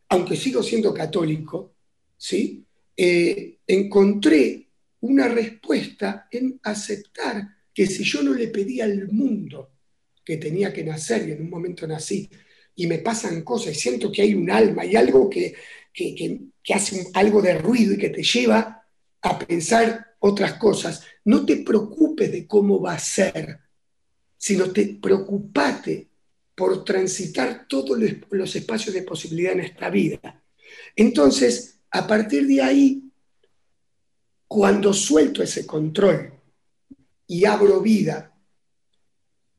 Aunque 0.10 0.36
sigo 0.36 0.64
siendo 0.64 0.94
católico, 0.94 1.74
¿sí? 2.18 2.64
Eh, 2.96 3.58
encontré 3.68 4.68
una 5.02 5.28
respuesta 5.28 6.28
en 6.32 6.60
aceptar 6.64 7.48
que 7.74 7.86
si 7.86 8.04
yo 8.04 8.24
no 8.24 8.34
le 8.34 8.48
pedí 8.48 8.82
al 8.82 9.08
mundo 9.10 9.70
que 10.26 10.38
tenía 10.38 10.74
que 10.74 10.84
nacer 10.84 11.30
y 11.30 11.32
en 11.34 11.42
un 11.42 11.50
momento 11.50 11.88
nací 11.88 12.30
y 12.76 12.88
me 12.88 13.00
pasan 13.00 13.44
cosas 13.44 13.76
y 13.76 13.80
siento 13.80 14.12
que 14.12 14.22
hay 14.22 14.36
un 14.36 14.50
alma 14.50 14.86
y 14.86 14.96
algo 14.96 15.30
que, 15.30 15.54
que, 15.94 16.40
que 16.64 16.74
hace 16.74 17.08
algo 17.14 17.42
de 17.42 17.58
ruido 17.58 17.94
y 17.94 17.98
que 17.98 18.10
te 18.10 18.24
lleva 18.24 18.79
a 19.22 19.40
pensar 19.40 20.16
otras 20.20 20.54
cosas, 20.54 21.04
no 21.26 21.46
te 21.46 21.58
preocupes 21.58 22.32
de 22.32 22.48
cómo 22.48 22.82
va 22.82 22.94
a 22.94 23.00
ser, 23.00 23.60
sino 24.38 24.72
te 24.72 24.98
preocupate 25.02 26.08
por 26.56 26.84
transitar 26.84 27.68
todos 27.68 27.98
los 28.30 28.56
espacios 28.56 28.94
de 28.94 29.04
posibilidad 29.04 29.54
en 29.54 29.62
esta 29.62 29.90
vida. 29.90 30.44
Entonces, 30.96 31.80
a 31.92 32.06
partir 32.06 32.48
de 32.48 32.62
ahí, 32.62 33.12
cuando 34.48 34.94
suelto 34.94 35.42
ese 35.44 35.66
control 35.66 36.34
y 37.28 37.46
abro 37.46 37.82
vida, 37.82 38.36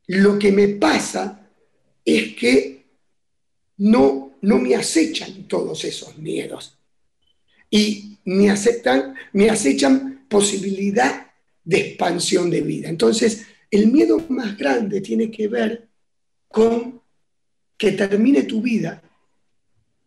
lo 0.09 0.39
que 0.39 0.51
me 0.53 0.69
pasa 0.69 1.49
es 2.05 2.35
que 2.35 2.85
no, 3.79 4.37
no 4.43 4.59
me 4.59 4.75
acechan 4.75 5.47
todos 5.47 5.85
esos 5.85 6.19
miedos 6.19 6.77
y 7.71 8.10
me, 8.31 8.49
aceptan, 8.49 9.15
me 9.33 9.51
acechan 9.51 10.25
posibilidad 10.29 11.27
de 11.65 11.79
expansión 11.79 12.49
de 12.49 12.61
vida. 12.61 12.89
Entonces, 12.89 13.47
el 13.71 13.89
miedo 13.89 14.25
más 14.29 14.57
grande 14.57 15.01
tiene 15.01 15.31
que 15.31 15.49
ver 15.49 15.89
con 16.49 17.01
que 17.77 17.93
termine 17.93 18.45
tu 18.45 18.63
vida 18.63 19.03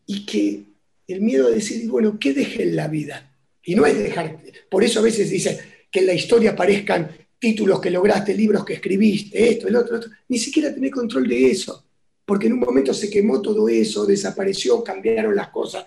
y 0.05 0.26
que 0.26 0.63
el 1.07 1.21
miedo 1.21 1.47
a 1.47 1.51
decir, 1.51 1.89
bueno, 1.89 2.17
¿qué 2.17 2.34
dejé 2.34 2.63
en 2.63 2.76
la 2.78 2.88
vida? 2.88 3.30
Y 3.61 3.76
no 3.76 3.86
es 3.86 3.97
dejar, 3.97 4.39
por 4.69 4.84
eso 4.84 4.99
a 4.99 5.03
veces 5.03 5.30
dice 5.30 5.59
que 5.91 5.99
en 5.99 6.07
la 6.07 6.13
historia 6.13 6.51
aparezcan 6.51 7.09
títulos 7.39 7.82
que 7.82 7.91
lograste, 7.91 8.34
libros 8.34 8.63
que 8.63 8.76
escribiste, 8.76 9.49
esto, 9.49 9.67
el 9.67 9.76
otro, 9.76 9.97
otro. 9.97 10.11
Ni 10.30 10.38
siquiera 10.38 10.74
tener 10.74 10.91
control 10.91 11.28
de 11.28 11.51
eso, 11.51 11.86
porque 12.26 12.47
en 12.47 12.53
un 12.53 12.59
momento 12.59 12.93
se 12.93 13.09
quemó 13.09 13.41
todo 13.41 13.67
eso, 13.67 14.05
desapareció, 14.05 14.82
cambiaron 14.82 15.36
las 15.36 15.49
cosas. 15.49 15.86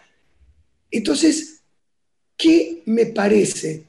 Entonces, 0.91 1.56
¿qué 2.37 2.83
me 2.87 3.07
parece? 3.07 3.87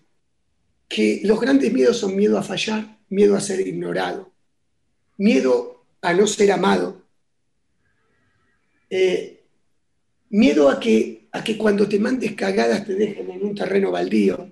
Que 0.87 1.21
los 1.23 1.39
grandes 1.39 1.71
miedos 1.73 1.97
son 1.97 2.15
miedo 2.15 2.37
a 2.37 2.43
fallar, 2.43 2.97
miedo 3.09 3.35
a 3.35 3.41
ser 3.41 3.59
ignorado, 3.65 4.31
miedo 5.17 5.85
a 6.01 6.13
no 6.13 6.27
ser 6.27 6.51
amado, 6.51 7.03
eh, 8.89 9.43
miedo 10.29 10.69
a 10.69 10.79
que, 10.79 11.27
a 11.31 11.43
que 11.43 11.57
cuando 11.57 11.87
te 11.87 11.99
mandes 11.99 12.33
cagadas 12.33 12.85
te 12.85 12.95
dejen 12.95 13.29
en 13.29 13.45
un 13.45 13.55
terreno 13.55 13.91
baldío, 13.91 14.49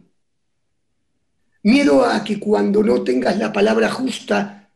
miedo 1.63 2.05
a 2.05 2.23
que 2.23 2.39
cuando 2.39 2.83
no 2.83 3.03
tengas 3.03 3.37
la 3.37 3.51
palabra 3.51 3.89
justa 3.89 4.69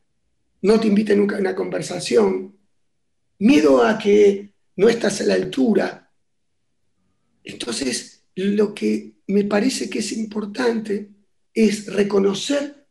no 0.61 0.79
te 0.79 0.87
inviten 0.87 1.19
nunca 1.19 1.37
a 1.37 1.39
una 1.39 1.55
conversación, 1.55 2.57
miedo 3.39 3.83
a 3.83 3.97
que 3.97 4.53
no 4.75 4.89
estás 4.89 5.21
a 5.21 5.25
la 5.25 5.35
altura. 5.35 6.11
Entonces, 7.43 8.18
lo 8.35 8.73
que 8.73 9.13
me 9.27 9.43
parece 9.43 9.89
que 9.89 9.99
es 9.99 10.11
importante 10.13 11.09
es 11.53 11.85
reconocer 11.87 12.85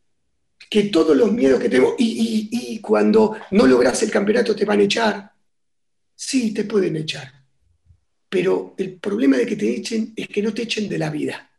que 0.69 0.83
todos 0.83 1.15
los 1.17 1.31
miedos 1.31 1.59
que 1.59 1.69
tenemos, 1.69 1.95
y, 1.97 2.49
y 2.51 2.79
cuando 2.79 3.35
no 3.51 3.65
logras 3.65 4.03
el 4.03 4.11
campeonato 4.11 4.55
te 4.55 4.65
van 4.65 4.79
a 4.79 4.83
echar, 4.83 5.31
sí, 6.15 6.53
te 6.53 6.65
pueden 6.65 6.95
echar. 6.97 7.31
Pero 8.29 8.75
el 8.77 8.99
problema 8.99 9.37
de 9.37 9.45
que 9.45 9.55
te 9.55 9.75
echen 9.75 10.13
es 10.15 10.27
que 10.27 10.43
no 10.43 10.53
te 10.53 10.63
echen 10.63 10.87
de 10.87 10.99
la 10.99 11.09
vida. 11.09 11.49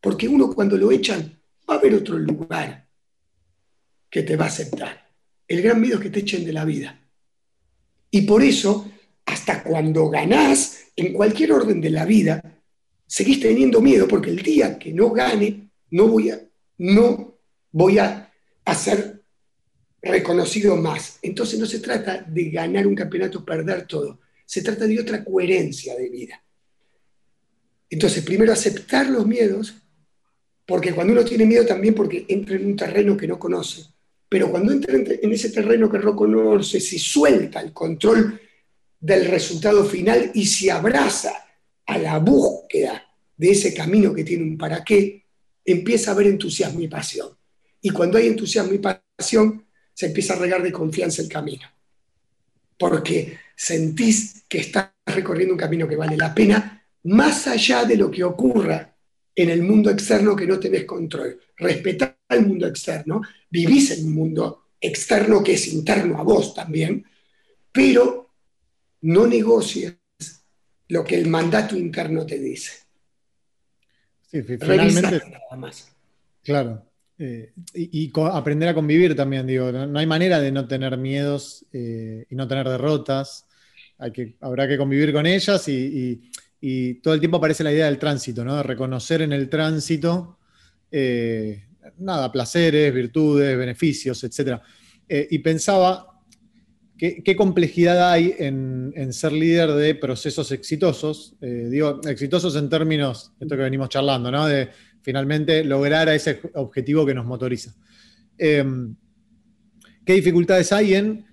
Porque 0.00 0.26
uno 0.26 0.52
cuando 0.52 0.76
lo 0.76 0.90
echan 0.90 1.40
va 1.68 1.74
a 1.74 1.78
haber 1.78 1.94
otro 1.94 2.18
lugar 2.18 2.88
que 4.10 4.22
te 4.22 4.36
va 4.36 4.46
a 4.46 4.48
aceptar. 4.48 5.10
El 5.46 5.62
gran 5.62 5.80
miedo 5.80 5.96
es 5.96 6.02
que 6.02 6.10
te 6.10 6.20
echen 6.20 6.44
de 6.44 6.52
la 6.52 6.64
vida. 6.64 6.98
Y 8.10 8.22
por 8.22 8.42
eso, 8.42 8.90
hasta 9.24 9.62
cuando 9.62 10.08
ganás 10.08 10.86
en 10.96 11.12
cualquier 11.12 11.52
orden 11.52 11.80
de 11.80 11.90
la 11.90 12.04
vida, 12.04 12.55
seguís 13.06 13.40
teniendo 13.40 13.80
miedo 13.80 14.08
porque 14.08 14.30
el 14.30 14.42
día 14.42 14.78
que 14.78 14.92
no 14.92 15.10
gane, 15.10 15.70
no 15.90 16.08
voy 16.08 16.30
a, 16.30 16.40
no 16.78 17.38
voy 17.72 17.98
a, 17.98 18.32
a 18.64 18.74
ser 18.74 19.22
reconocido 20.02 20.76
más. 20.76 21.18
Entonces 21.22 21.58
no 21.58 21.66
se 21.66 21.80
trata 21.80 22.24
de 22.26 22.50
ganar 22.50 22.86
un 22.86 22.94
campeonato, 22.94 23.44
perder 23.44 23.86
todo. 23.86 24.20
Se 24.44 24.62
trata 24.62 24.86
de 24.86 25.00
otra 25.00 25.24
coherencia 25.24 25.94
de 25.96 26.08
vida. 26.08 26.42
Entonces, 27.88 28.24
primero 28.24 28.52
aceptar 28.52 29.08
los 29.08 29.26
miedos, 29.26 29.74
porque 30.66 30.92
cuando 30.92 31.12
uno 31.12 31.24
tiene 31.24 31.46
miedo 31.46 31.64
también 31.64 31.94
porque 31.94 32.24
entra 32.28 32.56
en 32.56 32.66
un 32.66 32.76
terreno 32.76 33.16
que 33.16 33.28
no 33.28 33.38
conoce. 33.38 33.82
Pero 34.28 34.50
cuando 34.50 34.72
entra 34.72 34.96
en 34.96 35.32
ese 35.32 35.50
terreno 35.50 35.90
que 35.90 35.98
no 35.98 36.16
conoce, 36.16 36.80
si 36.80 36.98
suelta 36.98 37.60
el 37.60 37.72
control 37.72 38.40
del 38.98 39.26
resultado 39.26 39.84
final 39.84 40.32
y 40.34 40.46
se 40.46 40.70
abraza 40.72 41.45
a 41.86 41.98
la 41.98 42.18
búsqueda 42.18 43.02
de 43.36 43.50
ese 43.50 43.74
camino 43.74 44.12
que 44.12 44.24
tiene 44.24 44.44
un 44.44 44.58
para 44.58 44.82
qué, 44.84 45.24
empieza 45.64 46.10
a 46.10 46.14
haber 46.14 46.26
entusiasmo 46.28 46.80
y 46.80 46.88
pasión. 46.88 47.36
Y 47.80 47.90
cuando 47.90 48.18
hay 48.18 48.26
entusiasmo 48.28 48.72
y 48.72 48.78
pasión, 48.78 49.64
se 49.92 50.06
empieza 50.06 50.34
a 50.34 50.38
regar 50.38 50.62
de 50.62 50.72
confianza 50.72 51.22
el 51.22 51.28
camino. 51.28 51.66
Porque 52.78 53.38
sentís 53.54 54.44
que 54.48 54.58
estás 54.58 54.90
recorriendo 55.06 55.54
un 55.54 55.60
camino 55.60 55.88
que 55.88 55.96
vale 55.96 56.16
la 56.16 56.34
pena, 56.34 56.84
más 57.04 57.46
allá 57.46 57.84
de 57.84 57.96
lo 57.96 58.10
que 58.10 58.24
ocurra 58.24 58.94
en 59.34 59.50
el 59.50 59.62
mundo 59.62 59.90
externo 59.90 60.34
que 60.34 60.46
no 60.46 60.58
tenés 60.58 60.84
control. 60.84 61.40
Respetá 61.56 62.18
el 62.28 62.46
mundo 62.46 62.66
externo, 62.66 63.22
vivís 63.50 63.92
en 63.92 64.06
un 64.06 64.14
mundo 64.14 64.64
externo 64.80 65.42
que 65.42 65.54
es 65.54 65.68
interno 65.68 66.18
a 66.18 66.22
vos 66.22 66.54
también, 66.54 67.04
pero 67.72 68.30
no 69.02 69.26
negocies 69.26 69.94
lo 70.88 71.04
que 71.04 71.16
el 71.16 71.28
mandato 71.28 71.76
interno 71.76 72.24
te 72.24 72.38
dice. 72.38 72.72
Sí, 74.30 74.42
finalmente, 74.42 75.22
nada 75.30 75.56
más. 75.56 75.92
Claro, 76.42 76.86
eh, 77.18 77.52
y, 77.74 78.12
aprender 78.14 78.68
a 78.68 78.74
convivir 78.74 79.16
también, 79.16 79.46
digo, 79.46 79.72
no, 79.72 79.98
hay 79.98 80.06
manera 80.06 80.38
de 80.40 80.52
no 80.52 80.68
tener 80.68 80.96
miedos 80.98 81.64
eh, 81.72 82.26
y 82.28 82.34
no 82.34 82.46
tener 82.46 82.68
derrotas. 82.68 83.46
Hay 83.98 84.12
que, 84.12 84.36
habrá 84.40 84.68
que 84.68 84.76
convivir 84.76 85.12
con 85.12 85.26
ellas 85.26 85.66
y, 85.68 86.30
todo 87.00 87.14
el 87.14 87.20
tiempo 87.20 87.36
aparece 87.36 87.62
la 87.62 87.72
idea 87.72 87.86
del 87.86 87.98
tránsito, 87.98 88.44
¿no? 88.44 88.56
De 88.56 88.62
reconocer 88.64 89.22
en 89.22 89.32
el 89.32 89.48
tránsito, 89.48 90.38
eh, 90.90 91.64
nada, 91.98 92.32
placeres, 92.32 92.92
virtudes, 92.92 93.56
beneficios, 93.56 94.24
etc. 94.24 94.60
y 95.08 95.38
pensaba, 95.38 96.15
¿qué, 96.98 97.36
complejidad 97.36 98.10
hay 98.10 98.34
en, 98.38 99.12
ser 99.12 99.32
líder 99.32 99.72
de 99.72 99.94
procesos 99.94 100.52
exitosos? 100.52 101.34
digo, 101.40 102.00
exitosos 102.08 102.56
en 102.56 102.68
términos, 102.68 103.32
esto 103.40 103.56
que 103.56 103.62
venimos 103.62 103.88
charlando. 103.88 104.30
De, 104.46 104.70
finalmente 105.06 105.62
lograr 105.62 106.08
a 106.08 106.16
ese 106.16 106.40
objetivo 106.54 107.06
que 107.06 107.14
nos 107.14 107.24
motoriza. 107.24 107.72
Em, 108.36 108.96
¿Qué 110.04 110.14
dificultades 110.14 110.72
hay 110.72 110.94
en, 110.94 111.24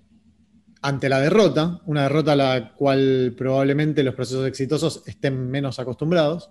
ante 0.80 1.08
la 1.08 1.20
derrota, 1.20 1.80
una 1.86 2.04
derrota 2.04 2.34
a 2.34 2.36
la 2.36 2.72
cual 2.72 3.34
probablemente 3.36 4.04
los 4.04 4.14
procesos 4.14 4.46
exitosos 4.46 5.02
estén 5.06 5.50
menos 5.50 5.80
acostumbrados? 5.80 6.50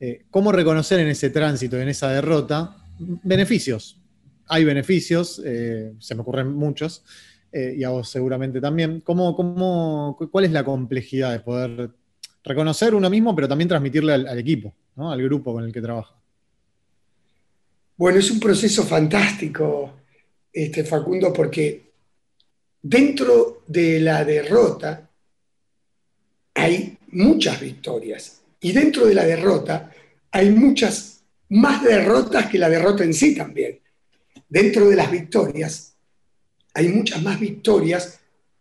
Eh, 0.00 0.24
¿Cómo 0.32 0.50
reconocer 0.50 0.98
en 0.98 1.06
ese 1.06 1.30
tránsito, 1.30 1.78
en 1.78 1.90
esa 1.90 2.10
derrota, 2.10 2.76
beneficios? 2.98 4.00
Hay 4.48 4.64
beneficios, 4.64 5.40
eh, 5.44 5.92
se 6.00 6.16
me 6.16 6.22
ocurren 6.22 6.52
muchos, 6.52 7.04
eh, 7.52 7.74
y 7.78 7.84
a 7.84 7.90
vos 7.90 8.08
seguramente 8.08 8.60
también. 8.60 9.00
¿Cómo, 9.00 9.34
cómo, 9.34 10.16
¿Cuál 10.30 10.44
es 10.44 10.52
la 10.52 10.64
complejidad 10.64 11.32
de 11.32 11.40
poder 11.40 11.90
reconocer 12.44 12.94
uno 12.94 13.08
mismo, 13.08 13.34
pero 13.34 13.48
también 13.48 13.68
transmitirle 13.68 14.12
al, 14.12 14.38
equipo, 14.38 14.74
al 14.96 15.22
grupo 15.22 15.52
con 15.52 15.64
el 15.64 15.72
que 15.72 15.80
trabaja? 15.80 16.14
Bueno, 17.96 18.18
es 18.18 18.30
un 18.30 18.38
proceso 18.38 18.84
fantástico, 18.84 19.92
este, 20.52 20.84
Facundo, 20.84 21.32
porque 21.32 21.90
dentro 22.80 23.62
de 23.66 24.00
la 24.00 24.24
derrota 24.24 25.08
hay 26.54 26.96
muchas 27.08 27.60
victorias 27.60 28.40
y 28.60 28.72
dentro 28.72 29.06
de 29.06 29.14
la 29.14 29.24
derrota 29.24 29.92
hay 30.30 30.50
muchas 30.50 31.22
más 31.50 31.82
derrotas 31.82 32.46
que 32.46 32.58
la 32.58 32.68
derrota 32.68 33.04
en 33.04 33.14
sí 33.14 33.34
también. 33.34 33.80
Dentro 34.48 34.88
de 34.88 34.96
las 34.96 35.10
victorias 35.10 35.97
hay 36.78 36.90
muchas 36.90 37.20
más 37.22 37.40
victorias 37.40 38.20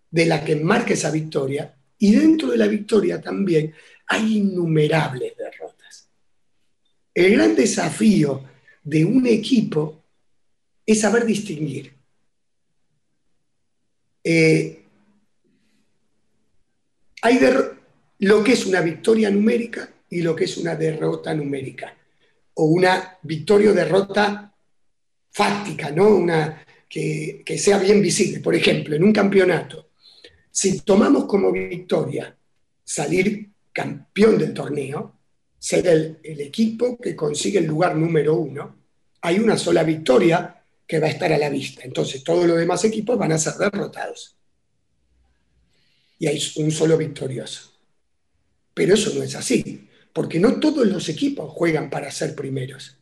de 0.10 0.26
la 0.26 0.44
que 0.44 0.56
marca 0.56 0.94
esa 0.94 1.12
victoria 1.12 1.78
y 2.00 2.16
dentro 2.16 2.50
de 2.50 2.58
la 2.58 2.66
victoria 2.66 3.22
también 3.22 3.76
hay 4.08 4.38
innumerables 4.38 5.38
derrotas. 5.38 6.10
El 7.14 7.32
gran 7.34 7.56
desafío 7.56 8.44
de 8.84 9.06
un 9.06 9.28
equipo 9.28 10.04
es 10.84 11.02
saber 11.02 11.28
distinguir. 11.28 11.94
Eh, 14.24 14.84
hay 17.22 17.40
lo 18.18 18.44
que 18.44 18.54
es 18.54 18.66
una 18.66 18.82
victoria 18.82 19.30
numérica 19.30 19.92
y 20.10 20.24
lo 20.24 20.36
que 20.36 20.46
es 20.46 20.58
una 20.58 20.76
derrota 20.76 21.36
numérica, 21.36 21.96
o 22.56 22.66
una 22.66 23.20
victoria 23.22 23.70
o 23.70 23.74
derrota 23.74 24.56
fáctica, 25.30 25.92
¿no? 25.92 26.08
Una, 26.16 26.64
que, 26.90 27.58
sea 27.58 27.78
bien 27.80 28.02
visible. 28.02 28.40
Por 28.40 28.56
ejemplo, 28.56 28.96
en 28.96 29.04
un 29.04 29.14
campeonato, 29.14 29.90
si 30.52 30.80
tomamos 30.82 31.26
como 31.26 31.52
victoria 31.52 32.36
salir 32.84 33.52
campeón 33.72 34.38
del 34.38 34.54
torneo, 34.54 35.20
ser 35.60 35.88
el, 35.88 36.42
equipo 36.42 36.98
que 36.98 37.16
consigue 37.16 37.60
el 37.60 37.66
lugar 37.66 37.96
número 37.96 38.36
uno, 38.36 38.76
hay 39.22 39.40
una 39.40 39.58
sola 39.58 39.84
victoria 39.84 40.64
que 40.86 41.00
va 41.00 41.08
a 41.08 41.12
estar 41.12 41.32
a 41.34 41.38
la 41.38 41.50
vista. 41.50 41.82
Entonces 41.84 42.24
todos 42.24 42.46
los 42.46 42.58
demás 42.58 42.84
equipos 42.86 43.18
van 43.18 43.34
a 43.34 43.38
ser 43.38 43.54
derrotados. 43.56 44.38
Y 46.20 46.28
hay 46.28 46.42
un 46.56 46.72
solo 46.72 46.98
victorioso. 46.98 47.74
Pero 48.74 48.94
eso 48.94 49.14
no 49.14 49.24
es 49.24 49.36
así, 49.36 49.88
porque 50.14 50.40
no 50.40 50.60
todos 50.60 50.88
los 50.88 51.10
equipos 51.10 51.52
juegan 51.52 51.90
para 51.90 52.10
ser 52.12 52.36
primeros. 52.36 52.98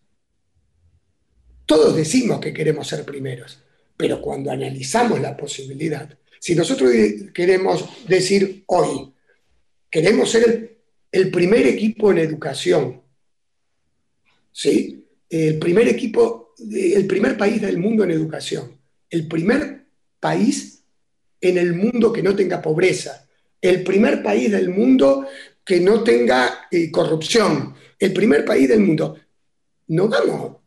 Todos 1.66 1.96
decimos 1.96 2.40
que 2.40 2.54
queremos 2.54 2.88
ser 2.88 3.04
primeros, 3.06 3.60
pero 3.98 4.22
cuando 4.22 4.52
analizamos 4.52 5.20
la 5.20 5.36
posibilidad, 5.36 6.10
si 6.40 6.54
nosotros 6.54 6.92
queremos 7.34 8.08
decir 8.08 8.64
hoy, 8.68 9.12
queremos 9.90 10.30
ser 10.30 10.78
el 11.12 11.32
primer 11.32 11.66
equipo 11.66 12.12
en 12.12 12.20
educación. 12.20 13.02
¿Sí? 14.52 15.06
El 15.30 15.58
primer 15.60 15.88
equipo, 15.88 16.54
el 16.72 17.08
primer 17.08 17.38
país 17.38 17.62
del 17.62 17.78
mundo 17.78 18.04
en 18.04 18.12
educación. 18.12 18.78
El 19.10 19.28
primer 19.28 19.86
país 20.20 20.84
en 21.40 21.58
el 21.58 21.74
mundo 21.74 22.12
que 22.12 22.22
no 22.22 22.36
tenga 22.36 22.62
pobreza. 22.62 23.28
El 23.62 23.84
primer 23.84 24.22
país 24.22 24.52
del 24.52 24.70
mundo 24.70 25.28
que 25.64 25.80
no 25.80 26.04
tenga 26.04 26.68
eh, 26.70 26.92
corrupción. 26.92 27.74
El 27.98 28.14
primer 28.14 28.46
país 28.46 28.68
del 28.70 28.82
mundo. 28.82 29.18
no 29.88 30.08
vamos, 30.08 30.58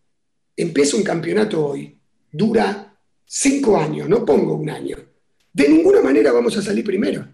empieza 0.56 0.96
un 0.96 1.02
campeonato 1.02 1.66
hoy, 1.66 1.96
dura 2.32 2.87
cinco 3.28 3.76
años, 3.76 4.08
no 4.08 4.24
pongo 4.24 4.54
un 4.54 4.70
año. 4.70 4.96
De 5.52 5.68
ninguna 5.68 6.00
manera 6.00 6.32
vamos 6.32 6.56
a 6.56 6.62
salir 6.62 6.84
primero. 6.84 7.28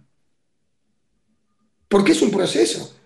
Porque 1.89 2.13
es 2.13 2.21
un 2.21 2.31
proceso. 2.31 2.97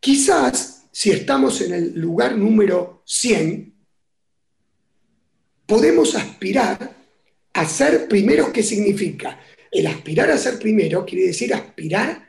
Quizás 0.00 0.84
si 0.92 1.10
estamos 1.10 1.60
en 1.60 1.74
el 1.74 1.98
lugar 1.98 2.36
número 2.36 3.02
100, 3.04 3.74
podemos 5.66 6.14
aspirar 6.14 6.96
a 7.52 7.68
ser 7.68 8.08
primeros. 8.08 8.50
¿Qué 8.50 8.62
significa? 8.62 9.40
El 9.70 9.86
aspirar 9.86 10.30
a 10.30 10.38
ser 10.38 10.58
primero 10.58 11.04
quiere 11.04 11.26
decir 11.26 11.52
aspirar 11.52 12.28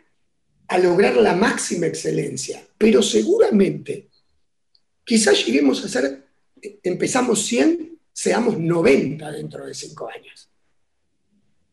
a 0.68 0.78
lograr 0.78 1.18
la 1.18 1.36
máxima 1.36 1.88
excelencia. 1.88 2.66
Pero 2.78 3.01
seguramente, 3.03 4.10
quizás 5.03 5.45
lleguemos 5.45 5.84
a 5.84 5.89
ser, 5.89 6.28
empezamos 6.84 7.45
100, 7.45 7.99
seamos 8.20 8.59
90 8.59 9.32
dentro 9.32 9.65
de 9.65 9.74
5 9.74 10.09
años. 10.09 10.49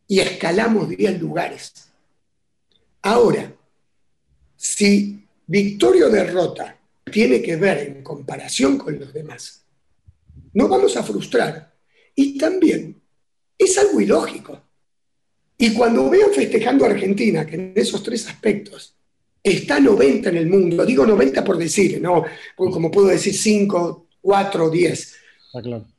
Y 0.07 0.21
escalamos 0.21 0.89
10 0.89 1.21
lugares. 1.21 1.91
Ahora, 3.03 3.53
si 4.57 5.27
victoria 5.45 6.07
o 6.07 6.09
derrota 6.09 6.79
tiene 7.11 7.43
que 7.43 7.57
ver 7.57 7.79
en 7.89 8.03
comparación 8.05 8.79
con 8.79 8.97
los 8.97 9.13
demás, 9.13 9.65
no 10.53 10.69
vamos 10.69 10.97
a 10.97 11.03
frustrar. 11.03 11.75
Y 12.15 12.39
también 12.39 13.03
es 13.59 13.77
algo 13.79 14.01
ilógico. 14.01 14.63
Y 15.59 15.75
cuando 15.75 16.09
veo 16.09 16.33
festejando 16.33 16.85
a 16.85 16.91
Argentina, 16.91 17.45
que 17.45 17.57
en 17.57 17.73
esos 17.75 18.05
tres 18.05 18.29
aspectos 18.29 18.95
está 19.43 19.81
90 19.81 20.29
en 20.29 20.37
el 20.37 20.47
mundo, 20.47 20.87
digo 20.87 21.05
90 21.05 21.43
por 21.43 21.59
decir, 21.59 22.01
¿no? 22.01 22.25
como 22.55 22.89
puedo 22.89 23.09
decir 23.09 23.35
5, 23.35 24.07
4, 24.21 24.71
10. 24.71 25.17
claro. 25.61 25.96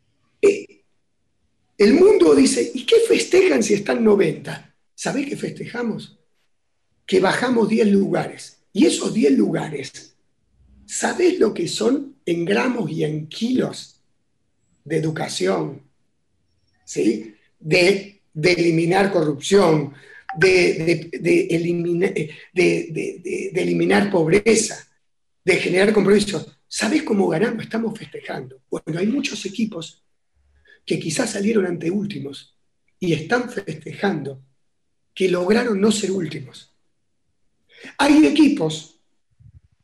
El 1.77 1.93
mundo 1.93 2.33
dice, 2.33 2.71
¿y 2.73 2.85
qué 2.85 2.95
festejan 3.07 3.61
si 3.61 3.75
están 3.75 4.03
90? 4.03 4.75
¿Sabéis 4.95 5.27
qué 5.27 5.37
festejamos? 5.37 6.17
Que 7.05 7.19
bajamos 7.19 7.69
10 7.69 7.89
lugares. 7.89 8.57
Y 8.73 8.85
esos 8.87 9.13
10 9.13 9.37
lugares, 9.37 10.15
¿sabéis 10.85 11.39
lo 11.39 11.53
que 11.53 11.67
son 11.67 12.15
en 12.25 12.45
gramos 12.45 12.89
y 12.89 13.03
en 13.03 13.27
kilos 13.27 14.01
de 14.83 14.97
educación? 14.97 15.83
¿Sí? 16.83 17.35
De 17.59 18.21
eliminar 18.41 19.11
corrupción, 19.11 19.93
de, 20.35 21.09
eliminar, 21.49 22.13
eliminar 22.53 24.09
pobreza, 24.09 24.87
de 25.45 25.55
generar 25.57 25.93
compromiso. 25.93 26.53
¿Sabes 26.67 27.03
cómo 27.03 27.27
ganamos? 27.27 27.63
Estamos 27.63 27.97
festejando. 27.97 28.61
Bueno, 28.69 28.99
hay 28.99 29.07
muchos 29.07 29.45
equipos 29.45 30.03
que 30.87 30.97
quizás 30.97 31.31
salieron 31.31 31.65
ante 31.65 31.91
últimos 31.91 32.57
y 32.97 33.11
están 33.13 33.49
festejando 33.49 34.41
que 35.13 35.29
lograron 35.29 35.79
no 35.81 35.91
ser 35.91 36.11
últimos. 36.11 36.73
Hay 37.97 38.25
equipos 38.25 39.01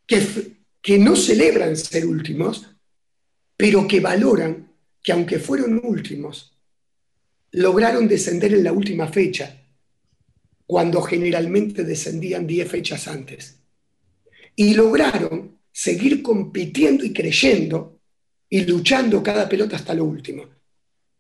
que, 0.08 0.26
que 0.82 0.98
no 0.98 1.16
celebran 1.18 1.76
ser 1.76 2.06
últimos, 2.06 2.68
pero 3.58 3.86
que 3.86 4.00
valoran 4.00 4.72
que 5.04 5.12
aunque 5.12 5.40
fueron 5.40 5.82
últimos, 5.84 6.58
lograron 7.52 8.08
descender 8.08 8.54
en 8.54 8.64
la 8.64 8.72
última 8.72 9.08
fecha, 9.08 9.62
cuando 10.66 11.02
generalmente 11.02 11.84
descendían 11.84 12.48
10 12.48 12.72
fechas 12.72 13.08
antes. 13.10 13.60
Y 14.56 14.74
lograron 14.74 15.60
seguir 15.72 16.24
compitiendo 16.24 17.04
y 17.04 17.12
creyendo 17.12 18.00
y 18.50 18.62
luchando 18.62 19.22
cada 19.22 19.50
pelota 19.50 19.76
hasta 19.76 19.94
lo 19.94 20.06
último. 20.06 20.63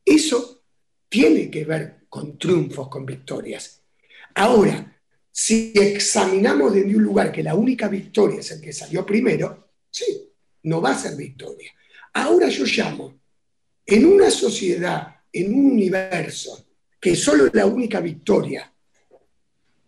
Eso 0.05 0.63
tiene 1.09 1.49
que 1.49 1.65
ver 1.65 2.05
con 2.09 2.37
triunfos, 2.37 2.89
con 2.89 3.05
victorias. 3.05 3.81
Ahora, 4.35 5.01
si 5.31 5.73
examinamos 5.75 6.73
desde 6.73 6.95
un 6.95 7.03
lugar 7.03 7.31
que 7.31 7.43
la 7.43 7.55
única 7.55 7.87
victoria 7.87 8.39
es 8.39 8.51
el 8.51 8.61
que 8.61 8.73
salió 8.73 9.05
primero, 9.05 9.69
sí, 9.89 10.31
no 10.63 10.81
va 10.81 10.91
a 10.91 10.97
ser 10.97 11.15
victoria. 11.15 11.71
Ahora 12.13 12.49
yo 12.49 12.65
llamo, 12.65 13.19
en 13.85 14.05
una 14.05 14.29
sociedad 14.29 15.13
en 15.31 15.53
un 15.53 15.71
universo 15.71 16.67
que 16.99 17.15
solo 17.15 17.49
la 17.51 17.65
única 17.65 17.99
victoria 17.99 18.71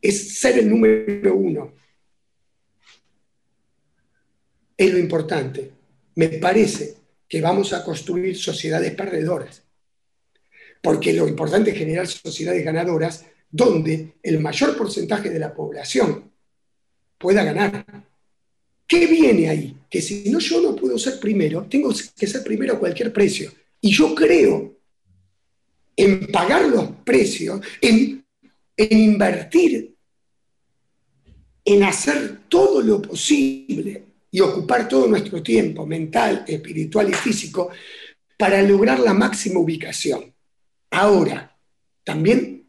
es 0.01 0.39
ser 0.39 0.59
el 0.59 0.69
número 0.69 1.35
uno, 1.35 1.73
es 4.75 4.91
lo 4.91 4.99
importante. 4.99 5.71
Me 6.15 6.29
parece 6.29 6.97
que 7.27 7.41
vamos 7.41 7.73
a 7.73 7.83
construir 7.83 8.35
sociedades 8.37 8.93
perdedoras, 8.93 9.63
porque 10.85 11.13
lo 11.13 11.27
importante 11.27 11.71
es 11.71 11.77
generar 11.79 12.05
sociedades 12.05 12.63
ganadoras 12.63 13.25
donde 13.49 14.17
el 14.21 14.39
mayor 14.39 14.77
porcentaje 14.77 15.31
de 15.31 15.39
la 15.39 15.51
población 15.51 16.31
pueda 17.17 17.43
ganar. 17.43 17.83
¿Qué 18.87 19.07
viene 19.07 19.49
ahí? 19.49 19.75
Que 19.89 19.99
si 19.99 20.29
no 20.29 20.37
yo 20.37 20.61
no 20.61 20.75
puedo 20.75 20.99
ser 20.99 21.19
primero, 21.19 21.65
tengo 21.67 21.91
que 22.15 22.27
ser 22.27 22.43
primero 22.43 22.75
a 22.75 22.79
cualquier 22.79 23.11
precio. 23.11 23.51
Y 23.81 23.91
yo 23.91 24.13
creo 24.13 24.77
en 25.95 26.27
pagar 26.27 26.67
los 26.67 26.87
precios, 27.03 27.61
en, 27.81 28.23
invertir, 28.77 29.95
en 31.65 31.83
hacer 31.83 32.41
todo 32.47 32.83
lo 32.83 33.01
posible 33.01 34.03
y 34.29 34.39
ocupar 34.39 34.87
todo 34.87 35.07
nuestro 35.07 35.41
tiempo 35.41 35.83
mental, 35.87 36.45
espiritual 36.47 37.09
y 37.09 37.13
físico 37.13 37.71
para 38.37 38.61
lograr 38.61 38.99
la 38.99 39.15
máxima 39.15 39.59
ubicación. 39.59 40.34
Ahora, 40.91 41.57
también 42.03 42.67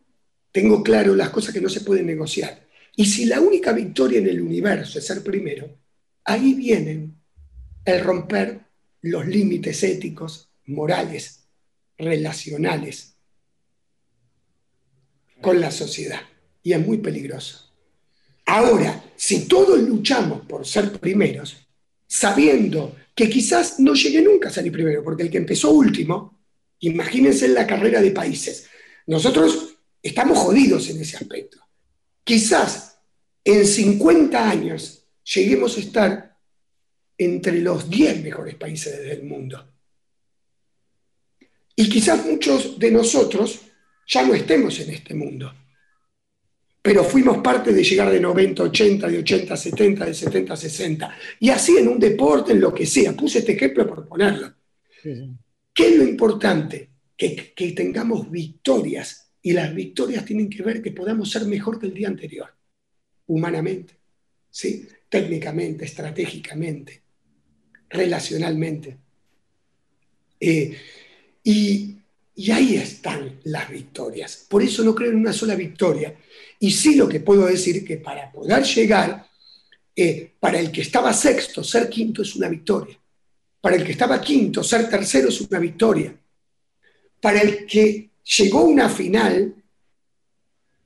tengo 0.52 0.82
claro 0.82 1.14
las 1.14 1.30
cosas 1.30 1.52
que 1.52 1.60
no 1.60 1.68
se 1.68 1.82
pueden 1.82 2.06
negociar. 2.06 2.66
Y 2.96 3.06
si 3.06 3.26
la 3.26 3.40
única 3.40 3.72
victoria 3.72 4.18
en 4.18 4.26
el 4.26 4.40
universo 4.40 4.98
es 4.98 5.06
ser 5.06 5.22
primero, 5.22 5.78
ahí 6.24 6.54
vienen 6.54 7.20
el 7.84 8.00
romper 8.02 8.60
los 9.02 9.26
límites 9.26 9.82
éticos, 9.82 10.50
morales, 10.64 11.46
relacionales 11.98 13.16
con 15.40 15.60
la 15.60 15.70
sociedad. 15.70 16.20
Y 16.62 16.72
es 16.72 16.84
muy 16.84 16.98
peligroso. 16.98 17.70
Ahora, 18.46 19.04
si 19.14 19.46
todos 19.46 19.80
luchamos 19.80 20.46
por 20.46 20.66
ser 20.66 20.92
primeros, 20.98 21.56
sabiendo 22.06 22.96
que 23.14 23.28
quizás 23.28 23.80
no 23.80 23.94
llegue 23.94 24.22
nunca 24.22 24.48
a 24.48 24.52
salir 24.52 24.72
primero, 24.72 25.02
porque 25.02 25.24
el 25.24 25.30
que 25.30 25.38
empezó 25.38 25.70
último, 25.70 26.35
imagínense 26.80 27.46
en 27.46 27.54
la 27.54 27.66
carrera 27.66 28.00
de 28.00 28.10
países, 28.10 28.68
nosotros 29.06 29.76
estamos 30.02 30.38
jodidos 30.38 30.88
en 30.90 31.00
ese 31.00 31.16
aspecto. 31.16 31.58
Quizás 32.24 32.98
en 33.44 33.66
50 33.66 34.50
años 34.50 35.04
lleguemos 35.34 35.76
a 35.76 35.80
estar 35.80 36.36
entre 37.18 37.60
los 37.60 37.88
10 37.88 38.22
mejores 38.22 38.54
países 38.56 38.98
del 39.02 39.22
mundo. 39.24 39.64
Y 41.74 41.88
quizás 41.88 42.24
muchos 42.24 42.78
de 42.78 42.90
nosotros 42.90 43.60
ya 44.06 44.26
no 44.26 44.34
estemos 44.34 44.78
en 44.80 44.90
este 44.90 45.14
mundo. 45.14 45.52
Pero 46.80 47.02
fuimos 47.04 47.38
parte 47.38 47.72
de 47.72 47.82
llegar 47.82 48.10
de 48.10 48.20
90 48.20 48.62
80, 48.62 49.08
de 49.08 49.18
80 49.18 49.54
a 49.54 49.56
70, 49.56 50.04
de 50.06 50.14
70 50.14 50.54
a 50.54 50.56
60. 50.56 51.18
Y 51.40 51.50
así 51.50 51.76
en 51.76 51.88
un 51.88 51.98
deporte, 51.98 52.52
en 52.52 52.60
lo 52.60 52.72
que 52.72 52.86
sea. 52.86 53.12
Puse 53.12 53.40
este 53.40 53.52
ejemplo 53.52 53.86
por 53.86 54.06
ponerlo. 54.08 54.54
¿Qué 55.76 55.88
es 55.88 55.96
lo 55.96 56.04
importante? 56.04 56.88
Que, 57.16 57.54
tengamos 57.76 58.30
victorias. 58.30 59.30
Y 59.42 59.52
las 59.52 59.74
victorias 59.74 60.24
tienen 60.24 60.50
que 60.50 60.62
ver 60.62 60.82
que 60.82 60.90
podamos 60.90 61.30
ser 61.30 61.44
mejor 61.44 61.78
que 61.78 61.86
el 61.86 61.94
día 61.94 62.08
anterior. 62.08 62.48
Humanamente. 63.26 63.94
¿sí? 64.50 64.88
Técnicamente, 65.08 65.84
estratégicamente, 65.84 67.02
relacionalmente. 67.90 68.96
Eh, 70.40 70.76
y 71.44 71.96
y 72.38 72.50
ahí 72.50 72.76
están 72.76 73.40
las 73.44 73.70
victorias. 73.70 74.46
Por 74.48 74.62
eso 74.62 74.84
no 74.84 74.94
creo 74.94 75.10
en 75.10 75.16
una 75.16 75.32
sola 75.32 75.54
victoria. 75.54 76.14
Y 76.60 76.70
sí 76.70 76.94
lo 76.94 77.08
que 77.08 77.20
puedo 77.20 77.46
decir 77.46 77.82
que 77.82 77.96
para 77.96 78.30
poder 78.30 78.62
llegar, 78.62 79.26
eh, 79.96 80.32
para 80.38 80.60
el 80.60 80.70
que 80.70 80.82
estaba 80.82 81.14
sexto, 81.14 81.64
ser 81.64 81.88
quinto 81.88 82.20
es 82.20 82.36
una 82.36 82.48
victoria. 82.48 83.00
Para 83.66 83.78
el 83.78 83.84
que 83.84 83.90
estaba 83.90 84.20
quinto, 84.20 84.62
ser 84.62 84.88
tercero 84.88 85.28
es 85.28 85.40
una 85.40 85.58
victoria. 85.58 86.14
Para 87.20 87.40
el 87.40 87.66
que 87.66 88.10
llegó 88.38 88.60
a 88.60 88.64
una 88.66 88.88
final, 88.88 89.56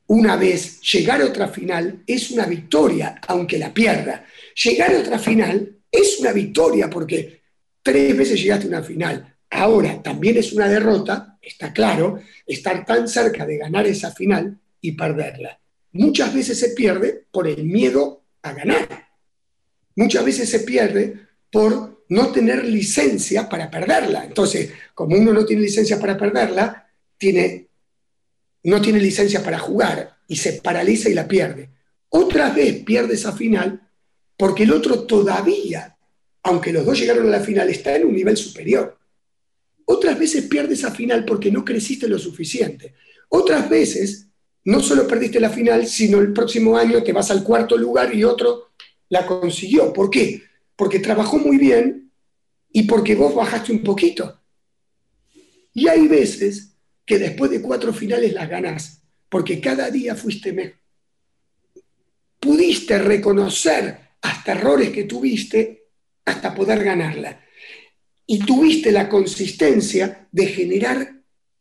una 0.07 0.37
vez, 0.37 0.81
llegar 0.81 1.20
a 1.20 1.26
otra 1.26 1.49
final 1.49 2.03
es 2.07 2.31
una 2.31 2.47
victoria, 2.47 3.20
aunque 3.28 3.59
la 3.59 3.74
pierda. 3.74 4.24
Llegar 4.64 4.95
a 4.95 5.01
otra 5.01 5.18
final 5.18 5.76
es 5.93 6.20
una 6.20 6.33
victoria 6.33 6.89
porque 6.89 7.43
tres 7.83 8.16
veces 8.16 8.41
llegaste 8.41 8.64
a 8.64 8.68
una 8.68 8.83
final. 8.83 9.37
Ahora, 9.51 10.03
también 10.03 10.39
es 10.39 10.51
una 10.55 10.66
derrota, 10.66 11.37
está 11.43 11.74
claro, 11.74 12.22
estar 12.47 12.87
tan 12.87 13.07
cerca 13.09 13.45
de 13.45 13.59
ganar 13.59 13.87
esa 13.87 14.11
final 14.11 14.59
y 14.81 14.93
perderla. 14.93 15.61
Muchas 15.93 16.33
veces 16.33 16.59
se 16.59 16.70
pierde 16.70 17.26
por 17.31 17.47
el 17.47 17.62
miedo 17.62 18.24
a 18.41 18.55
ganar. 18.55 18.89
Muchas 19.97 20.24
veces 20.24 20.49
se 20.49 20.61
pierde 20.61 21.28
por 21.51 21.89
no 22.11 22.32
tener 22.32 22.64
licencia 22.64 23.48
para 23.48 23.70
perderla. 23.70 24.24
Entonces, 24.24 24.72
como 24.94 25.16
uno 25.16 25.32
no 25.32 25.46
tiene 25.46 25.62
licencia 25.62 25.98
para 25.98 26.18
perderla, 26.18 26.88
tiene, 27.16 27.68
no 28.64 28.82
tiene 28.82 29.00
licencia 29.00 29.42
para 29.42 29.58
jugar 29.58 30.16
y 30.26 30.36
se 30.36 30.54
paraliza 30.54 31.08
y 31.08 31.14
la 31.14 31.28
pierde. 31.28 31.70
Otra 32.08 32.50
vez 32.50 32.82
pierde 32.82 33.14
esa 33.14 33.32
final 33.32 33.88
porque 34.36 34.64
el 34.64 34.72
otro 34.72 35.04
todavía, 35.04 35.96
aunque 36.42 36.72
los 36.72 36.84
dos 36.84 36.98
llegaron 36.98 37.28
a 37.28 37.30
la 37.30 37.40
final, 37.40 37.70
está 37.70 37.94
en 37.94 38.06
un 38.06 38.14
nivel 38.14 38.36
superior. 38.36 38.98
Otras 39.84 40.18
veces 40.18 40.46
pierde 40.46 40.74
esa 40.74 40.90
final 40.90 41.24
porque 41.24 41.52
no 41.52 41.64
creciste 41.64 42.08
lo 42.08 42.18
suficiente. 42.18 42.94
Otras 43.28 43.70
veces 43.70 44.26
no 44.64 44.80
solo 44.80 45.06
perdiste 45.06 45.38
la 45.38 45.50
final, 45.50 45.86
sino 45.86 46.18
el 46.18 46.32
próximo 46.32 46.76
año 46.76 47.04
te 47.04 47.12
vas 47.12 47.30
al 47.30 47.44
cuarto 47.44 47.76
lugar 47.76 48.12
y 48.12 48.24
otro 48.24 48.70
la 49.11 49.24
consiguió. 49.24 49.92
¿Por 49.92 50.11
qué? 50.11 50.49
Porque 50.81 50.99
trabajó 50.99 51.37
muy 51.37 51.59
bien 51.59 52.11
y 52.72 52.85
porque 52.85 53.14
vos 53.14 53.35
bajaste 53.35 53.70
un 53.70 53.83
poquito. 53.85 54.41
Y 55.74 55.89
hay 55.89 56.09
veces 56.09 56.72
que 57.05 57.18
después 57.18 57.51
de 57.51 57.61
cuatro 57.61 57.93
finales 57.93 58.33
las 58.33 58.49
ganás, 58.49 59.03
porque 59.28 59.61
cada 59.61 59.91
día 59.91 60.14
fuiste 60.14 60.55
mejor. 60.55 60.78
Pudiste 62.41 62.99
reconocer 62.99 64.12
hasta 64.22 64.53
errores 64.53 64.89
que 64.89 65.05
tuviste 65.05 65.89
hasta 66.24 66.55
poder 66.55 66.83
ganarla. 66.83 67.45
Y 68.24 68.39
tuviste 68.39 68.91
la 68.91 69.07
consistencia 69.07 70.28
de 70.33 70.47
generar 70.47 71.12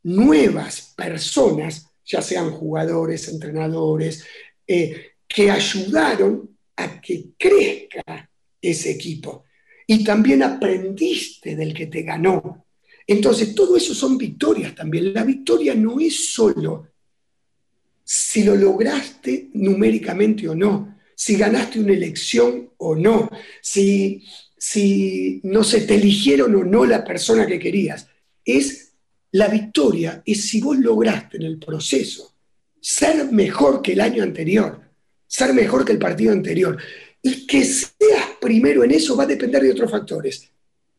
nuevas 0.02 0.94
personas 0.96 1.90
ya 2.06 2.22
sean 2.22 2.52
jugadores, 2.52 3.28
entrenadores, 3.28 4.24
eh, 4.66 5.16
que 5.28 5.52
ayudaron 5.52 6.58
a 6.78 7.02
que 7.02 7.32
crezca 7.38 8.29
ese 8.62 8.92
equipo. 8.92 9.46
Y 9.88 10.04
también 10.04 10.44
aprendiste 10.44 11.56
del 11.56 11.74
que 11.74 11.88
te 11.88 12.04
ganó. 12.04 12.66
Entonces, 13.08 13.56
todo 13.56 13.76
eso 13.76 13.94
son 13.94 14.18
victorias 14.18 14.76
también. 14.76 15.14
La 15.14 15.24
victoria 15.24 15.74
no 15.74 16.00
es 16.00 16.32
solo 16.32 16.88
si 18.04 18.44
lo 18.44 18.56
lograste 18.56 19.50
numéricamente 19.54 20.48
o 20.48 20.56
no, 20.56 20.98
si 21.16 21.36
ganaste 21.36 21.80
una 21.80 21.94
elección 21.94 22.72
o 22.78 22.96
no, 22.96 23.30
si, 23.62 24.24
si 24.58 25.42
no 25.44 25.64
se 25.64 25.82
te 25.82 25.96
eligieron 25.96 26.56
o 26.56 26.64
no 26.64 26.86
la 26.86 27.04
persona 27.04 27.46
que 27.46 27.60
querías. 27.60 28.08
Es 28.44 28.94
la 29.32 29.48
victoria 29.48 30.24
es 30.26 30.48
si 30.48 30.60
vos 30.60 30.78
lograste 30.78 31.38
en 31.38 31.44
el 31.44 31.60
proceso 31.60 32.34
ser 32.82 33.32
mejor 33.32 33.82
que 33.82 33.94
el 33.94 34.02
año 34.02 34.24
anterior, 34.24 34.82
ser 35.28 35.54
mejor 35.54 35.86
que 35.86 35.92
el 35.92 36.00
partido 36.00 36.32
anterior. 36.32 36.78
Y 37.22 37.46
que 37.46 37.66
primero 38.50 38.84
en 38.84 38.92
eso 38.92 39.16
va 39.16 39.26
a 39.26 39.28
depender 39.28 39.62
de 39.62 39.72
otros 39.72 39.92
factores. 39.92 40.50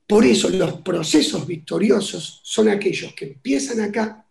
Por 0.06 0.24
eso 0.24 0.48
los 0.50 0.80
procesos 0.82 1.44
victoriosos 1.46 2.40
son 2.44 2.68
aquellos 2.68 3.12
que 3.14 3.24
empiezan 3.26 3.80
acá 3.80 4.24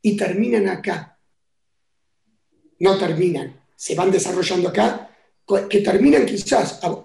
y 0.00 0.16
terminan 0.16 0.68
acá. 0.68 1.18
No 2.78 2.96
terminan, 2.96 3.60
se 3.74 3.96
van 3.96 4.12
desarrollando 4.12 4.68
acá, 4.68 5.10
que 5.68 5.80
terminan 5.80 6.24
quizás 6.24 6.78
a, 6.82 7.04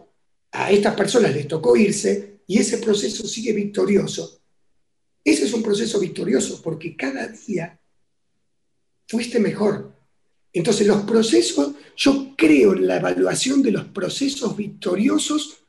a 0.52 0.72
estas 0.72 0.94
personas 0.94 1.34
les 1.34 1.48
tocó 1.48 1.76
irse 1.76 2.42
y 2.46 2.60
ese 2.60 2.78
proceso 2.78 3.28
sigue 3.28 3.54
victorioso 3.54 4.40
ese 5.26 5.46
es 5.46 5.54
un 5.54 5.64
proceso 5.64 6.00
victorioso 6.00 6.62
porque 6.62 6.96
cada 6.96 7.28
día 7.28 7.80
fuiste 9.08 9.40
mejor. 9.40 9.92
Entonces 10.54 10.86
los 10.86 11.02
procesos, 11.02 11.74
yo 11.96 12.34
creo 12.36 12.74
en 12.74 12.88
la 12.88 12.98
evaluación 12.98 13.62
de 13.62 13.72
los 13.72 13.86
procesos 13.86 14.56
victoriosos 14.56 15.66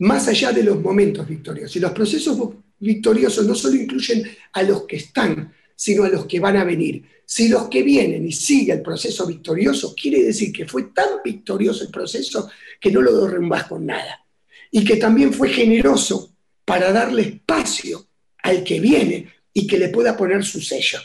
más 0.00 0.28
allá 0.28 0.52
de 0.52 0.62
los 0.62 0.80
momentos 0.80 1.26
victoriosos. 1.26 1.76
Y 1.76 1.80
los 1.80 1.92
procesos 1.92 2.38
victoriosos 2.78 3.46
no 3.46 3.54
solo 3.54 3.76
incluyen 3.76 4.24
a 4.52 4.62
los 4.62 4.82
que 4.82 4.96
están, 4.96 5.52
sino 5.74 6.04
a 6.04 6.08
los 6.08 6.26
que 6.26 6.40
van 6.40 6.56
a 6.56 6.64
venir. 6.64 7.04
Si 7.24 7.48
los 7.48 7.68
que 7.68 7.82
vienen 7.82 8.26
y 8.26 8.32
sigue 8.32 8.72
el 8.72 8.82
proceso 8.82 9.26
victorioso, 9.26 9.94
quiere 10.00 10.22
decir 10.22 10.52
que 10.52 10.66
fue 10.66 10.84
tan 10.94 11.08
victorioso 11.24 11.84
el 11.84 11.90
proceso 11.90 12.50
que 12.80 12.90
no 12.90 13.00
lo 13.00 13.26
derrumbas 13.26 13.64
con 13.64 13.86
nada. 13.86 14.24
Y 14.70 14.84
que 14.84 14.96
también 14.96 15.32
fue 15.32 15.48
generoso 15.48 16.32
para 16.64 16.92
darle 16.92 17.22
espacio 17.22 18.06
al 18.42 18.62
que 18.62 18.80
viene 18.80 19.28
y 19.52 19.66
que 19.66 19.78
le 19.78 19.88
pueda 19.88 20.16
poner 20.16 20.44
su 20.44 20.60
sello. 20.60 20.98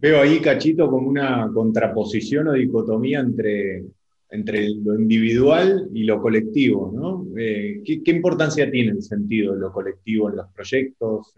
Veo 0.00 0.20
ahí, 0.20 0.40
Cachito, 0.40 0.90
como 0.90 1.08
una 1.08 1.50
contraposición 1.52 2.48
o 2.48 2.52
dicotomía 2.52 3.20
entre, 3.20 3.84
entre 4.30 4.70
lo 4.70 4.98
individual 4.98 5.90
y 5.92 6.04
lo 6.04 6.20
colectivo. 6.20 7.26
Eh, 7.36 7.82
¿qué, 7.84 8.10
importancia 8.10 8.70
tiene 8.70 8.92
el 8.92 9.02
sentido 9.02 9.54
de 9.54 9.60
lo 9.60 9.72
colectivo 9.72 10.30
en 10.30 10.36
los 10.36 10.48
proyectos, 10.52 11.34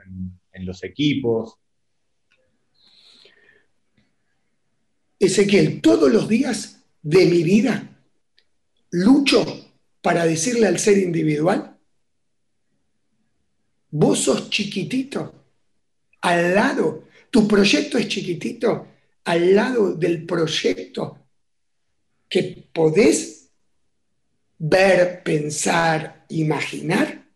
en 0.53 0.67
los 0.67 0.85
equipos? 0.85 1.57
Ezequiel, 5.19 5.81
todos 5.81 6.13
los 6.13 6.29
días 6.29 6.85
de 7.03 7.27
mi 7.27 7.43
vida 7.43 7.89
lucho 8.91 9.45
para 10.01 10.25
decirle 10.25 10.67
al 10.67 10.79
ser 10.79 10.99
individual 10.99 11.73
Vos 13.95 14.21
sos 14.21 14.49
chiquitito, 14.49 15.35
al 16.23 16.55
lado, 16.55 17.05
tu 17.33 17.49
proyecto 17.49 17.97
es 17.97 18.09
chiquitito, 18.09 18.89
al 19.25 19.55
lado 19.55 19.95
del 19.95 20.27
proyecto 20.27 21.19
que 22.29 22.69
podés 22.71 23.49
ver, 24.59 25.23
pensar, 25.23 26.27
imaginar, 26.29 27.27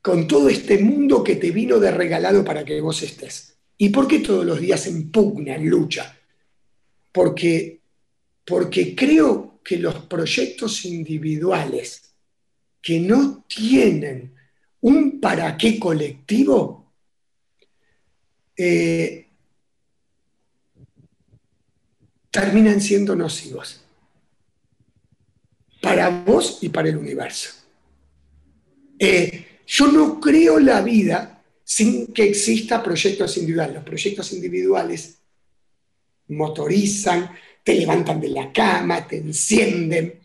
con 0.00 0.26
todo 0.26 0.48
este 0.48 0.78
mundo 0.78 1.22
que 1.22 1.36
te 1.36 1.50
vino 1.50 1.78
de 1.78 1.90
regalado 1.90 2.42
para 2.42 2.64
que 2.64 2.80
vos 2.80 3.02
estés. 3.02 3.58
¿Y 3.76 3.90
por 3.90 4.08
qué 4.08 4.20
todos 4.20 4.46
los 4.46 4.58
días 4.58 4.86
en 4.86 5.10
pugna, 5.10 5.56
en 5.56 5.68
lucha? 5.68 6.18
Porque, 7.12 7.82
porque 8.42 8.96
creo 8.96 9.60
que 9.62 9.76
los 9.76 10.06
proyectos 10.06 10.86
individuales 10.86 12.14
que 12.80 13.00
no 13.00 13.44
tienen 13.46 14.34
un 14.80 15.20
para 15.20 15.58
qué 15.58 15.78
colectivo 15.78 16.81
eh, 18.64 19.26
terminan 22.30 22.80
siendo 22.80 23.16
nocivos 23.16 23.80
para 25.80 26.08
vos 26.10 26.58
y 26.60 26.68
para 26.68 26.88
el 26.88 26.96
universo. 26.96 27.50
Eh, 29.00 29.58
yo 29.66 29.88
no 29.88 30.20
creo 30.20 30.60
la 30.60 30.80
vida 30.80 31.42
sin 31.64 32.12
que 32.12 32.22
exista 32.22 32.84
proyectos 32.84 33.36
individuales. 33.36 33.74
Los 33.74 33.84
proyectos 33.84 34.32
individuales 34.32 35.18
motorizan, 36.28 37.30
te 37.64 37.74
levantan 37.74 38.20
de 38.20 38.28
la 38.28 38.52
cama, 38.52 39.08
te 39.08 39.16
encienden, 39.16 40.20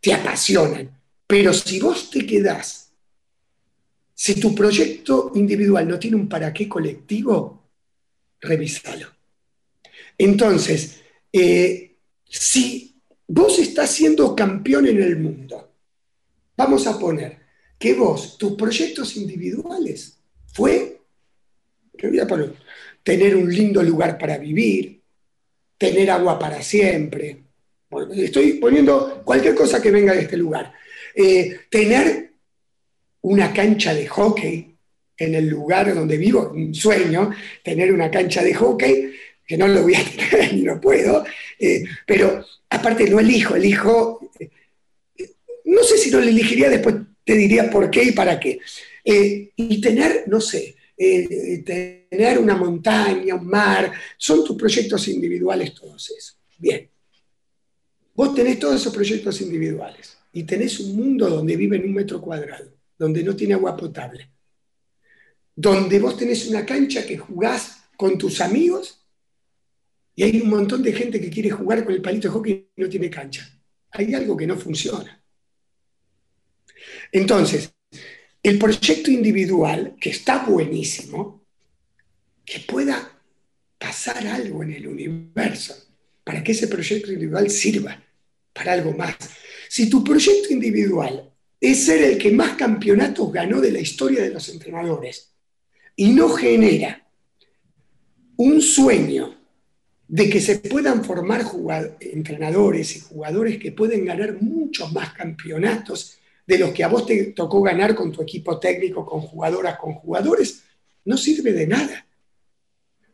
te 0.00 0.14
apasionan. 0.14 0.88
Pero 1.26 1.52
si 1.52 1.80
vos 1.80 2.08
te 2.08 2.24
quedás 2.24 2.80
si 4.20 4.34
tu 4.38 4.54
proyecto 4.54 5.32
individual 5.34 5.88
no 5.88 5.98
tiene 5.98 6.16
un 6.16 6.28
para 6.28 6.52
qué 6.52 6.68
colectivo, 6.68 7.59
revísalo. 8.40 9.08
Entonces, 10.18 11.00
eh, 11.32 11.96
si 12.28 13.00
vos 13.26 13.58
estás 13.58 13.90
siendo 13.90 14.34
campeón 14.34 14.86
en 14.86 15.02
el 15.02 15.16
mundo, 15.18 15.72
vamos 16.56 16.86
a 16.86 16.98
poner 16.98 17.38
que 17.78 17.94
vos, 17.94 18.36
tus 18.36 18.52
proyectos 18.52 19.16
individuales 19.16 20.18
fue, 20.52 21.00
tener 23.02 23.36
un 23.36 23.52
lindo 23.52 23.82
lugar 23.82 24.18
para 24.18 24.36
vivir, 24.36 25.00
tener 25.78 26.10
agua 26.10 26.38
para 26.38 26.60
siempre, 26.62 27.44
estoy 28.14 28.54
poniendo 28.54 29.22
cualquier 29.24 29.54
cosa 29.54 29.80
que 29.80 29.90
venga 29.90 30.12
de 30.12 30.22
este 30.22 30.36
lugar, 30.36 30.74
eh, 31.14 31.60
tener 31.70 32.34
una 33.22 33.52
cancha 33.52 33.94
de 33.94 34.06
hockey 34.06 34.69
en 35.20 35.34
el 35.34 35.48
lugar 35.48 35.94
donde 35.94 36.16
vivo, 36.16 36.50
un 36.54 36.74
sueño, 36.74 37.30
tener 37.62 37.92
una 37.92 38.10
cancha 38.10 38.42
de 38.42 38.54
hockey, 38.54 39.12
que 39.46 39.56
no 39.58 39.68
lo 39.68 39.82
voy 39.82 39.94
a 39.94 40.04
tener 40.30 40.54
ni 40.54 40.62
no 40.62 40.80
puedo, 40.80 41.24
eh, 41.58 41.84
pero 42.06 42.44
aparte 42.70 43.08
no 43.08 43.20
elijo, 43.20 43.54
elijo, 43.54 44.30
eh, 44.38 44.50
no 45.66 45.82
sé 45.82 45.98
si 45.98 46.10
no 46.10 46.20
lo 46.20 46.28
elegiría, 46.28 46.70
después 46.70 46.96
te 47.22 47.34
diría 47.34 47.70
por 47.70 47.90
qué 47.90 48.04
y 48.04 48.12
para 48.12 48.40
qué. 48.40 48.60
Eh, 49.04 49.50
y 49.54 49.80
tener, 49.80 50.24
no 50.26 50.40
sé, 50.40 50.74
tener 50.96 52.38
una 52.38 52.56
montaña, 52.56 53.34
un 53.34 53.46
mar, 53.46 53.92
son 54.16 54.44
tus 54.44 54.56
proyectos 54.56 55.06
individuales 55.08 55.74
todos 55.74 56.10
esos. 56.16 56.38
Bien. 56.58 56.88
Vos 58.14 58.34
tenés 58.34 58.58
todos 58.58 58.80
esos 58.80 58.92
proyectos 58.92 59.40
individuales 59.40 60.16
y 60.32 60.44
tenés 60.44 60.80
un 60.80 60.96
mundo 60.96 61.28
donde 61.28 61.56
vive 61.56 61.76
en 61.76 61.84
un 61.84 61.94
metro 61.94 62.20
cuadrado 62.20 62.80
donde 63.00 63.24
no 63.24 63.34
tiene 63.34 63.54
agua 63.54 63.74
potable, 63.74 64.28
donde 65.60 65.98
vos 65.98 66.16
tenés 66.16 66.46
una 66.48 66.64
cancha 66.64 67.04
que 67.04 67.18
jugás 67.18 67.82
con 67.94 68.16
tus 68.16 68.40
amigos 68.40 69.04
y 70.14 70.22
hay 70.22 70.40
un 70.40 70.48
montón 70.48 70.82
de 70.82 70.90
gente 70.90 71.20
que 71.20 71.28
quiere 71.28 71.50
jugar 71.50 71.84
con 71.84 71.92
el 71.92 72.00
palito 72.00 72.28
de 72.28 72.32
hockey 72.32 72.70
y 72.74 72.80
no 72.80 72.88
tiene 72.88 73.10
cancha. 73.10 73.46
Hay 73.90 74.14
algo 74.14 74.38
que 74.38 74.46
no 74.46 74.56
funciona. 74.56 75.22
Entonces, 77.12 77.74
el 78.42 78.58
proyecto 78.58 79.10
individual, 79.10 79.96
que 80.00 80.10
está 80.10 80.44
buenísimo, 80.46 81.44
que 82.42 82.60
pueda 82.60 83.20
pasar 83.76 84.26
algo 84.28 84.62
en 84.62 84.72
el 84.72 84.86
universo, 84.86 85.74
para 86.24 86.42
que 86.42 86.52
ese 86.52 86.68
proyecto 86.68 87.12
individual 87.12 87.50
sirva 87.50 88.02
para 88.54 88.72
algo 88.72 88.94
más. 88.94 89.14
Si 89.68 89.90
tu 89.90 90.02
proyecto 90.02 90.54
individual 90.54 91.30
es 91.60 91.84
ser 91.84 92.02
el 92.02 92.16
que 92.16 92.30
más 92.30 92.56
campeonatos 92.56 93.30
ganó 93.30 93.60
de 93.60 93.72
la 93.72 93.80
historia 93.80 94.22
de 94.22 94.30
los 94.30 94.48
entrenadores 94.48 95.30
y 96.00 96.12
no 96.12 96.30
genera 96.30 97.06
un 98.36 98.62
sueño 98.62 99.36
de 100.08 100.30
que 100.30 100.40
se 100.40 100.58
puedan 100.60 101.04
formar 101.04 101.44
entrenadores 102.00 102.96
y 102.96 103.00
jugadores 103.00 103.58
que 103.58 103.72
pueden 103.72 104.06
ganar 104.06 104.40
muchos 104.40 104.90
más 104.94 105.12
campeonatos 105.12 106.16
de 106.46 106.58
los 106.58 106.70
que 106.70 106.84
a 106.84 106.88
vos 106.88 107.04
te 107.04 107.32
tocó 107.32 107.60
ganar 107.60 107.94
con 107.94 108.10
tu 108.12 108.22
equipo 108.22 108.58
técnico, 108.58 109.04
con 109.04 109.20
jugadoras, 109.20 109.76
con 109.76 109.92
jugadores, 109.92 110.62
no 111.04 111.18
sirve 111.18 111.52
de 111.52 111.66
nada. 111.66 112.06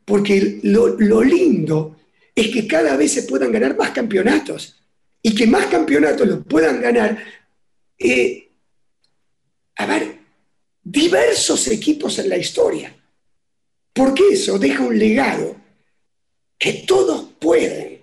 Porque 0.05 0.61
lo, 0.63 1.25
lindo 1.25 1.97
es 2.37 2.55
que 2.55 2.69
cada 2.69 2.97
vez 2.97 3.15
se 3.15 3.25
puedan 3.25 3.51
ganar 3.51 3.77
más 3.77 3.91
campeonatos 3.91 4.81
y 5.21 5.35
que 5.35 5.49
más 5.49 5.67
campeonatos 5.67 6.29
los 6.29 6.47
puedan 6.47 6.81
ganar, 6.81 7.19
eh, 7.99 8.53
a 9.75 9.87
ver, 9.87 10.26
diversos 10.89 11.67
equipos 11.67 12.17
en 12.21 12.29
la 12.29 12.37
historia. 12.37 12.95
Porque 13.93 14.23
eso 14.31 14.57
deja 14.57 14.85
un 14.85 14.97
legado 14.97 15.57
que 16.57 16.85
todos 16.87 17.31
pueden, 17.41 18.03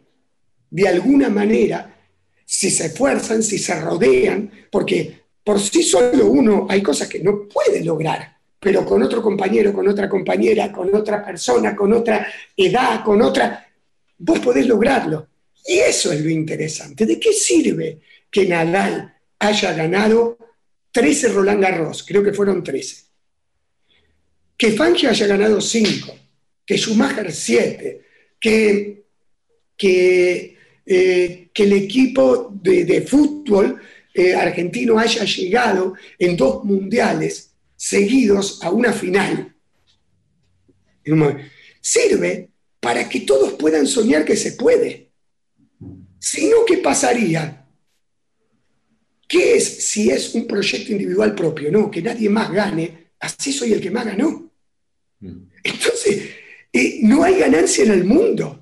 de 0.69 0.87
alguna 0.87 1.29
manera, 1.29 1.95
si 2.43 2.69
se 2.69 2.87
esfuerzan, 2.87 3.41
si 3.41 3.57
se 3.57 3.79
rodean, 3.79 4.51
porque 4.69 5.21
por 5.43 5.61
sí 5.61 5.81
solo 5.81 6.27
uno 6.27 6.67
hay 6.69 6.81
cosas 6.83 7.07
que 7.07 7.19
no 7.19 7.47
puede 7.47 7.83
lograr, 7.83 8.37
pero 8.59 8.85
con 8.85 9.01
otro 9.01 9.21
compañero, 9.21 9.71
con 9.71 9.87
otra 9.87 10.09
compañera, 10.09 10.71
con 10.71 10.93
otra 10.93 11.23
persona, 11.23 11.73
con 11.75 11.93
otra 11.93 12.27
edad, 12.57 13.01
con 13.03 13.21
otra, 13.21 13.65
vos 14.17 14.39
podés 14.39 14.67
lograrlo. 14.67 15.27
Y 15.65 15.77
eso 15.77 16.11
es 16.11 16.19
lo 16.19 16.29
interesante. 16.29 17.05
¿De 17.05 17.17
qué 17.17 17.31
sirve 17.31 18.01
que 18.29 18.45
Nadal 18.45 19.15
haya 19.39 19.73
ganado 19.73 20.37
13 20.93 21.29
Roland 21.29 21.61
Garros? 21.61 22.03
Creo 22.03 22.23
que 22.23 22.31
fueron 22.31 22.63
13. 22.63 23.03
Que 24.55 24.71
Fangio 24.71 25.09
haya 25.09 25.27
ganado 25.27 25.59
5, 25.59 26.15
que 26.65 26.77
Schumacher 26.77 27.33
7, 27.33 28.01
que, 28.39 29.03
que, 29.75 30.57
eh, 30.85 31.49
que 31.53 31.63
el 31.63 31.73
equipo 31.73 32.49
de, 32.53 33.01
fútbol 33.01 33.81
eh, 34.13 34.35
argentino 34.35 34.99
haya 34.99 35.25
llegado 35.25 35.95
en 36.19 36.37
dos 36.37 36.63
mundiales 36.63 37.55
seguidos 37.75 38.63
a 38.63 38.69
una 38.69 38.93
final. 38.93 39.53
Sirve 41.81 42.49
para 42.79 43.09
que 43.09 43.21
todos 43.21 43.53
puedan 43.53 43.87
soñar 43.87 44.23
que 44.23 44.37
se 44.37 44.53
puede. 44.53 45.09
Si 46.19 46.47
no, 46.47 46.63
¿qué 46.65 46.77
pasaría? 46.77 47.62
¿Qué 49.27 49.55
es 49.55 49.85
si 49.85 50.09
es 50.09 50.35
un 50.35 50.47
proyecto 50.47 50.91
individual 50.91 51.33
propio? 51.35 51.71
No, 51.71 51.89
que 51.89 52.01
nadie 52.01 52.29
más 52.29 52.51
gane, 52.51 53.11
así 53.19 53.51
soy 53.51 53.73
el 53.73 53.81
que 53.81 53.91
más 53.91 54.05
ganó. 54.05 54.51
Mm. 55.19 55.43
Entonces, 55.63 56.29
eh, 56.71 56.99
no 57.03 57.23
hay 57.23 57.39
ganancia 57.39 57.83
en 57.83 57.91
el 57.91 58.03
mundo. 58.03 58.59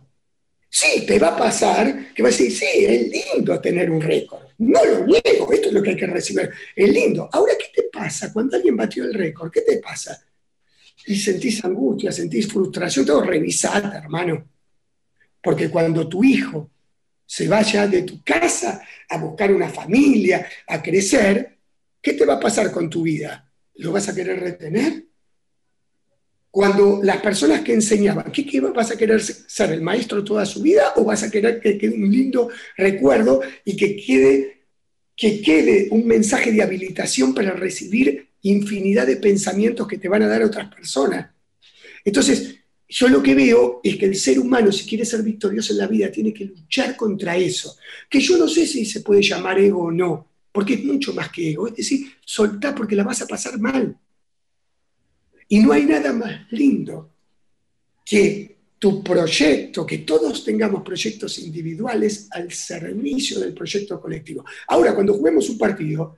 Sí, 0.70 1.06
te 1.06 1.20
va 1.20 1.30
a 1.30 1.38
pasar 1.38 2.14
que 2.14 2.24
vas 2.24 2.36
a 2.36 2.44
decir, 2.44 2.52
sí, 2.52 2.86
es 2.86 3.10
lindo 3.10 3.60
tener 3.60 3.92
un 3.92 4.00
récord. 4.00 4.44
No 4.60 4.84
lo 4.86 5.06
niego, 5.06 5.52
esto 5.52 5.68
es 5.68 5.74
lo 5.74 5.82
que 5.82 5.90
hay 5.90 5.96
que 5.98 6.08
recibir. 6.08 6.50
Es 6.76 6.90
lindo. 6.90 7.28
Ahora, 7.32 7.54
¿qué 7.58 7.82
te 7.82 7.90
pasa 7.90 8.32
cuando 8.32 8.56
alguien 8.56 8.78
batió 8.78 9.04
el 9.04 9.14
récord? 9.14 9.52
¿Qué 9.52 9.62
te 9.62 9.78
pasa? 9.78 10.24
Y 11.08 11.16
sentís 11.16 11.64
angustia, 11.66 12.12
sentís 12.12 12.48
frustración, 12.48 13.06
todo 13.06 13.24
revisate, 13.24 13.98
hermano. 13.98 14.48
Porque 15.42 15.70
cuando 15.70 16.08
tu 16.08 16.24
hijo 16.24 16.70
se 17.32 17.48
vaya 17.48 17.88
de 17.88 18.02
tu 18.02 18.22
casa 18.26 18.86
a 19.08 19.18
buscar 19.18 19.54
una 19.54 19.70
familia, 19.70 20.46
a 20.68 20.84
crecer, 20.84 21.60
¿qué 22.02 22.12
te 22.12 22.26
va 22.26 22.34
a 22.34 22.40
pasar 22.42 22.70
con 22.74 22.90
tu 22.90 23.04
vida? 23.04 23.50
¿Lo 23.76 23.94
vas 23.94 24.10
a 24.10 24.14
querer 24.14 24.38
retener? 24.38 25.06
cuando 26.54 27.00
las 27.02 27.22
personas 27.22 27.62
que 27.62 27.74
enseñaban, 27.74 28.30
¿qué, 28.34 28.60
vas 28.60 28.92
a 28.92 28.98
querer 28.98 29.22
ser 29.22 29.72
el 29.72 29.82
maestro 29.82 30.22
toda 30.22 30.46
su 30.46 30.62
vida 30.62 30.92
o 30.98 31.06
vas 31.06 31.24
a 31.24 31.32
querer 31.32 31.62
que 31.62 31.78
quede 31.78 31.96
un 31.96 32.12
lindo 32.12 32.50
recuerdo 32.76 33.40
y 33.64 33.78
que 33.78 33.96
quede, 33.96 34.66
que 35.16 35.42
quede 35.42 35.88
un 35.92 36.06
mensaje 36.06 36.52
de 36.52 36.62
habilitación 36.62 37.34
para 37.34 37.52
recibir 37.52 38.28
infinidad 38.42 39.08
de 39.08 39.16
pensamientos 39.16 39.88
que 39.88 39.98
te 39.98 40.10
van 40.10 40.24
a 40.24 40.28
dar 40.28 40.44
otras 40.44 40.68
personas? 40.68 41.30
Entonces, 42.04 42.61
yo 42.92 43.08
lo 43.08 43.24
que 43.24 43.34
veo 43.34 43.80
es 43.82 43.96
que 43.96 44.06
el 44.06 44.16
ser 44.16 44.38
humano, 44.38 44.70
si 44.70 44.86
quiere 44.86 45.06
ser 45.06 45.24
victorioso 45.24 45.72
en 45.72 45.80
la 45.80 45.88
vida, 45.88 46.12
tiene 46.12 46.34
que 46.34 46.44
luchar 46.44 46.98
contra 46.98 47.38
eso, 47.38 47.78
que 48.10 48.20
yo 48.20 48.38
no 48.38 48.50
sé 48.50 48.68
si 48.68 48.84
se 48.84 49.00
puede 49.00 49.22
llamar 49.22 49.60
ego 49.60 49.84
o 49.84 49.92
no, 49.92 50.28
porque 50.52 50.74
es 50.74 50.84
mucho 50.84 51.14
más 51.14 51.32
que 51.32 51.52
ego, 51.52 51.70
es 51.70 51.76
decir, 51.78 52.12
soltar 52.26 52.76
porque 52.76 52.98
la 52.98 53.06
vas 53.06 53.22
a 53.22 53.28
pasar 53.28 53.58
mal. 53.60 53.98
Y 55.48 55.60
no 55.60 55.72
hay 55.72 55.86
nada 55.86 56.12
más 56.12 56.52
lindo 56.52 57.14
que 58.04 58.58
tu 58.78 59.02
proyecto, 59.02 59.86
que 59.86 60.00
todos 60.00 60.44
tengamos 60.44 60.84
proyectos 60.84 61.40
individuales 61.40 62.28
al 62.32 62.52
servicio 62.52 63.40
del 63.40 63.54
proyecto 63.54 64.02
colectivo. 64.02 64.44
Ahora, 64.68 64.94
cuando 64.94 65.14
juguemos 65.14 65.50
un 65.50 65.58
partido, 65.58 66.18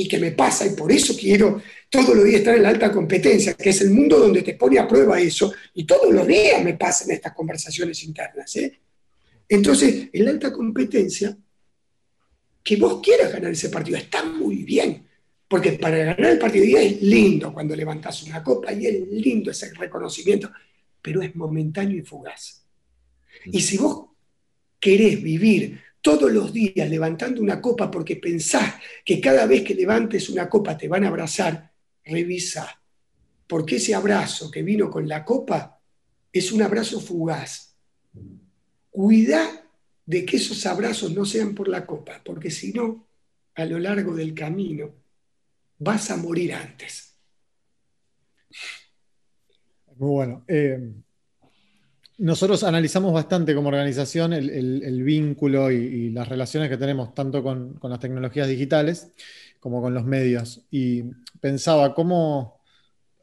y 0.00 0.06
que 0.06 0.18
me 0.18 0.30
pasa, 0.30 0.64
y 0.64 0.76
por 0.76 0.92
eso 0.92 1.16
quiero 1.18 1.60
todos 1.90 2.14
los 2.14 2.24
días 2.24 2.38
estar 2.38 2.54
en 2.54 2.62
la 2.62 2.68
alta 2.68 2.92
competencia, 2.92 3.54
que 3.54 3.70
es 3.70 3.80
el 3.80 3.90
mundo 3.90 4.16
donde 4.16 4.42
te 4.42 4.54
pone 4.54 4.78
a 4.78 4.86
prueba 4.86 5.20
eso, 5.20 5.52
y 5.74 5.84
todos 5.84 6.14
los 6.14 6.24
días 6.24 6.62
me 6.62 6.74
pasan 6.74 7.10
estas 7.10 7.34
conversaciones 7.34 8.04
internas. 8.04 8.54
¿eh? 8.54 8.78
Entonces, 9.48 10.08
en 10.12 10.24
la 10.24 10.30
alta 10.30 10.52
competencia, 10.52 11.36
que 12.62 12.76
vos 12.76 13.00
quieras 13.02 13.32
ganar 13.32 13.50
ese 13.50 13.70
partido, 13.70 13.96
está 13.96 14.22
muy 14.22 14.62
bien, 14.62 15.04
porque 15.48 15.72
para 15.72 15.98
ganar 15.98 16.30
el 16.30 16.38
partido 16.38 16.78
es 16.78 17.02
lindo 17.02 17.52
cuando 17.52 17.74
levantas 17.74 18.22
una 18.22 18.40
copa 18.40 18.72
y 18.72 18.86
es 18.86 19.08
lindo 19.08 19.50
ese 19.50 19.74
reconocimiento, 19.74 20.52
pero 21.02 21.22
es 21.22 21.34
momentáneo 21.34 21.98
y 21.98 22.02
fugaz. 22.02 22.64
Y 23.46 23.60
si 23.62 23.78
vos 23.78 24.10
querés 24.78 25.20
vivir 25.20 25.80
todos 26.08 26.32
los 26.32 26.54
días 26.54 26.88
levantando 26.88 27.42
una 27.42 27.60
copa 27.60 27.90
porque 27.90 28.16
pensás 28.16 28.76
que 29.04 29.20
cada 29.20 29.44
vez 29.44 29.62
que 29.62 29.74
levantes 29.74 30.30
una 30.30 30.48
copa 30.48 30.74
te 30.74 30.88
van 30.88 31.04
a 31.04 31.08
abrazar, 31.08 31.70
revisa. 32.02 32.80
Porque 33.46 33.76
ese 33.76 33.94
abrazo 33.94 34.50
que 34.50 34.62
vino 34.62 34.90
con 34.90 35.06
la 35.06 35.22
copa 35.22 35.78
es 36.32 36.50
un 36.50 36.62
abrazo 36.62 36.98
fugaz. 36.98 37.76
Cuida 38.88 39.70
de 40.06 40.24
que 40.24 40.38
esos 40.38 40.64
abrazos 40.64 41.12
no 41.12 41.26
sean 41.26 41.54
por 41.54 41.68
la 41.68 41.84
copa, 41.84 42.22
porque 42.24 42.50
si 42.50 42.72
no, 42.72 43.06
a 43.54 43.66
lo 43.66 43.78
largo 43.78 44.14
del 44.14 44.32
camino 44.32 44.94
vas 45.78 46.10
a 46.10 46.16
morir 46.16 46.54
antes. 46.54 47.18
Muy 49.96 50.08
bueno. 50.08 50.44
Eh, 50.48 50.90
nosotros 52.18 52.64
analizamos 52.64 53.12
bastante 53.12 53.54
como 53.54 53.68
organización 53.68 54.32
el, 54.32 55.02
vínculo 55.02 55.70
y, 55.70 56.10
las 56.10 56.28
relaciones 56.28 56.68
que 56.68 56.76
tenemos 56.76 57.14
tanto 57.14 57.42
con, 57.42 57.78
las 57.82 58.00
tecnologías 58.00 58.48
digitales 58.48 59.12
como 59.60 59.80
con 59.80 59.94
los 59.94 60.04
medios. 60.04 60.62
Y 60.70 61.04
pensaba 61.40 61.94
cómo, 61.94 62.60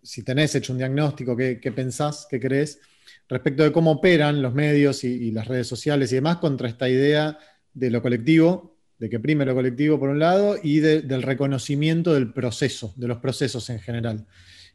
si 0.02 0.24
tenés 0.24 0.56
hecho 0.56 0.74
un 0.74 0.80
diagnóstico, 0.80 1.36
qué, 1.36 1.74
pensás, 1.76 2.28
qué 2.30 2.40
crees 2.40 2.80
respecto 3.28 3.64
de 3.64 3.72
cómo 3.72 3.92
operan 3.92 4.42
los 4.42 4.54
medios 4.54 5.04
y 5.04 5.32
las 5.32 5.48
redes 5.48 5.68
sociales 5.68 6.12
y 6.12 6.16
demás 6.16 6.38
contra 6.38 6.70
esta 6.70 6.88
idea 6.88 7.38
de 7.74 7.90
lo 7.90 8.02
colectivo 8.02 8.76
de 8.98 9.10
que 9.10 9.20
prime 9.20 9.46
lo 9.46 9.56
colectivo 9.56 10.00
por 10.00 10.10
un 10.10 10.20
lado 10.20 10.58
y 10.62 10.80
del 10.80 11.22
reconocimiento 11.22 12.14
del 12.14 12.32
proceso, 12.32 12.94
de 12.96 13.08
los 13.08 13.18
procesos 13.18 13.70
en 13.70 13.80
general. 13.80 14.26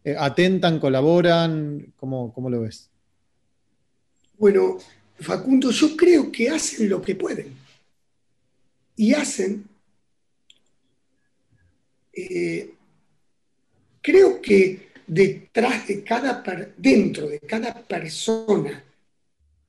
Eh, 0.05 0.14
¿Atentan, 0.18 0.79
colaboran? 0.79 1.93
¿Cómo, 1.97 2.33
¿Cómo 2.33 2.51
lo 2.51 2.62
ves? 2.62 2.89
Bueno, 4.41 4.78
Facundo, 5.18 5.70
yo 5.70 5.95
creo 5.95 6.32
que 6.32 6.49
hacen 6.49 6.88
lo 6.88 7.03
que 7.03 7.14
pueden. 7.14 7.55
Y 8.97 9.12
hacen, 9.12 9.66
eh, 12.11 12.70
creo 14.01 14.41
que 14.41 14.93
detrás 15.07 15.86
de 15.86 16.03
cada, 16.03 16.43
dentro 16.74 17.28
de 17.28 17.38
cada 17.41 17.86
persona 17.86 18.82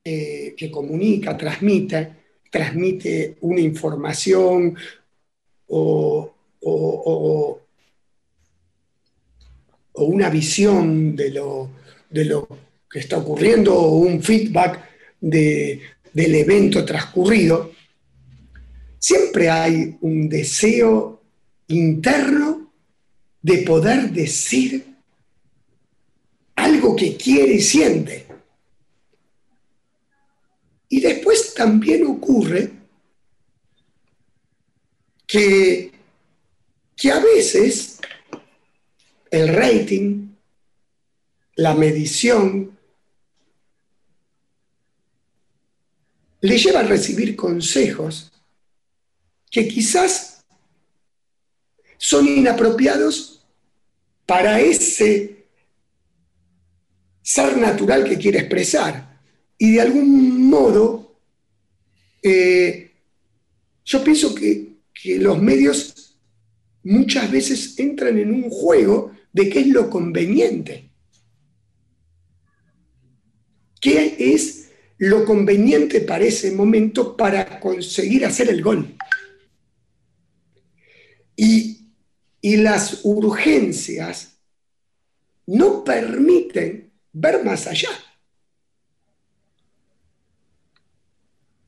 eh, 0.02 0.54
que 0.56 0.70
comunica, 0.70 1.36
transmite, 1.36 2.14
transmite 2.50 3.36
una 3.42 3.60
información 3.60 4.74
o, 5.68 6.34
una 9.94 10.30
visión 10.30 11.14
de 11.14 11.30
lo, 11.30 11.68
de 12.08 12.24
lo, 12.24 12.48
que 12.92 12.98
está 12.98 13.16
ocurriendo 13.16 13.74
o 13.74 13.96
un 13.96 14.22
feedback 14.22 14.78
del 15.18 15.80
evento 16.34 16.84
transcurrido, 16.84 17.72
siempre 18.98 19.48
hay 19.48 19.96
un 20.02 20.28
deseo 20.28 21.22
interno 21.68 22.70
de 23.40 23.58
poder 23.58 24.10
decir 24.10 24.94
algo 26.54 26.94
que 26.94 27.16
quiere 27.16 27.54
y 27.54 27.62
siente. 27.62 28.26
Y 30.90 31.00
después 31.00 31.54
también 31.54 32.06
ocurre 32.06 32.70
que, 35.26 35.90
que 36.94 37.10
a 37.10 37.20
veces 37.20 37.98
el 39.30 39.48
rating, 39.48 40.28
la 41.56 41.74
medición, 41.74 42.78
le 46.42 46.58
lleva 46.58 46.80
a 46.80 46.84
recibir 46.84 47.36
consejos 47.36 48.32
que 49.48 49.68
quizás 49.68 50.44
son 51.96 52.26
inapropiados 52.26 53.46
para 54.26 54.60
ese 54.60 55.46
ser 57.22 57.56
natural 57.56 58.02
que 58.02 58.18
quiere 58.18 58.40
expresar. 58.40 59.20
Y 59.56 59.74
de 59.74 59.80
algún 59.82 60.50
modo, 60.50 61.16
eh, 62.22 62.90
yo 63.84 64.02
pienso 64.02 64.34
que, 64.34 64.78
que 64.92 65.18
los 65.18 65.40
medios 65.40 66.18
muchas 66.82 67.30
veces 67.30 67.78
entran 67.78 68.18
en 68.18 68.32
un 68.32 68.50
juego 68.50 69.12
de 69.32 69.48
qué 69.48 69.60
es 69.60 69.68
lo 69.68 69.88
conveniente. 69.88 70.90
¿Qué 73.80 74.16
es 74.18 74.71
lo 75.02 75.24
conveniente 75.24 76.00
para 76.02 76.24
ese 76.24 76.52
momento 76.52 77.16
para 77.16 77.58
conseguir 77.58 78.24
hacer 78.24 78.48
el 78.48 78.62
gol? 78.62 78.96
Y, 81.34 81.78
las 82.40 83.00
urgencias 83.04 84.36
no 85.46 85.82
permiten 85.82 86.92
ver 87.12 87.44
más 87.44 87.66
allá. 87.66 87.88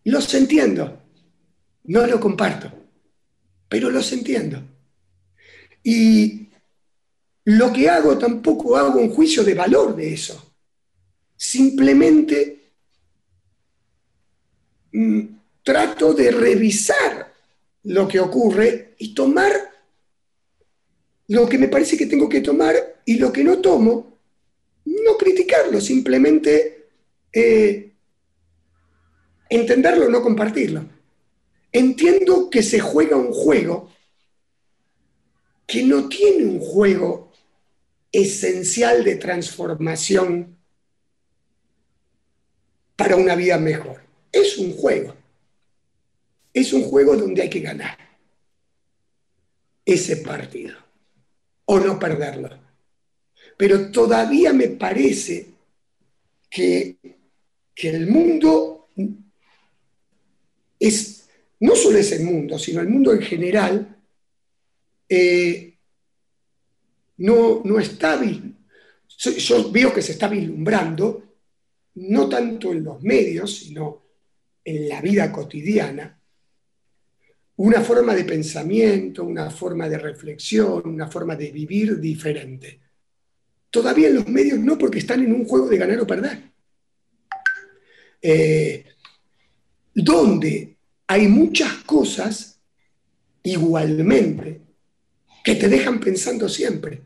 Los 0.05 0.33
entiendo, 0.35 1.01
no 1.85 2.07
lo 2.07 2.21
comparto, 2.21 2.73
pero 3.69 3.91
los 3.91 4.13
entiendo. 4.13 4.63
Y 5.83 6.51
lo 7.45 7.73
que 7.73 7.89
hago 7.89 8.17
tampoco 8.19 8.77
hago 8.77 9.01
un 9.01 9.11
juicio 9.11 9.43
de 9.43 9.55
valor 9.55 9.97
de 9.97 10.15
eso. 10.15 10.55
Simplemente 11.37 12.64
trato 15.63 16.15
de 16.15 16.31
revisar 16.31 17.33
lo 17.85 18.07
que 18.07 18.21
ocurre 18.21 18.95
y 18.99 19.15
tomar 19.15 19.53
lo 21.29 21.49
que 21.49 21.59
me 21.59 21.69
parece 21.69 21.97
que 21.97 22.07
tengo 22.07 22.29
que 22.29 22.41
tomar 22.41 22.75
y 23.05 23.17
lo 23.17 23.33
que 23.33 23.43
no 23.43 23.59
tomo, 23.59 24.19
no 24.85 25.17
criticarlo, 25.19 25.81
simplemente 25.81 26.89
eh, 27.33 27.93
entenderlo, 29.49 30.09
no 30.09 30.23
compartirlo. 30.23 30.87
Entiendo 31.73 32.51
que 32.51 32.63
se 32.63 32.79
juega 32.79 33.17
un 33.17 33.33
juego 33.33 33.91
que 35.67 35.83
no 35.83 36.09
tiene 36.09 36.45
un 36.45 36.61
juego 36.61 37.33
esencial 38.13 39.03
de 39.03 39.17
transformación 39.17 40.57
para 42.97 43.17
una 43.17 43.35
vida 43.35 43.59
mejor. 43.59 44.04
Es 44.35 44.59
un 44.59 44.73
juego 44.73 45.15
es 46.55 46.73
un 46.73 46.85
juego 46.85 47.17
donde 47.17 47.43
hay 47.43 47.51
que 47.51 47.61
ganar 47.61 47.99
ese 49.85 50.19
partido 50.19 50.77
o 51.67 51.81
no 51.81 51.99
perderlo. 51.99 52.49
Pero 53.59 53.91
todavía 53.91 54.53
me 54.53 54.69
parece 54.69 55.49
que, 56.49 56.97
el 57.77 58.07
mundo 58.07 58.89
es, 60.79 61.29
no 61.61 61.75
solo 61.75 61.99
es 61.99 62.13
el 62.13 62.25
mundo, 62.25 62.59
sino 62.59 62.81
el 62.81 62.89
mundo 62.89 63.13
en 63.13 63.21
general, 63.21 63.97
eh, 65.09 65.75
no, 67.17 67.63
no 67.65 67.81
está, 67.81 68.21
yo 69.19 69.73
veo 69.73 69.93
que 69.93 70.03
se 70.03 70.13
está 70.13 70.29
vislumbrando, 70.29 71.25
no 71.97 72.29
tanto 72.29 72.73
en 72.73 72.85
los 72.85 73.03
medios, 73.03 73.57
sino 73.57 74.04
en 74.65 74.89
la 74.89 75.01
vida 75.01 75.31
cotidiana, 75.31 76.19
una 77.57 77.81
forma 77.83 78.15
de 78.15 78.25
pensamiento, 78.25 79.25
una 79.25 79.51
forma 79.51 79.89
de 79.89 79.99
reflexión, 79.99 80.83
una 80.87 81.09
forma 81.09 81.37
de 81.37 81.53
vivir 81.53 82.01
diferente. 82.01 82.81
Todavía 83.71 84.09
en 84.09 84.17
los 84.17 84.29
medios 84.29 84.59
no, 84.59 84.77
porque 84.77 84.99
están 84.99 85.23
en 85.23 85.33
un 85.33 85.45
juego 85.45 85.69
de 85.69 85.79
ganar 85.79 86.01
o 86.01 86.07
perder. 86.07 86.51
Eh, 88.21 88.85
donde 89.95 90.77
hay 91.07 91.29
muchas 91.29 91.73
cosas 91.85 92.61
igualmente 93.43 94.63
que 95.45 95.55
te 95.55 95.69
dejan 95.69 96.01
pensando 96.01 96.49
siempre. 96.49 97.03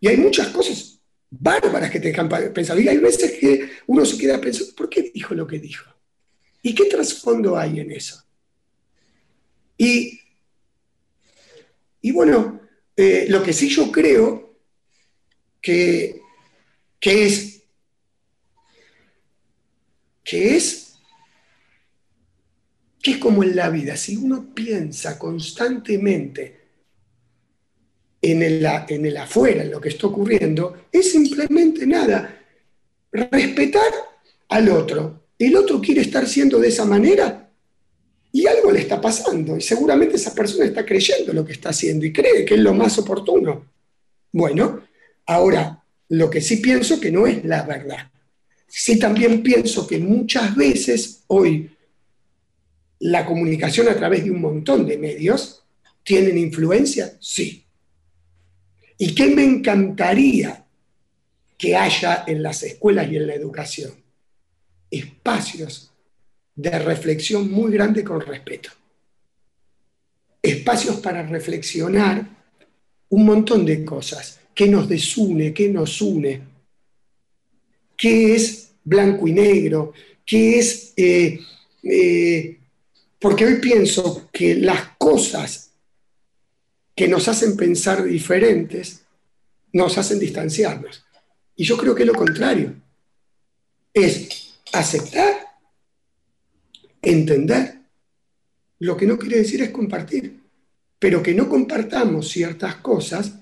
Y 0.00 0.08
hay 0.08 0.16
muchas 0.16 0.48
cosas 0.48 1.00
bárbaras 1.28 1.90
que 1.90 2.00
te 2.00 2.08
dejan 2.08 2.28
pensando. 2.28 2.80
Y 2.80 2.88
hay 2.88 2.98
veces 2.98 3.32
que 3.32 3.70
uno 3.86 4.04
se 4.04 4.16
queda 4.16 4.40
pensando, 4.40 4.74
¿por 4.74 4.88
qué 4.88 5.10
dijo 5.12 5.34
lo 5.34 5.46
que 5.46 5.58
dijo? 5.58 5.93
¿Y 6.66 6.74
qué 6.74 6.86
trasfondo 6.86 7.58
hay 7.58 7.80
en 7.80 7.92
eso? 7.92 8.24
Y, 9.76 10.18
bueno, 12.10 12.58
eh, 12.96 13.26
lo 13.28 13.42
que 13.42 13.52
sí 13.52 13.68
yo 13.68 13.92
creo 13.92 14.56
que, 15.60 16.22
que 16.98 17.26
es 17.26 17.62
que 20.22 20.56
es 20.56 20.94
que 23.02 23.10
es 23.10 23.18
como 23.18 23.42
en 23.42 23.54
la 23.54 23.68
vida, 23.68 23.94
si 23.98 24.16
uno 24.16 24.54
piensa 24.54 25.18
constantemente 25.18 26.62
en 28.22 28.42
el, 28.42 28.66
en 28.88 29.04
el 29.04 29.16
afuera, 29.18 29.64
en 29.64 29.70
lo 29.70 29.82
que 29.82 29.90
está 29.90 30.06
ocurriendo, 30.06 30.86
es 30.90 31.12
simplemente 31.12 31.86
nada, 31.86 32.42
respetar 33.12 33.92
al 34.48 34.70
otro. 34.70 35.23
El 35.46 35.56
otro 35.56 35.80
quiere 35.80 36.00
estar 36.00 36.26
siendo 36.26 36.58
de 36.58 36.68
esa 36.68 36.84
manera, 36.84 37.44
y 38.34 38.48
algo 38.48 38.72
le 38.72 38.80
está 38.80 39.00
pasando 39.00 39.56
y 39.56 39.60
seguramente 39.60 40.16
esa 40.16 40.34
persona 40.34 40.64
está 40.64 40.84
creyendo 40.84 41.32
lo 41.32 41.44
que 41.44 41.52
está 41.52 41.68
haciendo 41.68 42.04
y 42.04 42.12
cree 42.12 42.44
que 42.44 42.54
es 42.54 42.60
lo 42.60 42.74
más 42.74 42.98
oportuno. 42.98 43.64
Bueno, 44.32 44.80
ahora, 45.26 45.84
lo 46.08 46.28
que 46.28 46.40
sí 46.40 46.56
pienso 46.56 46.98
que 46.98 47.12
no 47.12 47.28
es 47.28 47.44
la 47.44 47.62
verdad. 47.62 48.10
Sí 48.66 48.98
también 48.98 49.40
pienso 49.40 49.86
que 49.86 50.00
muchas 50.00 50.56
veces 50.56 51.22
hoy 51.28 51.70
la 52.98 53.24
comunicación 53.24 53.88
a 53.88 53.94
través 53.94 54.24
de 54.24 54.32
un 54.32 54.40
montón 54.40 54.84
de 54.84 54.98
medios 54.98 55.62
tienen 56.02 56.36
influencia, 56.36 57.16
sí. 57.20 57.64
¿Y 58.98 59.14
qué 59.14 59.28
me 59.28 59.44
encantaría 59.44 60.66
que 61.56 61.76
haya 61.76 62.24
en 62.26 62.42
las 62.42 62.64
escuelas 62.64 63.08
y 63.12 63.16
en 63.16 63.28
la 63.28 63.34
educación? 63.34 64.03
Espacios 64.94 65.90
de 66.54 66.78
reflexión 66.78 67.50
muy 67.50 67.72
grande 67.72 68.04
con 68.04 68.20
respeto. 68.20 68.70
Espacios 70.40 70.96
para 70.96 71.26
reflexionar 71.26 72.28
un 73.08 73.24
montón 73.24 73.64
de 73.64 73.84
cosas. 73.84 74.40
¿Qué 74.54 74.68
nos 74.68 74.88
desune? 74.88 75.52
¿Qué 75.52 75.68
nos 75.68 76.00
une? 76.00 76.42
¿Qué 77.96 78.34
es 78.34 78.72
blanco 78.84 79.26
y 79.26 79.32
negro? 79.32 79.92
¿Qué 80.24 80.58
es... 80.58 80.92
Eh, 80.96 81.40
eh, 81.82 82.58
porque 83.18 83.46
hoy 83.46 83.56
pienso 83.56 84.28
que 84.30 84.54
las 84.54 84.96
cosas 84.98 85.70
que 86.94 87.08
nos 87.08 87.26
hacen 87.26 87.56
pensar 87.56 88.04
diferentes 88.04 89.02
nos 89.72 89.98
hacen 89.98 90.20
distanciarnos. 90.20 91.04
Y 91.56 91.64
yo 91.64 91.76
creo 91.76 91.94
que 91.94 92.04
lo 92.04 92.14
contrario. 92.14 92.74
Es 93.92 94.43
aceptar 94.78 95.58
entender. 97.00 97.80
Lo 98.80 98.96
que 98.96 99.06
no 99.06 99.18
quiere 99.18 99.38
decir 99.38 99.62
es 99.62 99.70
compartir. 99.70 100.40
Pero 100.98 101.22
que 101.22 101.34
no 101.34 101.48
compartamos 101.48 102.28
ciertas 102.28 102.76
cosas 102.76 103.34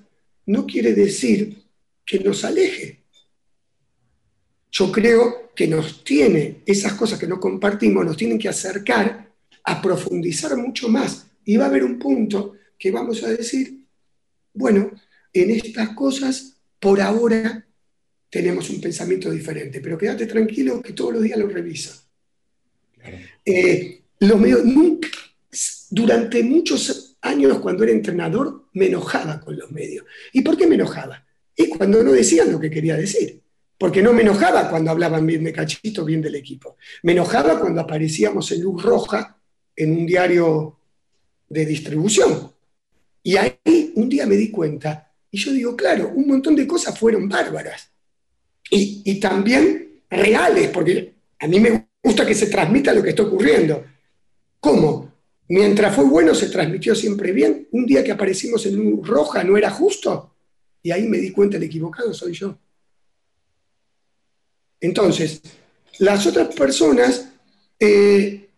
no 0.46 0.66
quiere 0.66 0.94
decir 0.94 1.62
que 2.04 2.18
nos 2.18 2.44
aleje. 2.44 3.04
Yo 4.70 4.90
creo 4.90 5.52
que 5.54 5.68
nos 5.68 6.02
tiene, 6.02 6.62
esas 6.66 6.94
cosas 6.94 7.18
que 7.18 7.26
no 7.26 7.38
compartimos, 7.38 8.04
nos 8.04 8.16
tienen 8.16 8.38
que 8.38 8.48
acercar 8.48 9.30
a 9.64 9.82
profundizar 9.82 10.56
mucho 10.56 10.88
más. 10.88 11.26
Y 11.44 11.56
va 11.56 11.66
a 11.66 11.68
haber 11.68 11.84
un 11.84 11.98
punto 11.98 12.54
que 12.78 12.90
vamos 12.90 13.22
a 13.22 13.28
decir, 13.28 13.86
bueno, 14.54 14.90
en 15.32 15.50
estas 15.50 15.90
cosas, 15.90 16.56
por 16.80 17.00
ahora 17.00 17.66
tenemos 18.32 18.70
un 18.70 18.80
pensamiento 18.80 19.30
diferente, 19.30 19.82
pero 19.82 19.98
quédate 19.98 20.24
tranquilo 20.24 20.80
que 20.80 20.94
todos 20.94 21.12
los 21.12 21.22
días 21.22 21.38
lo 21.38 21.48
reviso. 21.48 21.92
Eh, 23.44 24.04
los 24.20 24.40
medios 24.40 24.64
nunca, 24.64 25.08
durante 25.90 26.42
muchos 26.42 27.18
años 27.20 27.58
cuando 27.58 27.84
era 27.84 27.92
entrenador 27.92 28.68
me 28.72 28.86
enojaba 28.86 29.38
con 29.38 29.58
los 29.58 29.70
medios. 29.70 30.06
¿Y 30.32 30.40
por 30.40 30.56
qué 30.56 30.66
me 30.66 30.76
enojaba? 30.76 31.26
Y 31.54 31.68
cuando 31.68 32.02
no 32.02 32.10
decían 32.10 32.50
lo 32.50 32.58
que 32.58 32.70
quería 32.70 32.96
decir. 32.96 33.42
Porque 33.76 34.00
no 34.00 34.14
me 34.14 34.22
enojaba 34.22 34.70
cuando 34.70 34.92
hablaban 34.92 35.26
bien 35.26 35.44
de 35.44 35.52
Cachito, 35.52 36.02
bien 36.02 36.22
del 36.22 36.36
equipo. 36.36 36.78
Me 37.02 37.12
enojaba 37.12 37.60
cuando 37.60 37.82
aparecíamos 37.82 38.50
en 38.52 38.62
luz 38.62 38.82
roja 38.82 39.36
en 39.76 39.92
un 39.92 40.06
diario 40.06 40.78
de 41.50 41.66
distribución. 41.66 42.50
Y 43.22 43.36
ahí 43.36 43.92
un 43.96 44.08
día 44.08 44.24
me 44.24 44.36
di 44.36 44.50
cuenta, 44.50 45.12
y 45.30 45.36
yo 45.36 45.52
digo, 45.52 45.76
claro, 45.76 46.12
un 46.14 46.26
montón 46.26 46.56
de 46.56 46.66
cosas 46.66 46.98
fueron 46.98 47.28
bárbaras. 47.28 47.92
Y, 48.74 49.20
también 49.20 50.02
reales, 50.08 50.70
porque 50.70 51.12
a 51.38 51.46
mí 51.46 51.60
me 51.60 51.88
gusta 52.02 52.24
que 52.24 52.34
se 52.34 52.46
transmita 52.46 52.94
lo 52.94 53.02
que 53.02 53.10
está 53.10 53.22
ocurriendo. 53.22 53.84
¿Cómo? 54.58 55.12
Mientras 55.48 55.94
fue 55.94 56.04
bueno, 56.04 56.34
se 56.34 56.48
transmitió 56.48 56.94
siempre 56.94 57.32
bien. 57.32 57.68
Un 57.72 57.84
día 57.84 58.02
que 58.02 58.12
aparecimos 58.12 58.64
en 58.64 58.76
luz 58.76 59.06
roja 59.06 59.44
no 59.44 59.58
era 59.58 59.70
justo. 59.70 60.34
Y 60.82 60.90
ahí 60.90 61.06
me 61.06 61.18
di 61.18 61.32
cuenta, 61.32 61.58
el 61.58 61.64
equivocado 61.64 62.14
soy 62.14 62.32
yo. 62.32 62.58
Entonces, 64.80 65.42
las 65.98 66.26
otras 66.26 66.54
personas 66.54 67.28
eh, 67.78 68.48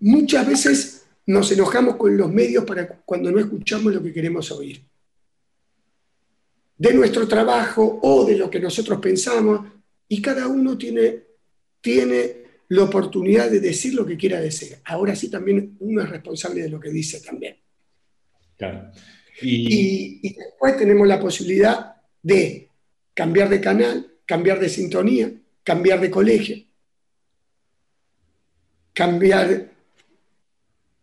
muchas 0.00 0.44
veces 0.44 1.06
nos 1.26 1.52
enojamos 1.52 1.94
con 1.94 2.16
los 2.16 2.32
medios 2.32 2.64
para 2.64 2.88
cuando 2.88 3.30
no 3.30 3.38
escuchamos 3.38 3.94
lo 3.94 4.02
que 4.02 4.12
queremos 4.12 4.50
oír. 4.50 4.84
De 6.76 6.92
nuestro 6.92 7.28
trabajo 7.28 8.00
o 8.02 8.24
de 8.24 8.36
lo 8.36 8.50
que 8.50 8.60
nosotros 8.60 8.98
pensamos, 9.00 9.66
y 10.08 10.20
cada 10.20 10.48
uno 10.48 10.76
tiene, 10.76 11.22
tiene 11.80 12.44
la 12.68 12.84
oportunidad 12.84 13.50
de 13.50 13.60
decir 13.60 13.94
lo 13.94 14.04
que 14.04 14.16
quiera 14.16 14.40
decir. 14.40 14.78
Ahora 14.84 15.14
sí 15.14 15.30
también 15.30 15.76
uno 15.80 16.02
es 16.02 16.08
responsable 16.08 16.62
de 16.62 16.68
lo 16.68 16.80
que 16.80 16.90
dice 16.90 17.20
también. 17.20 17.56
Y... 19.40 20.20
y 20.22 20.34
después 20.34 20.76
tenemos 20.76 21.06
la 21.06 21.20
posibilidad 21.20 21.96
de 22.22 22.68
cambiar 23.14 23.48
de 23.48 23.60
canal, 23.60 24.12
cambiar 24.26 24.58
de 24.58 24.68
sintonía, 24.68 25.32
cambiar 25.62 26.00
de 26.00 26.10
colegio, 26.10 26.56
cambiar... 28.92 29.72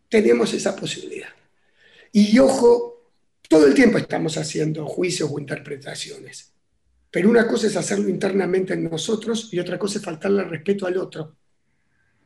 Tenemos 0.10 0.54
esa 0.54 0.76
posibilidad. 0.76 1.30
Y 2.12 2.38
ojo, 2.40 2.91
todo 3.52 3.68
el 3.68 3.74
tiempo 3.74 3.98
estamos 3.98 4.38
haciendo 4.38 4.86
juicios 4.86 5.30
o 5.30 5.38
interpretaciones. 5.38 6.54
Pero 7.12 7.30
una 7.30 7.46
cosa 7.46 7.68
es 7.68 7.76
hacerlo 7.76 8.08
internamente 8.08 8.76
en 8.76 8.90
nosotros 8.90 9.50
y 9.52 9.60
otra 9.60 9.78
cosa 9.78 10.00
es 10.00 10.06
faltarle 10.06 10.46
respeto 10.46 10.88
al 10.88 10.96
otro. 10.96 11.36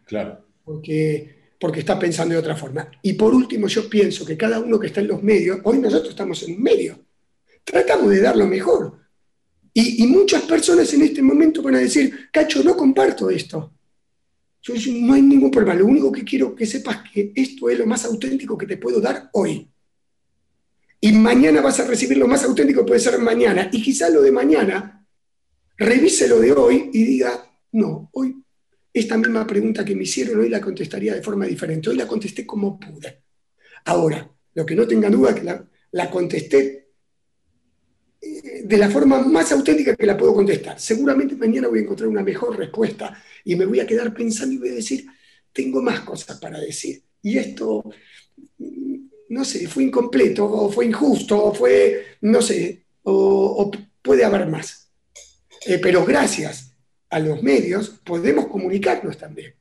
Claro. 0.06 0.46
Porque, 0.64 1.56
porque 1.60 1.80
está 1.80 1.98
pensando 1.98 2.36
de 2.36 2.40
otra 2.40 2.56
forma. 2.56 2.92
Y 3.02 3.14
por 3.14 3.34
último, 3.34 3.66
yo 3.66 3.90
pienso 3.90 4.24
que 4.24 4.38
cada 4.38 4.60
uno 4.60 4.80
que 4.80 4.86
está 4.86 5.02
en 5.02 5.08
los 5.08 5.24
medios, 5.24 5.62
hoy 5.64 5.80
nosotros 5.80 6.12
estamos 6.12 6.44
en 6.44 6.58
un 6.58 6.62
medio, 6.62 7.04
tratamos 7.64 8.12
de 8.12 8.22
dar 8.22 8.38
lo 8.38 8.46
mejor. 8.46 9.00
Y, 9.74 10.04
y 10.04 10.08
muchas 10.08 10.44
personas 10.44 10.94
en 10.94 11.02
este 11.02 11.24
momento 11.24 11.64
van 11.64 11.74
a 11.74 11.80
decir, 11.80 12.30
Cacho, 12.32 12.64
no 12.64 12.78
comparto 12.78 13.32
esto. 13.32 13.74
Yo 14.62 14.76
no 15.02 15.14
hay 15.16 15.24
ningún 15.24 15.50
problema, 15.50 15.74
lo 15.74 15.88
único 15.88 16.12
que 16.12 16.24
quiero 16.24 16.54
que 16.54 16.68
sepas 16.68 16.98
es 17.06 17.12
que 17.12 17.32
esto 17.34 17.68
es 17.68 17.80
lo 17.80 17.88
más 17.88 18.06
auténtico 18.06 18.56
que 18.56 18.68
te 18.68 18.78
puedo 18.78 19.02
dar 19.02 19.32
hoy. 19.34 19.72
Y 21.00 21.12
mañana 21.14 21.62
vas 21.62 21.80
a 21.80 21.86
recibir 21.88 22.18
lo 22.18 22.28
más 22.28 22.44
auténtico 22.44 22.82
que 22.82 22.88
puede 22.88 23.00
ser 23.00 23.20
mañana. 23.20 23.70
Y 23.72 23.82
quizás 23.82 24.12
lo 24.12 24.22
de 24.22 24.32
mañana, 24.32 25.06
revise 25.78 26.28
lo 26.28 26.40
de 26.40 26.52
hoy 26.52 26.90
y 26.94 27.04
diga, 27.04 27.46
no, 27.72 28.10
hoy 28.14 28.36
esta 28.96 29.18
misma 29.18 29.46
pregunta 29.46 29.84
que 29.84 29.94
me 29.94 30.04
hicieron 30.04 30.40
hoy 30.40 30.48
la 30.48 30.62
contestaría 30.62 31.14
de 31.14 31.22
forma 31.22 31.46
diferente. 31.46 31.90
Hoy 31.90 31.98
la 31.98 32.08
contesté 32.08 32.46
como 32.46 32.80
pude. 32.80 33.24
Ahora, 33.84 34.32
lo 34.54 34.66
que 34.66 34.74
no 34.74 34.88
tenga 34.88 35.10
duda 35.10 35.32
es 35.32 35.36
que 35.36 35.44
la, 35.92 36.10
contesté 36.10 36.92
eh, 38.22 38.62
de 38.64 38.78
la 38.78 38.90
forma 38.90 39.20
más 39.20 39.52
auténtica 39.52 39.98
que 39.98 40.06
la 40.06 40.16
puedo 40.16 40.34
contestar. 40.34 40.80
Seguramente 40.80 41.36
mañana 41.36 41.68
voy 41.68 41.80
a 41.80 41.82
encontrar 41.82 42.08
una 42.08 42.24
mejor 42.24 42.58
respuesta 42.58 43.22
y 43.44 43.58
me 43.58 43.66
voy 43.66 43.82
a 43.82 43.86
quedar 43.86 44.14
pensando 44.14 44.56
y 44.56 44.60
voy 44.60 44.70
a 44.70 44.76
decir, 44.76 45.06
tengo 45.52 45.82
más 45.82 46.00
cosas 46.00 46.40
para 46.40 46.58
decir. 46.58 47.04
Y 47.22 47.38
esto, 47.38 47.84
no 49.30 49.46
sé, 49.46 49.68
fue 49.68 49.84
incompleto, 49.84 50.46
o 50.46 50.72
fue 50.72 50.86
injusto, 50.86 51.46
o 51.46 51.54
fue, 51.54 52.18
no 52.22 52.42
sé, 52.42 52.86
o, 53.04 53.72
puede 54.02 54.24
haber 54.24 54.48
más. 54.48 54.92
Eh, 55.66 55.80
pero 55.82 56.06
gracias 56.06 56.74
a 57.10 57.20
los 57.20 57.42
medios, 57.42 57.90
podemos 58.04 58.48
comunicarnos 58.48 59.18
también. 59.18 59.54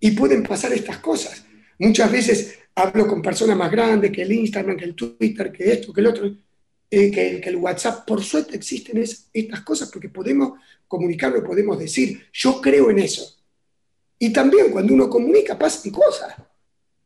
Y 0.00 0.12
pueden 0.12 0.42
pasar 0.42 0.72
estas 0.72 0.98
cosas. 0.98 1.44
Muchas 1.78 2.10
veces 2.10 2.58
hablo 2.74 3.06
con 3.06 3.20
personas 3.20 3.56
más 3.56 3.70
grandes 3.70 4.10
que 4.10 4.22
el 4.22 4.32
Instagram, 4.32 4.76
que 4.76 4.84
el 4.84 4.94
Twitter, 4.94 5.52
que 5.52 5.72
esto, 5.72 5.92
que 5.92 6.00
el 6.00 6.06
otro, 6.06 6.36
eh, 6.90 7.10
que, 7.10 7.36
el 7.44 7.56
WhatsApp. 7.56 8.06
Por 8.06 8.22
suerte 8.22 8.56
existen 8.56 9.02
estas 9.32 9.60
cosas 9.62 9.90
porque 9.90 10.08
podemos 10.08 10.52
comunicarlo, 10.86 11.44
podemos 11.44 11.78
decir, 11.78 12.26
yo 12.32 12.60
creo 12.60 12.90
en 12.90 13.00
eso. 13.00 13.36
Y 14.18 14.32
también 14.32 14.70
cuando 14.70 14.94
uno 14.94 15.10
comunica 15.10 15.58
pasan 15.58 15.92
cosas. 15.92 16.34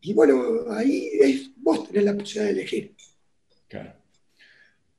Y 0.00 0.12
bueno, 0.14 0.70
ahí 0.70 1.10
es, 1.20 1.50
vos 1.62 1.88
tenés 1.88 2.04
la 2.04 2.14
posibilidad 2.14 2.46
de 2.46 2.60
elegir. 2.60 2.92
Claro. 3.68 3.94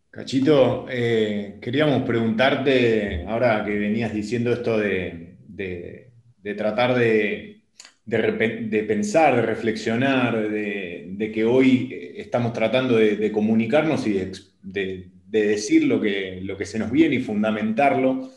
Cachito, 0.09 0.86
eh, 0.89 1.57
queríamos 1.61 2.03
preguntarte, 2.03 3.26
ahora 3.28 3.64
que 3.66 3.78
venías 3.78 4.14
diciendo 4.14 4.53
esto 4.53 4.78
de, 4.78 5.38
tratar 6.55 6.95
de, 6.95 7.61
pensar, 8.88 9.36
de 9.36 9.41
reflexionar, 9.41 10.49
de, 10.49 11.32
que 11.34 11.45
hoy 11.45 12.14
estamos 12.16 12.53
tratando 12.53 12.97
de, 12.97 13.32
comunicarnos 13.32 14.05
y 14.05 14.14
de, 14.61 15.09
decir 15.26 15.86
lo 15.86 15.99
que, 15.99 16.41
lo 16.43 16.57
que 16.57 16.66
se 16.66 16.78
nos 16.78 16.91
viene 16.91 17.16
y 17.16 17.20
fundamentarlo 17.20 18.30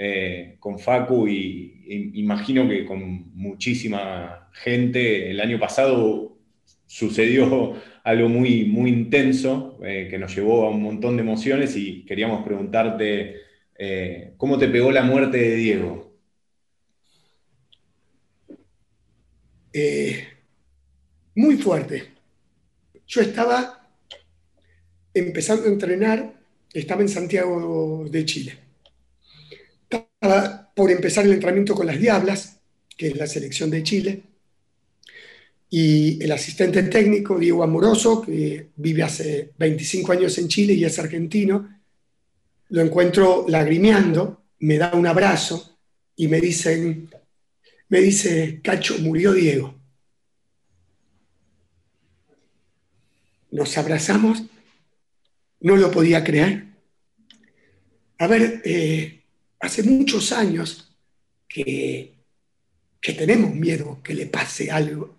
eh, 0.00 0.56
con 0.60 0.78
Facu 0.78 1.26
y, 1.26 1.74
imagino 2.14 2.68
que 2.68 2.84
con 2.86 3.34
muchísima 3.34 4.48
gente. 4.52 5.30
El 5.30 5.40
año 5.40 5.58
pasado 5.58 6.37
sucedió 6.88 7.80
algo 8.02 8.28
muy, 8.28 8.64
muy 8.64 8.90
intenso 8.90 9.78
eh, 9.84 10.08
que 10.10 10.18
nos 10.18 10.34
llevó 10.34 10.66
a 10.66 10.70
un 10.70 10.82
montón 10.82 11.16
de 11.16 11.22
emociones 11.22 11.76
y 11.76 12.04
queríamos 12.06 12.44
preguntarte 12.44 13.36
eh, 13.78 14.32
cómo 14.38 14.58
te 14.58 14.68
pegó 14.68 14.90
la 14.90 15.02
muerte 15.02 15.36
de 15.36 15.56
Diego. 15.56 16.18
Eh, 19.72 20.26
muy 21.34 21.58
fuerte. 21.58 22.04
Yo 23.06 23.20
estaba 23.20 23.86
empezando 25.12 25.66
a 25.66 25.68
entrenar, 25.68 26.32
estaba 26.72 27.02
en 27.02 27.08
Santiago 27.10 28.06
de 28.10 28.24
Chile. 28.24 28.58
Estaba 29.90 30.72
por 30.74 30.90
empezar 30.90 31.26
el 31.26 31.34
entrenamiento 31.34 31.74
con 31.74 31.86
las 31.86 32.00
Diablas, 32.00 32.60
que 32.96 33.08
es 33.08 33.16
la 33.16 33.26
selección 33.26 33.70
de 33.70 33.82
Chile 33.82 34.22
y 35.70 36.22
el 36.22 36.32
asistente 36.32 36.82
técnico, 36.84 37.38
Diego 37.38 37.62
Amoroso, 37.62 38.22
que 38.22 38.70
vive 38.76 39.02
hace 39.02 39.52
25 39.58 40.12
años 40.12 40.38
en 40.38 40.48
Chile 40.48 40.72
y 40.72 40.84
es 40.84 40.98
argentino, 40.98 41.78
lo 42.70 42.80
encuentro 42.80 43.44
lagrimeando, 43.48 44.44
me 44.60 44.78
da 44.78 44.92
un 44.94 45.06
abrazo 45.06 45.78
y 46.16 46.28
me 46.28 46.40
dicen, 46.40 47.10
me 47.88 48.00
dice, 48.00 48.60
Cacho, 48.62 48.98
murió 48.98 49.32
Diego. 49.32 49.74
Nos 53.50 53.76
abrazamos, 53.78 54.42
no 55.60 55.76
lo 55.76 55.90
podía 55.90 56.24
creer. 56.24 56.64
A 58.18 58.26
ver, 58.26 58.62
eh, 58.64 59.22
hace 59.60 59.82
muchos 59.82 60.32
años 60.32 60.94
que, 61.46 62.14
que 63.00 63.12
tenemos 63.12 63.54
miedo 63.54 64.02
que 64.02 64.14
le 64.14 64.26
pase 64.26 64.70
algo, 64.70 65.18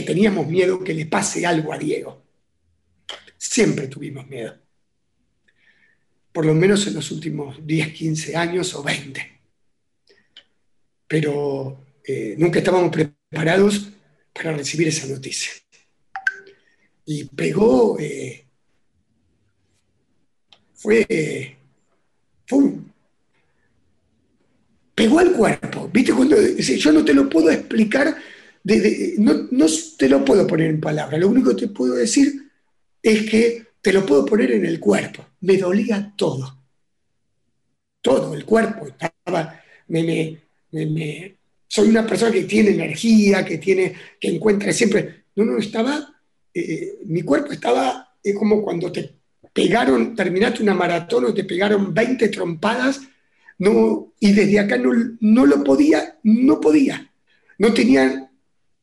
teníamos 0.00 0.46
miedo 0.46 0.82
que 0.82 0.94
le 0.94 1.04
pase 1.04 1.44
algo 1.44 1.74
a 1.74 1.78
Diego. 1.78 2.22
Siempre 3.36 3.88
tuvimos 3.88 4.26
miedo. 4.26 4.56
Por 6.32 6.46
lo 6.46 6.54
menos 6.54 6.86
en 6.86 6.94
los 6.94 7.10
últimos 7.10 7.58
10, 7.66 7.92
15 7.92 8.36
años 8.36 8.74
o 8.74 8.82
20. 8.82 9.40
Pero 11.06 11.84
eh, 12.02 12.34
nunca 12.38 12.60
estábamos 12.60 12.90
preparados 12.90 13.90
para 14.32 14.56
recibir 14.56 14.88
esa 14.88 15.06
noticia. 15.06 15.52
Y 17.04 17.24
pegó, 17.24 17.98
eh, 18.00 18.46
fue, 20.72 21.56
fue 22.46 22.60
pegó 24.94 25.18
al 25.18 25.32
cuerpo. 25.32 25.90
¿Viste? 25.92 26.12
Cuando 26.12 26.36
yo 26.36 26.92
no 26.92 27.04
te 27.04 27.14
lo 27.14 27.28
puedo 27.28 27.50
explicar 27.50 28.16
no, 28.64 29.66
te 29.98 30.08
lo 30.08 30.24
puedo 30.24 30.46
poner 30.46 30.70
en 30.70 30.80
palabras, 30.80 31.20
lo 31.20 31.28
único 31.28 31.50
que 31.50 31.66
te 31.66 31.72
puedo 31.72 31.94
decir 31.94 32.50
es 33.02 33.30
que 33.30 33.66
te 33.80 33.92
lo 33.92 34.06
puedo 34.06 34.24
poner 34.24 34.52
en 34.52 34.64
el 34.64 34.78
cuerpo. 34.78 35.26
Me 35.40 35.56
dolía 35.56 36.12
todo. 36.16 36.62
Todo, 38.00 38.34
el 38.34 38.44
cuerpo 38.44 38.86
estaba, 38.86 39.60
soy 41.68 41.88
una 41.88 42.06
persona 42.06 42.32
que 42.32 42.44
tiene 42.44 42.70
energía, 42.70 43.44
que 43.44 43.58
tiene, 43.58 43.94
que 44.20 44.28
encuentra 44.28 44.72
siempre. 44.72 45.24
No, 45.34 45.44
no, 45.44 45.58
estaba 45.58 46.12
eh, 46.54 46.98
mi 47.06 47.22
cuerpo 47.22 47.52
estaba, 47.52 48.14
es 48.22 48.34
como 48.36 48.62
cuando 48.62 48.92
te 48.92 49.10
pegaron, 49.52 50.14
terminaste 50.14 50.62
una 50.62 50.74
maratón 50.74 51.24
o 51.26 51.34
te 51.34 51.44
pegaron 51.44 51.94
20 51.94 52.28
trompadas, 52.28 53.00
no, 53.58 54.12
y 54.20 54.32
desde 54.32 54.58
acá 54.58 54.76
no, 54.76 54.90
no 55.20 55.46
lo 55.46 55.62
podía, 55.64 56.18
no 56.24 56.60
podía. 56.60 57.10
No 57.58 57.72
tenía, 57.72 58.30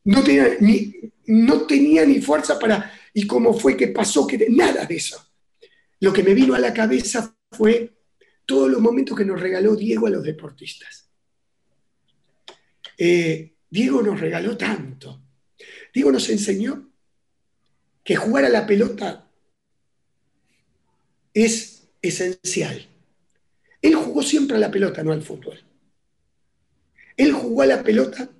no 0.04 0.22
tenía 0.22 0.56
ni, 0.60 0.94
no 1.26 1.66
tenía 1.66 2.04
ni 2.04 2.20
fuerza 2.20 2.58
para, 2.58 2.92
y 3.12 3.26
cómo 3.26 3.52
fue 3.52 3.76
que 3.76 3.88
pasó, 3.88 4.26
que 4.26 4.48
nada 4.48 4.84
de 4.86 4.96
eso. 4.96 5.24
Lo 6.00 6.12
que 6.12 6.22
me 6.22 6.34
vino 6.34 6.54
a 6.54 6.58
la 6.58 6.72
cabeza 6.72 7.36
fue 7.50 7.92
todos 8.46 8.70
los 8.70 8.80
momentos 8.80 9.16
que 9.16 9.24
nos 9.24 9.40
regaló 9.40 9.76
Diego 9.76 10.06
a 10.06 10.10
los 10.10 10.24
deportistas. 10.24 11.10
Eh, 12.96 13.54
Diego 13.68 14.02
nos 14.02 14.18
regaló 14.18 14.56
tanto. 14.56 15.22
Diego 15.92 16.10
nos 16.10 16.28
enseñó 16.28 16.90
que 18.02 18.16
jugar 18.16 18.44
a 18.44 18.48
la 18.48 18.66
pelota 18.66 19.28
es 21.32 21.88
esencial. 22.02 22.86
Él 23.82 23.94
jugó 23.94 24.22
siempre 24.22 24.56
a 24.56 24.60
la 24.60 24.70
pelota, 24.70 25.02
no 25.02 25.12
al 25.12 25.22
fútbol. 25.22 25.60
Él 27.16 27.32
jugó 27.32 27.62
a 27.62 27.66
la 27.66 27.82
pelota 27.82 28.30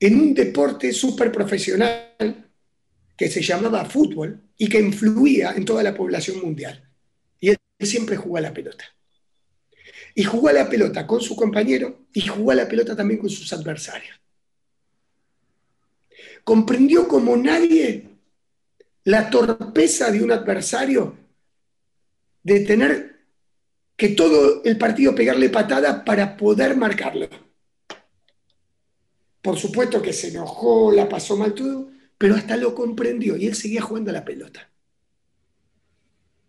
en 0.00 0.20
un 0.20 0.34
deporte 0.34 0.92
súper 0.92 1.30
profesional 1.30 2.50
que 3.16 3.28
se 3.28 3.42
llamaba 3.42 3.84
fútbol 3.84 4.40
y 4.56 4.68
que 4.68 4.80
influía 4.80 5.52
en 5.52 5.64
toda 5.64 5.82
la 5.82 5.94
población 5.94 6.40
mundial. 6.40 6.88
Y 7.40 7.50
él 7.50 7.58
siempre 7.80 8.16
jugó 8.16 8.38
a 8.38 8.42
la 8.42 8.52
pelota. 8.52 8.84
Y 10.14 10.24
jugó 10.24 10.48
a 10.48 10.52
la 10.52 10.68
pelota 10.68 11.06
con 11.06 11.20
su 11.20 11.34
compañero 11.34 12.06
y 12.12 12.22
jugó 12.22 12.52
a 12.52 12.56
la 12.56 12.68
pelota 12.68 12.94
también 12.94 13.20
con 13.20 13.30
sus 13.30 13.52
adversarios. 13.52 14.20
Comprendió 16.44 17.08
como 17.08 17.36
nadie 17.36 18.08
la 19.04 19.28
torpeza 19.30 20.10
de 20.10 20.22
un 20.22 20.32
adversario 20.32 21.16
de 22.42 22.60
tener 22.60 23.14
que 23.96 24.10
todo 24.10 24.62
el 24.64 24.76
partido 24.76 25.14
pegarle 25.14 25.48
patada 25.50 26.04
para 26.04 26.36
poder 26.36 26.76
marcarlo. 26.76 27.28
Por 29.44 29.58
supuesto 29.58 30.00
que 30.00 30.14
se 30.14 30.28
enojó, 30.28 30.90
la 30.90 31.06
pasó 31.06 31.36
mal 31.36 31.52
todo, 31.52 31.90
pero 32.16 32.34
hasta 32.34 32.56
lo 32.56 32.74
comprendió 32.74 33.36
y 33.36 33.46
él 33.46 33.54
seguía 33.54 33.82
jugando 33.82 34.08
a 34.08 34.14
la 34.14 34.24
pelota. 34.24 34.70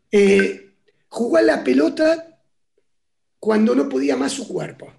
Eh, 0.10 0.76
jugó 1.10 1.36
a 1.36 1.42
la 1.42 1.62
pelota 1.62 2.40
cuando 3.38 3.76
no 3.76 3.90
podía 3.90 4.16
más 4.16 4.32
su 4.32 4.48
cuerpo. 4.48 4.94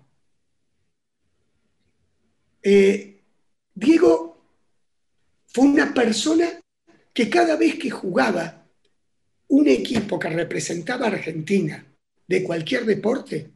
Eh, 2.63 3.23
Diego 3.75 4.45
fue 5.47 5.65
una 5.65 5.95
persona 5.95 6.51
que 7.15 7.31
cada 7.31 7.57
vez 7.57 7.79
que 7.79 7.89
jugaba 7.89 8.67
un 9.49 9.69
equipo 9.69 10.19
que 10.19 10.29
representaba 10.29 11.07
a 11.07 11.13
Argentina 11.13 11.83
de 12.29 12.45
cualquier 12.45 12.85
deporte, 12.85 13.53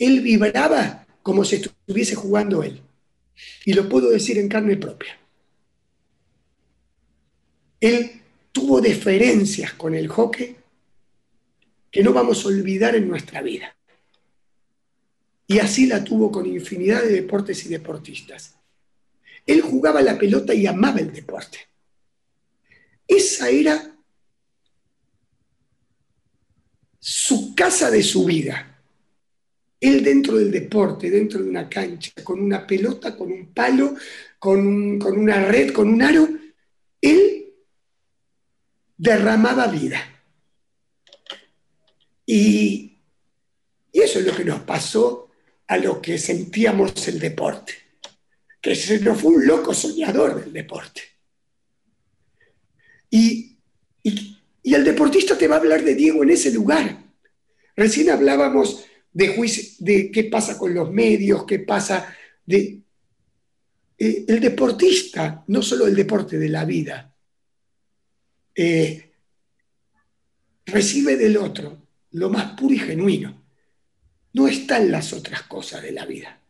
él 0.00 0.20
vibraba 0.20 1.06
como 1.22 1.44
si 1.44 1.54
estuviese 1.54 2.16
jugando 2.16 2.64
él. 2.64 2.83
Y 3.64 3.72
lo 3.72 3.88
puedo 3.88 4.10
decir 4.10 4.38
en 4.38 4.48
carne 4.48 4.76
propia. 4.76 5.18
Él 7.80 8.22
tuvo 8.52 8.80
diferencias 8.80 9.74
con 9.74 9.94
el 9.94 10.08
hockey 10.08 10.56
que 11.90 12.02
no 12.02 12.12
vamos 12.12 12.44
a 12.44 12.48
olvidar 12.48 12.94
en 12.96 13.08
nuestra 13.08 13.42
vida. 13.42 13.76
Y 15.46 15.58
así 15.58 15.86
la 15.86 16.02
tuvo 16.02 16.32
con 16.32 16.46
infinidad 16.46 17.02
de 17.02 17.12
deportes 17.12 17.64
y 17.66 17.68
deportistas. 17.68 18.54
Él 19.46 19.60
jugaba 19.60 20.00
la 20.00 20.18
pelota 20.18 20.54
y 20.54 20.66
amaba 20.66 21.00
el 21.00 21.12
deporte. 21.12 21.58
Esa 23.06 23.50
era 23.50 23.94
su 26.98 27.54
casa 27.54 27.90
de 27.90 28.02
su 28.02 28.24
vida. 28.24 28.73
Él 29.84 30.02
dentro 30.02 30.38
del 30.38 30.50
deporte, 30.50 31.10
dentro 31.10 31.42
de 31.42 31.50
una 31.50 31.68
cancha, 31.68 32.10
con 32.24 32.40
una 32.40 32.66
pelota, 32.66 33.14
con 33.14 33.30
un 33.30 33.52
palo, 33.52 33.94
con, 34.38 34.98
con 34.98 35.18
una 35.18 35.44
red, 35.44 35.74
con 35.74 35.88
un 35.90 36.00
aro, 36.00 36.26
él 37.02 37.52
derramaba 38.96 39.66
vida. 39.66 40.00
Y, 42.24 42.96
y 43.92 44.00
eso 44.00 44.20
es 44.20 44.24
lo 44.24 44.34
que 44.34 44.46
nos 44.46 44.60
pasó 44.60 45.28
a 45.66 45.76
lo 45.76 46.00
que 46.00 46.16
sentíamos 46.16 47.06
el 47.08 47.18
deporte, 47.18 47.74
que 48.62 48.74
se 48.74 49.00
nos 49.00 49.20
fue 49.20 49.32
un 49.32 49.46
loco 49.46 49.74
soñador 49.74 50.42
del 50.42 50.50
deporte. 50.54 51.02
Y, 53.10 53.58
y, 54.02 54.38
y 54.62 54.74
el 54.74 54.82
deportista 54.82 55.36
te 55.36 55.46
va 55.46 55.56
a 55.56 55.58
hablar 55.58 55.84
de 55.84 55.94
Diego 55.94 56.22
en 56.22 56.30
ese 56.30 56.50
lugar. 56.50 57.04
Recién 57.76 58.08
hablábamos 58.08 58.86
de, 59.14 59.50
de 59.78 60.10
qué 60.10 60.24
pasa 60.24 60.58
con 60.58 60.74
los 60.74 60.90
medios, 60.90 61.46
qué 61.46 61.60
pasa 61.60 62.14
de... 62.44 62.80
Eh, 63.96 64.24
el 64.26 64.40
deportista, 64.40 65.44
no 65.46 65.62
solo 65.62 65.86
el 65.86 65.94
deporte 65.94 66.36
de 66.36 66.48
la 66.48 66.64
vida, 66.64 67.14
eh, 68.56 69.12
recibe 70.66 71.16
del 71.16 71.36
otro 71.36 71.86
lo 72.10 72.28
más 72.28 72.58
puro 72.58 72.74
y 72.74 72.78
genuino. 72.78 73.44
No 74.32 74.48
están 74.48 74.90
las 74.90 75.12
otras 75.12 75.42
cosas 75.42 75.82
de 75.82 75.92
la 75.92 76.06
vida. 76.06 76.40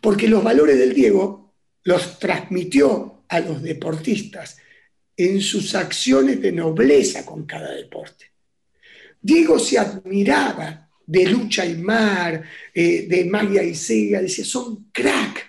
Porque 0.00 0.26
los 0.26 0.42
valores 0.42 0.78
del 0.78 0.94
Diego 0.94 1.54
los 1.84 2.18
transmitió 2.18 3.24
a 3.28 3.40
los 3.40 3.62
deportistas 3.62 4.56
en 5.16 5.40
sus 5.40 5.74
acciones 5.74 6.40
de 6.40 6.52
nobleza 6.52 7.26
con 7.26 7.44
cada 7.44 7.72
deporte. 7.72 8.32
Diego 9.20 9.58
se 9.58 9.78
admiraba 9.78 10.85
de 11.06 11.24
Lucha 11.26 11.64
y 11.64 11.76
Mar, 11.76 12.42
eh, 12.74 13.06
de 13.08 13.24
Magia 13.26 13.62
y 13.62 13.74
Sega, 13.74 14.20
decía, 14.20 14.44
son 14.44 14.90
crack, 14.92 15.46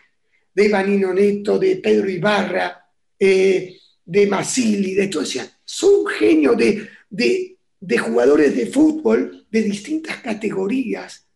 de 0.53 0.69
Vanino 0.69 1.13
Neto, 1.13 1.57
de 1.57 1.77
Pedro 1.77 2.09
Ibarra, 2.09 2.85
eh, 3.19 3.77
de 4.05 4.27
Masili, 4.27 4.93
de 4.93 5.07
todo, 5.07 5.23
decía, 5.23 5.49
son 5.65 6.05
genios 6.05 6.55
de, 6.57 6.87
de, 7.09 7.97
jugadores 7.97 8.55
de 8.55 8.67
fútbol 8.67 9.45
de 9.49 9.63
distintas 9.63 10.17
categorías, 10.17 11.27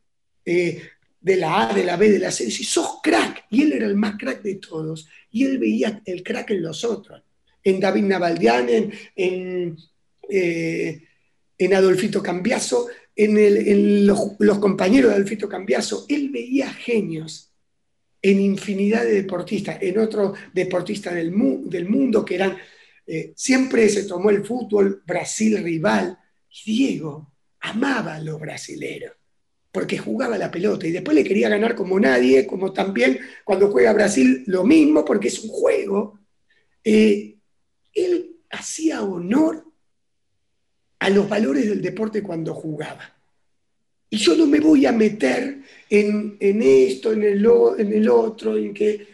eh, 0.46 0.82
de 1.20 1.36
la 1.36 1.70
A, 1.70 1.74
de 1.74 1.84
la 1.84 1.98
B, 1.98 2.10
de 2.10 2.20
la 2.20 2.32
C, 2.32 2.46
decía, 2.46 2.66
sos 2.68 3.00
crack, 3.02 3.46
y 3.50 3.64
él 3.64 3.74
era 3.74 3.88
el 3.88 3.96
más 3.96 4.16
crack 4.18 4.42
de 4.44 4.56
todos, 4.56 5.08
y 5.32 5.46
él 5.46 5.58
veía 5.58 6.02
el 6.06 6.24
crack 6.24 6.52
en 6.52 6.62
los 6.62 6.84
otros, 6.84 7.22
en 7.64 7.80
David 7.80 8.04
Navaldian, 8.04 8.70
en, 8.70 8.94
en, 9.16 9.78
en 11.58 11.74
Adolfito 11.76 12.24
Cambiaso, 12.24 12.88
en, 13.24 14.08
los, 14.08 14.60
compañeros 14.60 15.12
de 15.12 15.18
Alfito 15.18 15.48
Cambiaso, 15.48 16.06
él 16.10 16.30
veía 16.30 16.70
genios 16.72 17.52
en 18.22 18.40
infinidad 18.40 19.04
de 19.04 19.14
deportistas, 19.14 19.78
en 19.82 20.00
otros 20.00 20.38
deportistas 20.54 21.16
del, 21.16 21.32
mundo 21.32 22.26
que 22.26 22.36
eran, 22.36 22.58
eh, 23.06 23.34
siempre 23.36 23.90
se 23.90 24.04
tomó 24.04 24.30
el 24.30 24.46
fútbol 24.46 25.04
Brasil 25.06 25.64
rival, 25.64 26.18
Diego 26.66 27.34
amaba 27.62 28.16
a 28.16 28.22
los 28.22 28.40
brasileros, 28.40 29.14
porque 29.72 29.98
jugaba 29.98 30.38
la 30.38 30.52
pelota 30.52 30.88
y 30.88 30.92
después 30.92 31.16
le 31.16 31.24
quería 31.24 31.50
ganar 31.50 31.76
como 31.76 32.00
nadie, 32.00 32.46
como 32.46 32.74
también 32.74 33.20
cuando 33.44 33.72
juega 33.72 33.94
Brasil 33.94 34.44
lo 34.48 34.64
mismo, 34.64 35.06
porque 35.06 35.30
es 35.30 35.40
un 35.44 35.50
juego. 35.50 36.20
Eh, 36.84 37.38
él 37.94 38.38
hacía 38.50 39.02
honor 39.04 39.71
a 41.02 41.10
los 41.10 41.28
valores 41.28 41.68
del 41.68 41.82
deporte 41.82 42.22
cuando 42.22 42.54
jugaba. 42.54 43.12
Y 44.08 44.18
yo 44.18 44.36
no 44.36 44.46
me 44.46 44.60
voy 44.60 44.86
a 44.86 44.92
meter 44.92 45.60
en, 45.90 46.38
esto, 46.40 47.12
en 47.12 47.24
el, 47.24 47.44
en 47.80 47.94
el, 47.94 48.08
otro, 48.08 48.56
en, 48.56 48.72
que, 48.72 49.08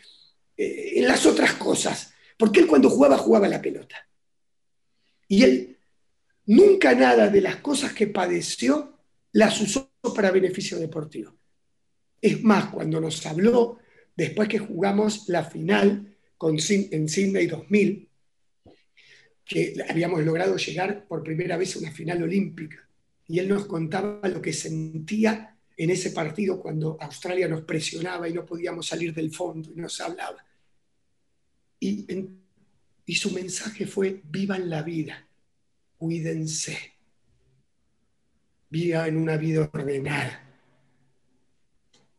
eh, 0.57 0.91
en 0.95 1.07
las 1.07 1.25
otras 1.25 1.53
cosas, 1.53 2.13
porque 2.37 2.59
él 2.59 2.67
cuando 2.67 2.89
jugaba 2.89 3.17
jugaba 3.17 3.47
la 3.47 3.61
pelota. 3.61 4.05
Y 5.29 5.43
él 5.43 5.77
nunca 6.47 6.93
nada 6.93 7.29
de 7.29 7.39
las 7.39 7.57
cosas 7.57 7.93
que 7.93 8.07
padeció 8.07 8.99
las 9.31 9.61
usó 9.61 9.89
para 10.13 10.31
beneficio 10.31 10.77
deportivo. 10.79 11.37
Es 12.21 12.43
más, 12.43 12.65
cuando 12.65 12.99
nos 12.99 13.25
habló, 13.25 13.79
después 14.13 14.49
que 14.49 14.59
jugamos 14.59 15.29
la 15.29 15.45
final 15.45 16.17
con, 16.37 16.57
en 16.57 17.07
Sydney 17.07 17.47
2000, 17.47 18.06
que 19.47 19.75
habíamos 19.89 20.23
logrado 20.23 20.57
llegar 20.57 21.05
por 21.07 21.23
primera 21.23 21.57
vez 21.57 21.75
a 21.75 21.79
una 21.79 21.91
final 21.91 22.21
olímpica. 22.23 22.87
Y 23.27 23.39
él 23.39 23.47
nos 23.47 23.65
contaba 23.65 24.27
lo 24.27 24.41
que 24.41 24.53
sentía 24.53 25.55
en 25.75 25.89
ese 25.89 26.11
partido 26.11 26.59
cuando 26.59 26.97
Australia 26.99 27.47
nos 27.47 27.61
presionaba 27.61 28.27
y 28.27 28.33
no 28.33 28.45
podíamos 28.45 28.87
salir 28.87 29.13
del 29.13 29.33
fondo 29.33 29.71
y 29.71 29.79
nos 29.79 29.99
hablaba. 30.01 30.43
Y, 31.79 32.05
y 33.05 33.15
su 33.15 33.31
mensaje 33.31 33.85
fue, 33.85 34.21
vivan 34.23 34.69
la 34.69 34.81
vida, 34.81 35.25
cuídense, 35.97 36.77
vivan 38.69 39.15
una 39.15 39.37
vida 39.37 39.69
ordenada. 39.71 40.43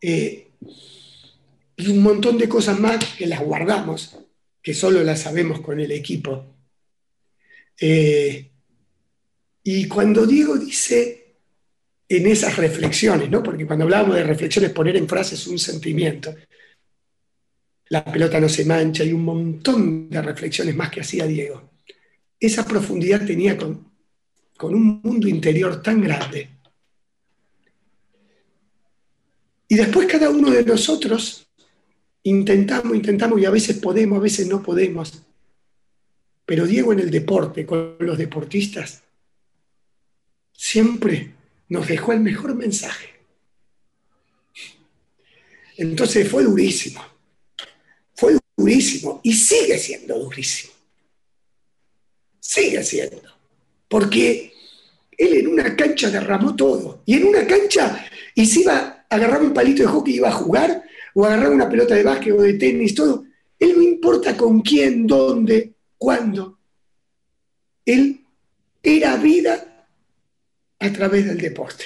Eh, 0.00 0.52
y 1.76 1.88
un 1.88 2.02
montón 2.02 2.38
de 2.38 2.48
cosas 2.48 2.78
más 2.78 3.04
que 3.16 3.26
las 3.26 3.40
guardamos 3.40 4.18
que 4.62 4.74
solo 4.74 5.02
la 5.02 5.16
sabemos 5.16 5.60
con 5.60 5.80
el 5.80 5.92
equipo. 5.92 6.57
Eh, 7.80 8.50
y 9.62 9.86
cuando 9.86 10.26
Diego 10.26 10.56
dice 10.56 11.36
en 12.08 12.26
esas 12.26 12.56
reflexiones, 12.56 13.30
¿no? 13.30 13.42
porque 13.42 13.66
cuando 13.66 13.84
hablábamos 13.84 14.16
de 14.16 14.24
reflexiones, 14.24 14.70
poner 14.70 14.96
en 14.96 15.06
frases 15.06 15.46
un 15.46 15.58
sentimiento, 15.58 16.34
la 17.90 18.04
pelota 18.04 18.40
no 18.40 18.48
se 18.48 18.64
mancha 18.64 19.04
y 19.04 19.12
un 19.12 19.24
montón 19.24 20.08
de 20.10 20.22
reflexiones 20.22 20.74
más 20.74 20.90
que 20.90 21.00
hacía 21.00 21.26
Diego. 21.26 21.70
Esa 22.40 22.64
profundidad 22.64 23.24
tenía 23.26 23.56
con, 23.56 23.92
con 24.56 24.74
un 24.74 25.00
mundo 25.02 25.28
interior 25.28 25.82
tan 25.82 26.02
grande. 26.02 26.48
Y 29.68 29.74
después 29.74 30.06
cada 30.06 30.30
uno 30.30 30.50
de 30.50 30.64
nosotros 30.64 31.46
intentamos, 32.22 32.96
intentamos 32.96 33.40
y 33.40 33.44
a 33.44 33.50
veces 33.50 33.76
podemos, 33.76 34.18
a 34.18 34.22
veces 34.22 34.46
no 34.46 34.62
podemos. 34.62 35.27
Pero 36.48 36.66
Diego 36.66 36.94
en 36.94 37.00
el 37.00 37.10
deporte, 37.10 37.66
con 37.66 37.96
los 38.00 38.16
deportistas, 38.16 39.02
siempre 40.50 41.34
nos 41.68 41.86
dejó 41.86 42.14
el 42.14 42.20
mejor 42.20 42.54
mensaje. 42.54 43.10
Entonces 45.76 46.26
fue 46.26 46.44
durísimo, 46.44 47.04
fue 48.16 48.38
durísimo 48.56 49.20
y 49.22 49.34
sigue 49.34 49.76
siendo 49.76 50.18
durísimo. 50.18 50.72
Sigue 52.40 52.82
siendo. 52.82 53.30
Porque 53.86 54.54
él 55.18 55.34
en 55.34 55.48
una 55.48 55.76
cancha 55.76 56.08
derramó 56.08 56.56
todo. 56.56 57.02
Y 57.04 57.16
en 57.16 57.26
una 57.26 57.46
cancha, 57.46 58.06
y 58.34 58.46
se 58.46 58.60
iba 58.60 59.04
a 59.10 59.14
agarrar 59.14 59.42
un 59.42 59.52
palito 59.52 59.82
de 59.82 59.88
hockey 59.88 60.14
y 60.14 60.16
iba 60.16 60.30
a 60.30 60.32
jugar, 60.32 60.82
o 61.12 61.26
agarrar 61.26 61.52
una 61.52 61.68
pelota 61.68 61.94
de 61.94 62.04
básquet 62.04 62.32
o 62.32 62.40
de 62.40 62.54
tenis, 62.54 62.94
todo. 62.94 63.26
Él 63.58 63.74
no 63.76 63.82
importa 63.82 64.34
con 64.34 64.62
quién, 64.62 65.06
dónde, 65.06 65.74
cuándo. 65.98 66.58
Él 67.84 68.24
era 68.82 69.16
vida 69.16 69.86
a 70.78 70.92
través 70.92 71.26
del 71.26 71.38
deporte. 71.38 71.84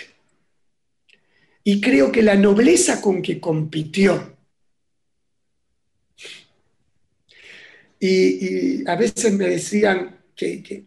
Y 1.65 1.81
creo 1.81 2.11
que 2.11 2.23
la 2.23 2.35
nobleza 2.35 3.01
con 3.01 3.23
que 3.23 3.41
compitió, 3.41 4.37
y, 8.01 8.89
a 8.89 8.97
veces 8.97 9.33
me 9.33 9.49
decían 9.49 10.19
que, 10.35 10.63
que, 10.63 10.87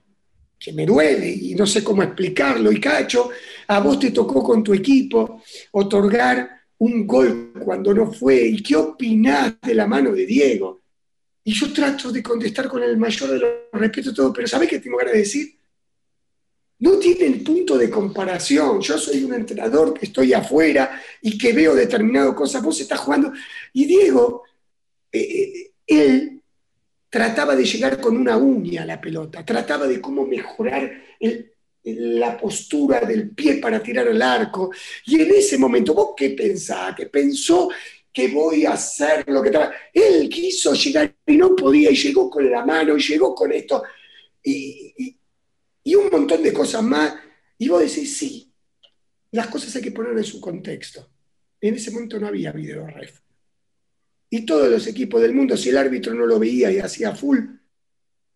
me 0.74 0.86
duele 0.86 1.30
y 1.30 1.54
no 1.54 1.68
sé 1.68 1.84
cómo 1.84 2.02
explicarlo, 2.02 2.72
y 2.72 2.80
Cacho, 2.80 3.30
a 3.68 3.80
vos 3.80 4.00
te 4.00 4.10
tocó 4.10 4.44
con 4.44 4.64
tu 4.64 4.74
equipo 4.74 5.44
otorgar 5.72 6.50
un 6.80 7.06
gol 7.06 7.54
cuando 7.64 7.94
no 7.94 8.12
fue, 8.12 8.48
y 8.48 8.64
qué 8.64 8.76
opinás 8.76 9.56
de 9.62 9.76
la 9.76 9.86
mano 9.86 10.12
de 10.12 10.26
Diego. 10.26 10.82
Y 11.48 11.54
yo 11.54 11.72
trato 11.72 12.12
de 12.12 12.24
contestar 12.24 12.68
con 12.68 12.82
el 12.82 12.98
mayor 12.98 13.30
de 13.30 13.40
los 13.40 13.52
respetos 13.72 14.16
todo, 14.16 14.34
pero 14.34 14.48
¿sabés 14.48 14.68
qué 14.68 14.80
tengo 14.80 14.98
ganas 14.98 15.14
de 15.14 15.20
decir? 15.20 15.56
No 16.80 16.98
tienen 16.98 17.44
punto 17.44 17.78
de 17.78 17.88
comparación. 17.88 18.82
Yo 18.82 18.98
soy 18.98 19.24
un 19.24 19.36
entrenador 19.36 19.94
que 19.94 20.08
estoy 20.08 20.34
afuera 20.34 21.00
y 21.22 21.38
que 21.38 21.54
veo 21.54 21.76
determinadas 21.76 22.34
cosas. 22.34 22.64
Vos 22.64 22.82
estás 22.82 23.00
jugando. 23.00 23.32
Y 23.74 23.86
Diego, 23.86 24.44
eh, 25.12 25.20
eh, 25.22 25.72
él 25.86 26.42
trataba 27.12 27.56
de 27.56 27.64
llegar 27.64 28.02
con 28.02 28.18
una 28.18 28.38
uña 28.38 28.82
a 28.82 28.86
la 28.86 29.00
pelota, 29.00 29.46
trataba 29.46 29.86
de 29.86 30.02
cómo 30.02 30.26
mejorar 30.26 30.92
la 31.84 32.36
postura 32.36 33.02
del 33.02 33.30
pie 33.30 33.58
para 33.58 33.82
tirar 33.84 34.08
el 34.08 34.22
arco. 34.22 34.72
Y 35.06 35.22
en 35.22 35.30
ese 35.30 35.60
momento, 35.60 35.94
¿vos 35.94 36.10
qué 36.18 36.32
pensás? 36.32 36.96
Que 36.96 37.06
pensó 37.06 37.70
que 38.16 38.30
voy 38.30 38.66
a 38.66 38.72
hacer 38.72 39.26
lo 39.28 39.42
que 39.42 39.50
estaba. 39.50 39.74
Él 39.92 40.30
quiso 40.30 40.74
llegar 40.74 41.14
y 41.28 41.36
no 41.36 41.54
podía, 41.54 41.92
y 41.92 41.96
llegó 41.96 42.30
con 42.30 42.50
la 42.50 42.66
mano, 42.66 42.96
y 42.98 43.02
llegó 43.02 43.36
con 43.36 43.52
esto. 43.52 43.84
y, 44.42 45.18
un 45.96 46.10
montón 46.10 46.42
de 46.42 46.54
cosas 46.54 46.82
más. 46.82 47.14
Y 47.58 47.68
vos 47.68 47.82
decís, 47.82 48.18
sí, 48.18 48.54
las 49.32 49.48
cosas 49.48 49.76
hay 49.76 49.82
que 49.82 49.92
poner 49.92 50.18
en 50.18 50.24
su 50.24 50.40
contexto. 50.40 51.10
En 51.60 51.76
ese 51.76 51.92
momento 51.92 52.18
no 52.20 52.28
había 52.28 52.52
video 52.54 52.88
ref. 52.88 53.20
Y 54.30 54.46
todos 54.46 54.70
los 54.70 54.88
equipos 54.88 55.22
del 55.22 55.34
mundo, 55.34 55.58
si 55.58 55.70
el 55.70 55.78
árbitro 55.78 56.14
no 56.14 56.26
lo 56.26 56.40
veía 56.40 56.72
y 56.72 56.80
hacía 56.80 57.16
full, 57.16 57.40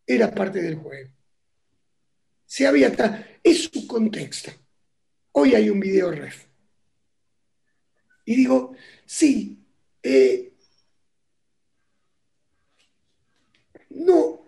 era 0.06 0.34
parte 0.34 0.62
del 0.62 0.76
juego. 0.76 1.10
Si 2.46 2.66
había 2.66 3.40
es 3.44 3.70
su 3.72 3.88
contexto. 3.88 4.52
Hoy 5.32 5.56
hay 5.56 5.70
un 5.70 5.80
video 5.80 6.12
ref. 6.12 6.46
Y 8.26 8.36
digo, 8.36 8.76
sí, 9.06 9.59
eh, 10.04 10.54
no, 13.90 14.46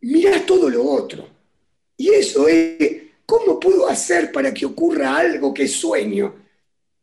mira 0.00 0.44
todo 0.44 0.68
lo 0.68 0.84
otro. 0.84 1.28
Y 1.96 2.10
eso 2.10 2.48
es, 2.48 3.02
¿cómo 3.24 3.58
puedo 3.58 3.88
hacer 3.88 4.32
para 4.32 4.52
que 4.52 4.66
ocurra 4.66 5.16
algo 5.16 5.54
que 5.54 5.68
sueño? 5.68 6.34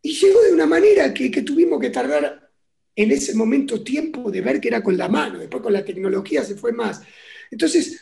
Y 0.01 0.13
llegó 0.13 0.41
de 0.41 0.53
una 0.53 0.65
manera 0.65 1.13
que, 1.13 1.29
tuvimos 1.41 1.79
que 1.79 1.89
tardar 1.89 2.51
en 2.95 3.11
ese 3.11 3.35
momento 3.35 3.83
tiempo 3.83 4.29
de 4.29 4.41
ver 4.41 4.59
que 4.59 4.67
era 4.67 4.83
con 4.83 4.97
la 4.97 5.07
mano, 5.07 5.39
después 5.39 5.63
con 5.63 5.73
la 5.73 5.85
tecnología 5.85 6.43
se 6.43 6.55
fue 6.55 6.73
más. 6.73 7.01
Entonces, 7.49 8.01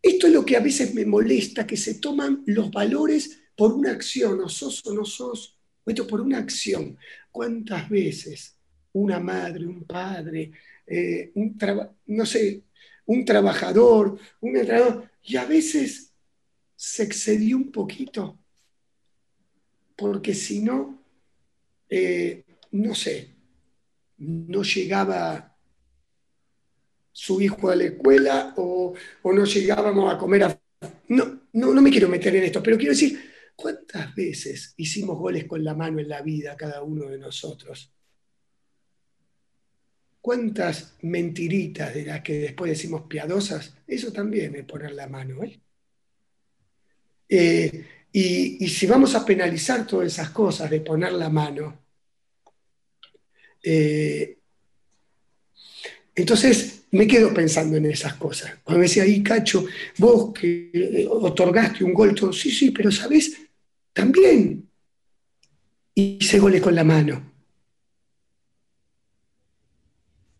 esto 0.00 0.26
es 0.26 0.32
lo 0.32 0.44
que 0.44 0.56
a 0.56 0.60
veces 0.60 0.94
me 0.94 1.04
molesta, 1.06 1.66
que 1.66 1.76
se 1.76 1.94
toman 1.94 2.42
los 2.46 2.70
valores 2.70 3.40
por 3.56 3.72
una 3.72 3.90
acción, 3.92 4.40
o 4.40 4.48
sos 4.48 4.84
o 4.86 4.94
no 4.94 5.04
sos, 5.04 5.53
esto 5.86 6.06
por 6.06 6.20
una 6.20 6.38
acción. 6.38 6.96
¿Cuántas 7.30 7.88
veces 7.88 8.56
una 8.92 9.18
madre, 9.18 9.66
un 9.66 9.84
padre, 9.84 10.52
eh, 10.86 11.32
un 11.34 11.56
no 12.06 12.26
sé, 12.26 12.62
un 13.06 13.24
trabajador, 13.24 14.18
un 14.40 14.56
entrenador, 14.56 15.10
y 15.22 15.36
a 15.36 15.44
veces 15.44 16.12
se 16.76 17.02
excedió 17.02 17.56
un 17.56 17.70
poquito, 17.72 18.38
porque 19.96 20.34
si 20.34 20.60
no, 20.60 21.02
eh, 21.88 22.44
no 22.72 22.94
sé, 22.94 23.30
no 24.18 24.62
llegaba 24.62 25.56
su 27.12 27.40
hijo 27.40 27.70
a 27.70 27.76
la 27.76 27.84
escuela 27.84 28.54
o, 28.56 28.94
no 29.24 29.44
llegábamos 29.44 30.12
a 30.12 30.18
comer 30.18 30.44
a... 30.44 30.60
No, 31.08 31.40
no, 31.52 31.72
no 31.72 31.82
me 31.82 31.90
quiero 31.90 32.08
meter 32.08 32.34
en 32.36 32.44
esto, 32.44 32.62
pero 32.62 32.76
quiero 32.76 32.92
decir, 32.92 33.33
¿cuántas 33.56 34.14
veces 34.14 34.74
hicimos 34.76 35.18
goles 35.18 35.44
con 35.44 35.62
la 35.62 35.74
mano 35.74 36.00
en 36.00 36.08
la 36.08 36.22
vida 36.22 36.56
cada 36.56 36.82
uno 36.82 37.08
de 37.08 37.18
nosotros? 37.18 37.92
¿Cuántas 40.20 40.94
mentiritas 41.02 41.92
de 41.94 42.06
las 42.06 42.22
que 42.22 42.38
después 42.38 42.70
decimos 42.70 43.02
piadosas? 43.08 43.76
Eso 43.86 44.10
también 44.12 44.54
es 44.56 44.64
poner 44.64 44.92
la 44.92 45.06
mano. 45.06 45.42
¿eh? 45.44 45.60
Eh, 47.28 47.86
y, 48.10 48.68
si 48.68 48.86
vamos 48.86 49.14
a 49.14 49.24
penalizar 49.24 49.86
todas 49.86 50.06
esas 50.06 50.30
cosas 50.30 50.70
de 50.70 50.80
poner 50.80 51.12
la 51.12 51.28
mano, 51.28 51.78
eh, 53.62 54.38
entonces 56.14 56.84
me 56.92 57.06
quedo 57.06 57.34
pensando 57.34 57.76
en 57.76 57.86
esas 57.86 58.14
cosas. 58.14 58.58
Cuando 58.62 58.78
me 58.78 58.86
decía, 58.86 59.02
ahí 59.02 59.22
Cacho, 59.22 59.66
vos 59.98 60.32
que 60.32 61.06
otorgaste 61.10 61.82
un 61.82 61.92
gol, 61.92 62.16
sí, 62.32 62.50
sí, 62.50 62.70
pero 62.70 62.90
sabes, 62.92 63.36
también. 63.94 64.68
Hice 65.94 66.38
goles 66.38 66.60
con 66.60 66.74
la 66.74 66.84
mano. 66.84 67.32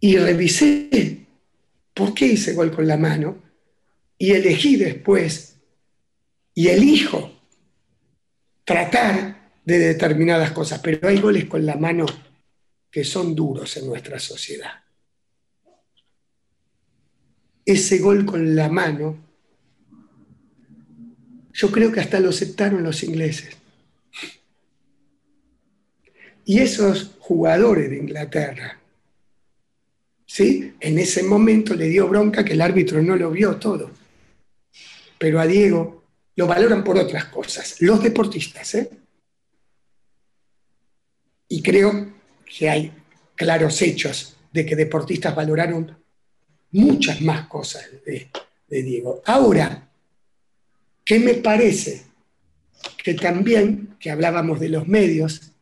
Y 0.00 0.18
revisé 0.18 1.26
por 1.94 2.12
qué 2.12 2.26
hice 2.26 2.52
gol 2.52 2.70
con 2.70 2.86
la 2.86 2.98
mano. 2.98 3.42
Y 4.18 4.32
elegí 4.32 4.76
después 4.76 5.56
y 6.54 6.68
elijo 6.68 7.32
tratar 8.64 9.52
de 9.64 9.78
determinadas 9.78 10.52
cosas, 10.52 10.80
pero 10.80 11.08
hay 11.08 11.20
goles 11.20 11.46
con 11.46 11.64
la 11.64 11.76
mano 11.76 12.06
que 12.90 13.02
son 13.04 13.34
duros 13.34 13.76
en 13.76 13.86
nuestra 13.86 14.18
sociedad. 14.18 14.84
Ese 17.64 17.98
gol 17.98 18.24
con 18.26 18.54
la 18.54 18.68
mano, 18.68 19.23
yo 21.54 21.70
creo 21.70 21.90
que 21.90 22.00
hasta 22.00 22.20
lo 22.20 22.28
aceptaron 22.28 22.82
los 22.82 23.02
ingleses. 23.02 23.56
Y 26.44 26.58
esos 26.58 27.12
jugadores 27.20 27.88
de 27.88 27.96
Inglaterra 27.96 28.78
¿sí? 30.34 30.74
En 30.80 30.98
ese 30.98 31.22
momento 31.22 31.74
le 31.74 31.86
dio 31.86 32.08
bronca 32.08 32.44
que 32.44 32.54
el 32.54 32.60
árbitro 32.60 33.00
no 33.00 33.14
lo 33.14 33.30
vio 33.30 33.54
todo. 33.54 33.88
Pero 35.16 35.40
a 35.40 35.46
Diego 35.46 36.02
lo 36.34 36.48
valoran 36.48 36.82
por 36.82 36.98
otras 36.98 37.26
cosas, 37.26 37.80
los 37.80 38.02
deportistas. 38.02 38.74
¿eh? 38.74 38.90
Y 41.48 41.62
creo 41.62 42.14
que 42.44 42.68
hay 42.68 42.92
claros 43.36 43.80
hechos 43.80 44.36
de 44.52 44.66
que 44.66 44.74
deportistas 44.74 45.36
valoraron 45.36 45.96
muchas 46.72 47.20
más 47.20 47.46
cosas 47.46 47.88
de, 48.04 48.28
de 48.66 48.82
Diego. 48.82 49.22
Ahora, 49.26 49.88
¿qué 51.04 51.18
me 51.18 51.34
parece? 51.34 52.04
Que 53.02 53.14
también, 53.14 53.96
que 53.98 54.10
hablábamos 54.10 54.60
de 54.60 54.68
los 54.68 54.86
medios, 54.86 55.52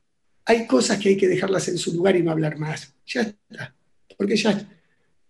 hay 0.44 0.66
cosas 0.66 0.98
que 0.98 1.10
hay 1.10 1.16
que 1.16 1.28
dejarlas 1.28 1.68
en 1.68 1.78
su 1.78 1.92
lugar 1.92 2.16
y 2.16 2.22
no 2.22 2.30
hablar 2.30 2.58
más. 2.58 2.94
Ya 3.06 3.22
está 3.22 3.74
porque 4.22 4.36
ya, 4.36 4.68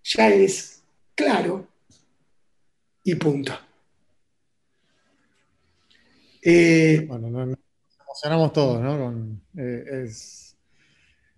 ya 0.04 0.28
es 0.28 0.82
claro 1.14 1.66
y 3.04 3.14
punto. 3.14 3.52
Eh, 6.42 7.06
bueno, 7.08 7.30
nos 7.30 7.58
emocionamos 8.04 8.52
todos, 8.52 8.82
¿no? 8.82 9.38
Eh, 9.56 10.10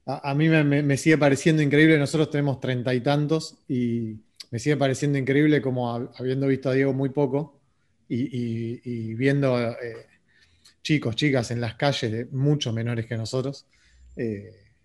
a, 0.07 0.35
mí 0.35 0.49
me, 0.49 0.97
sigue 0.97 1.17
pareciendo 1.17 1.63
increíble, 1.63 1.97
nosotros 1.97 2.31
tenemos 2.31 2.59
treinta 2.59 2.93
y 2.93 3.01
tantos 3.01 3.59
y 3.69 4.17
me 4.51 4.59
sigue 4.59 4.77
pareciendo 4.77 5.17
increíble 5.17 5.63
como 5.63 5.95
habiendo 6.19 6.49
visto 6.49 6.71
a 6.71 6.73
Diego 6.73 6.93
muy 6.93 7.11
poco 7.11 7.61
y, 8.09 9.15
viendo 9.15 9.59
eh, 9.73 10.07
chicos, 10.83 11.17
chicas 11.17 11.51
en 11.51 11.61
las 11.61 11.75
calles, 11.75 12.31
muchos 12.33 12.73
menores 12.75 13.07
que 13.07 13.17
nosotros, 13.17 13.67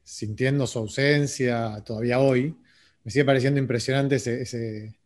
sintiendo 0.03 0.65
su 0.65 0.79
ausencia 0.79 1.81
todavía 1.85 2.19
hoy, 2.19 2.55
me 3.03 3.11
sigue 3.11 3.25
pareciendo 3.25 3.59
impresionante 3.59 4.15
ese 4.15 4.99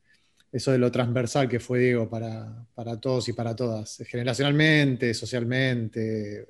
eso 0.54 0.72
de 0.72 0.78
lo 0.78 0.92
transversal 0.92 1.50
que 1.50 1.60
fue 1.60 1.80
Diego 1.80 2.08
para, 2.08 2.68
todos 3.02 3.28
y 3.28 3.34
para 3.34 3.56
todas, 3.56 4.04
generacionalmente, 4.08 5.12
socialmente, 5.16 6.46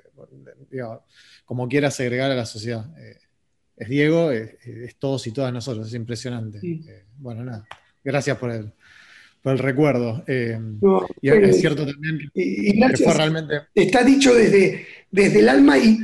como 1.45 1.69
quiera 1.69 1.89
segregar 1.89 2.29
a 2.29 2.35
la 2.35 2.45
sociedad. 2.45 2.85
Eh, 2.99 3.17
es 3.77 3.87
Diego, 3.87 4.29
es, 4.31 4.57
todos 4.99 5.25
y 5.27 5.31
todas 5.31 5.53
nosotros, 5.53 5.87
es 5.87 5.93
impresionante. 5.93 6.59
Eh, 6.61 7.05
bueno, 7.17 7.45
nada, 7.45 7.65
gracias 8.03 8.37
por 8.37 8.51
el, 8.51 8.73
por 9.43 9.53
el 9.53 9.59
recuerdo. 9.59 10.23
Eh, 10.25 10.57
y 11.21 11.29
es 11.29 11.59
cierto 11.59 11.85
también 11.85 12.31
que, 12.33 13.03
fue 13.03 13.13
realmente... 13.13 13.55
Está 13.75 14.03
dicho 14.03 14.33
desde, 14.33 14.87
desde 15.11 15.39
el 15.39 15.49
alma 15.49 15.77
y 15.77 15.99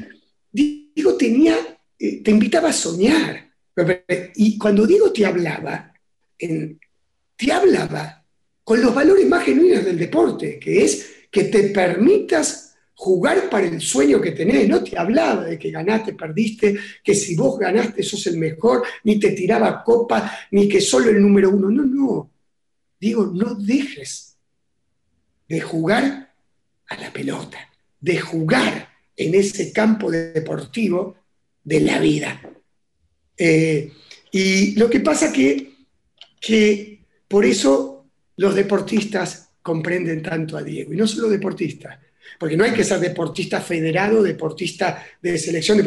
Diego 0.52 1.16
tenía, 1.16 1.56
te 1.98 2.30
invitaba 2.30 2.70
a 2.70 2.74
soñar. 2.74 3.50
Y 4.36 4.58
cuando 4.58 4.86
Diego 4.86 5.14
te 5.14 5.26
hablaba, 5.26 5.94
en, 6.38 6.80
te 7.38 7.52
hablaba 7.52 8.26
con 8.64 8.82
los 8.82 8.94
valores 8.94 9.26
más 9.26 9.46
genuinos 9.46 9.86
del 9.86 9.98
deporte, 9.98 10.60
que 10.60 10.84
es 10.84 11.28
que 11.32 11.46
te 11.46 11.64
permitas 11.70 12.76
jugar 12.94 13.50
para 13.50 13.68
el 13.68 13.80
sueño 13.80 14.20
que 14.20 14.32
tenés. 14.32 14.68
No 14.68 14.84
te 14.84 14.98
hablaba 14.98 15.46
de 15.46 15.58
que 15.58 15.72
ganaste, 15.72 16.14
perdiste, 16.14 16.78
que 17.02 17.16
si 17.16 17.36
vos 17.38 17.58
ganaste 17.58 18.04
sos 18.04 18.28
el 18.28 18.38
mejor, 18.38 18.84
ni 19.06 19.18
te 19.18 19.32
tiraba 19.32 19.82
copa, 19.82 20.30
ni 20.52 20.68
que 20.68 20.82
solo 20.82 21.10
el 21.10 21.22
número 21.22 21.50
uno. 21.52 21.70
No, 21.70 21.86
no. 21.86 22.32
Digo, 23.00 23.26
no 23.28 23.56
dejes 23.56 24.38
de 25.48 25.62
jugar 25.62 26.34
a 26.88 26.98
la 26.98 27.12
pelota, 27.14 27.58
de 28.00 28.20
jugar 28.20 28.90
en 29.16 29.36
ese 29.36 29.72
campo 29.72 30.12
deportivo 30.12 31.16
de 31.64 31.80
la 31.82 32.00
vida. 32.00 32.42
Eh, 33.38 33.92
y 34.32 34.76
lo 34.76 34.90
que 34.90 35.00
pasa 35.00 35.32
que, 35.32 35.74
que 36.40 37.06
por 37.28 37.46
eso 37.46 38.06
los 38.38 38.56
deportistas 38.56 39.50
comprenden 39.62 40.22
tanto 40.22 40.58
a 40.58 40.64
Diego, 40.64 40.94
y 40.94 40.98
no 40.98 41.08
solo 41.08 41.30
deportistas, 41.30 42.00
porque 42.40 42.58
no 42.58 42.64
hay 42.64 42.74
que 42.74 42.84
ser 42.84 43.00
deportista 43.00 43.60
federado, 43.62 44.24
deportista 44.24 45.06
de 45.22 45.38
selección. 45.38 45.80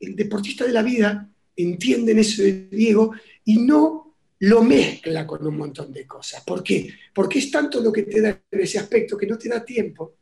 el 0.00 0.16
deportista 0.16 0.64
de 0.64 0.72
la 0.72 0.82
vida 0.82 1.28
entiende 1.56 2.18
eso 2.20 2.42
de 2.42 2.68
Diego 2.70 3.12
y 3.44 3.58
no 3.58 4.01
lo 4.42 4.62
mezcla 4.62 5.24
con 5.24 5.46
un 5.46 5.56
montón 5.56 5.92
de 5.92 6.04
cosas. 6.04 6.42
¿Por 6.42 6.64
qué? 6.64 6.92
Porque 7.14 7.38
es 7.38 7.50
tanto 7.50 7.80
lo 7.80 7.92
que 7.92 8.02
te 8.02 8.20
da 8.20 8.42
ese 8.50 8.78
aspecto 8.78 9.16
que 9.16 9.26
no 9.26 9.38
te 9.38 9.48
da 9.48 9.64
tiempo 9.64 10.16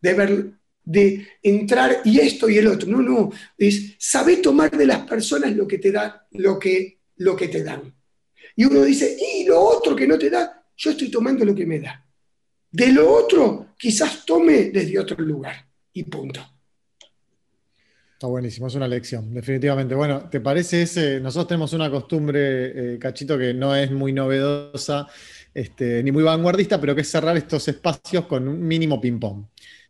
de 0.00 0.14
ver, 0.14 0.52
de 0.82 1.26
entrar 1.42 2.00
y 2.06 2.20
esto 2.20 2.48
y 2.48 2.56
el 2.56 2.68
otro. 2.68 2.88
No, 2.88 3.02
no, 3.02 3.30
es 3.58 3.96
saber 3.98 4.40
tomar 4.40 4.70
de 4.70 4.86
las 4.86 5.06
personas 5.06 5.54
lo 5.54 5.66
que 5.66 5.76
te 5.76 5.92
da, 5.92 6.26
lo 6.32 6.58
que, 6.58 7.00
lo 7.16 7.36
que 7.36 7.48
te 7.48 7.62
dan. 7.62 7.94
Y 8.56 8.64
uno 8.64 8.82
dice, 8.82 9.16
y 9.20 9.44
lo 9.44 9.60
otro 9.60 9.94
que 9.94 10.06
no 10.06 10.18
te 10.18 10.30
da, 10.30 10.64
yo 10.74 10.92
estoy 10.92 11.10
tomando 11.10 11.44
lo 11.44 11.54
que 11.54 11.66
me 11.66 11.80
da. 11.80 12.02
De 12.70 12.92
lo 12.92 13.12
otro, 13.12 13.74
quizás 13.76 14.24
tome 14.24 14.70
desde 14.70 14.98
otro 14.98 15.18
lugar. 15.22 15.68
Y 15.92 16.04
punto. 16.04 16.40
Está 18.20 18.28
buenísimo, 18.28 18.66
es 18.66 18.74
una 18.74 18.86
lección, 18.86 19.32
definitivamente. 19.32 19.94
Bueno, 19.94 20.28
¿te 20.28 20.40
parece 20.40 20.82
ese? 20.82 21.20
Nosotros 21.20 21.48
tenemos 21.48 21.72
una 21.72 21.90
costumbre, 21.90 22.96
eh, 22.96 22.98
Cachito, 22.98 23.38
que 23.38 23.54
no 23.54 23.74
es 23.74 23.90
muy 23.90 24.12
novedosa 24.12 25.06
este, 25.54 26.02
ni 26.02 26.12
muy 26.12 26.22
vanguardista, 26.22 26.78
pero 26.78 26.94
que 26.94 27.00
es 27.00 27.10
cerrar 27.10 27.34
estos 27.38 27.66
espacios 27.68 28.26
con 28.26 28.46
un 28.46 28.60
mínimo 28.60 29.00
ping-pong. 29.00 29.46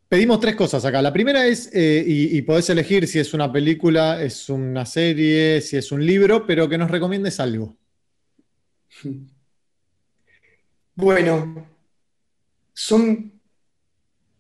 Pedimos 0.08 0.38
tres 0.38 0.54
cosas 0.54 0.84
acá. 0.84 1.02
La 1.02 1.12
primera 1.12 1.44
es, 1.44 1.74
eh, 1.74 2.04
y, 2.06 2.40
podés 2.42 2.70
elegir 2.70 3.08
si 3.08 3.18
es 3.18 3.34
una 3.34 3.50
película, 3.50 4.22
es 4.22 4.48
una 4.48 4.86
serie, 4.86 5.60
si 5.60 5.76
es 5.76 5.90
un 5.90 6.06
libro, 6.06 6.46
pero 6.46 6.68
que 6.68 6.78
nos 6.78 6.88
recomiendes 6.88 7.40
algo. 7.40 7.76
Bueno, 10.94 11.66
son, 12.74 13.40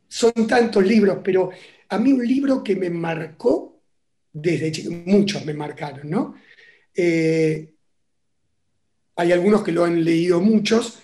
son 0.06 0.32
tantos 0.46 0.84
libros, 0.84 1.18
pero 1.24 1.50
a 1.88 1.98
mí 1.98 2.12
un 2.12 2.26
libro 2.26 2.62
que 2.62 2.76
me 2.76 2.90
marcó 2.90 3.79
desde 4.32 4.72
chico, 4.72 4.90
muchos 4.90 5.44
me 5.44 5.54
marcaron, 5.54 6.08
¿no? 6.08 6.34
Eh, 6.94 7.74
hay 9.16 9.32
algunos 9.32 9.62
que 9.62 9.72
lo 9.72 9.84
han 9.84 10.04
leído 10.04 10.40
muchos. 10.40 11.00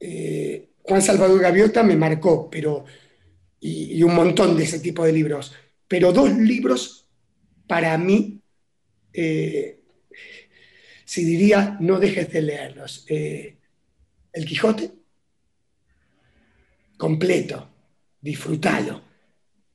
Eh, 0.00 0.70
Juan 0.82 1.02
Salvador 1.02 1.40
Gaviota 1.40 1.82
me 1.82 1.96
marcó, 1.96 2.48
pero 2.50 2.84
y, 3.60 4.02
un 4.02 4.14
montón 4.14 4.56
de 4.56 4.64
ese 4.64 4.80
tipo 4.80 5.04
de 5.04 5.12
libros. 5.12 5.54
Pero 5.88 6.12
dos 6.12 6.30
libros 6.36 7.06
para 7.66 7.96
mí 7.98 8.40
eh, 9.12 9.80
si 11.04 11.24
diría 11.24 11.76
no 11.80 11.98
dejes 11.98 12.30
de 12.32 12.42
leerlos. 12.42 13.06
El 13.08 14.44
Quijote, 14.44 14.92
completo, 16.96 17.70
disfrútalo. 18.20 19.02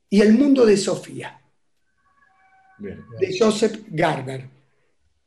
Y 0.08 0.20
El 0.20 0.34
mundo 0.34 0.66
de 0.66 0.76
Sofía, 0.76 1.41
de 2.82 3.38
Joseph 3.38 3.80
Garber. 3.88 4.48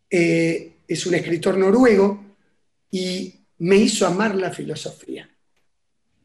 Eh, 0.09 0.73
es 0.87 1.05
un 1.05 1.15
escritor 1.15 1.57
noruego 1.57 2.23
y 2.91 3.33
me 3.59 3.77
hizo 3.77 4.05
amar 4.05 4.35
la 4.35 4.51
filosofía. 4.51 5.29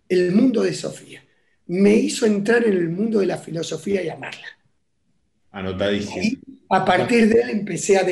El 0.08 0.32
mundo 0.32 0.62
de 0.62 0.74
Sofía. 0.74 1.24
Me 1.68 1.94
hizo 1.94 2.26
entrar 2.26 2.64
en 2.66 2.74
el 2.74 2.88
mundo 2.88 3.20
de 3.20 3.26
la 3.26 3.38
filosofía 3.38 4.02
y 4.02 4.08
amarla. 4.08 4.46
Anotadísimo. 5.52 6.22
Y 6.22 6.40
a 6.68 6.84
partir 6.84 7.28
de 7.28 7.40
él 7.42 7.50
empecé 7.50 7.96
a, 7.96 8.06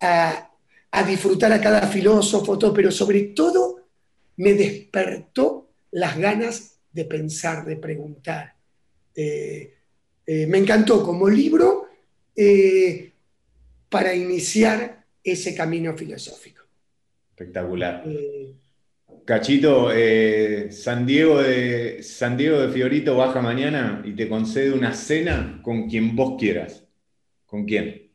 a, 0.00 0.50
a 0.90 1.02
disfrutar 1.04 1.52
a 1.52 1.60
cada 1.60 1.82
filósofo, 1.88 2.58
todo, 2.58 2.72
pero 2.72 2.90
sobre 2.90 3.22
todo 3.22 3.88
me 4.36 4.54
despertó 4.54 5.70
las 5.90 6.16
ganas 6.16 6.78
de 6.92 7.04
pensar, 7.04 7.64
de 7.64 7.76
preguntar. 7.76 8.54
Eh, 9.14 9.74
eh, 10.26 10.46
me 10.46 10.58
encantó 10.58 11.02
como 11.02 11.28
libro 11.28 11.88
eh, 12.36 13.12
para 13.88 14.14
iniciar 14.14 15.04
ese 15.22 15.54
camino 15.54 15.96
filosófico. 15.96 16.62
Espectacular. 17.30 18.04
Cachito, 19.24 19.90
San, 20.70 21.06
Diego 21.06 21.40
de, 21.42 22.02
San 22.02 22.36
Diego 22.36 22.60
de 22.60 22.72
Fiorito 22.72 23.16
baja 23.16 23.40
mañana 23.40 24.02
y 24.04 24.12
te 24.12 24.28
concede 24.28 24.72
una 24.72 24.92
cena 24.94 25.60
con 25.62 25.88
quien 25.88 26.16
vos 26.16 26.36
quieras. 26.38 26.84
¿Con 27.46 27.64
quién? 27.64 28.10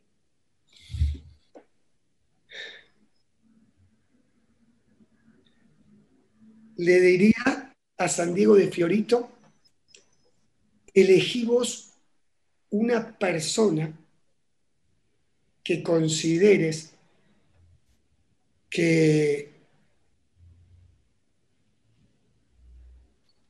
le 6.78 7.00
diría 7.00 7.74
a 7.98 8.08
San 8.08 8.34
Diego 8.34 8.56
de 8.56 8.70
Fiorito, 8.70 9.30
elegí 10.94 11.46
vos 11.46 11.94
una 12.70 13.18
persona 13.18 13.98
que 15.66 15.82
consideres 15.82 16.92
que, 18.70 19.50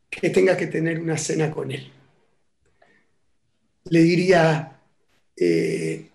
que 0.10 0.30
tenga 0.30 0.56
que 0.56 0.68
tener 0.68 1.02
una 1.02 1.18
cena 1.18 1.52
con 1.52 1.72
él. 1.72 1.92
Le 3.90 4.00
diría, 4.00 4.80
eh, 5.36 6.10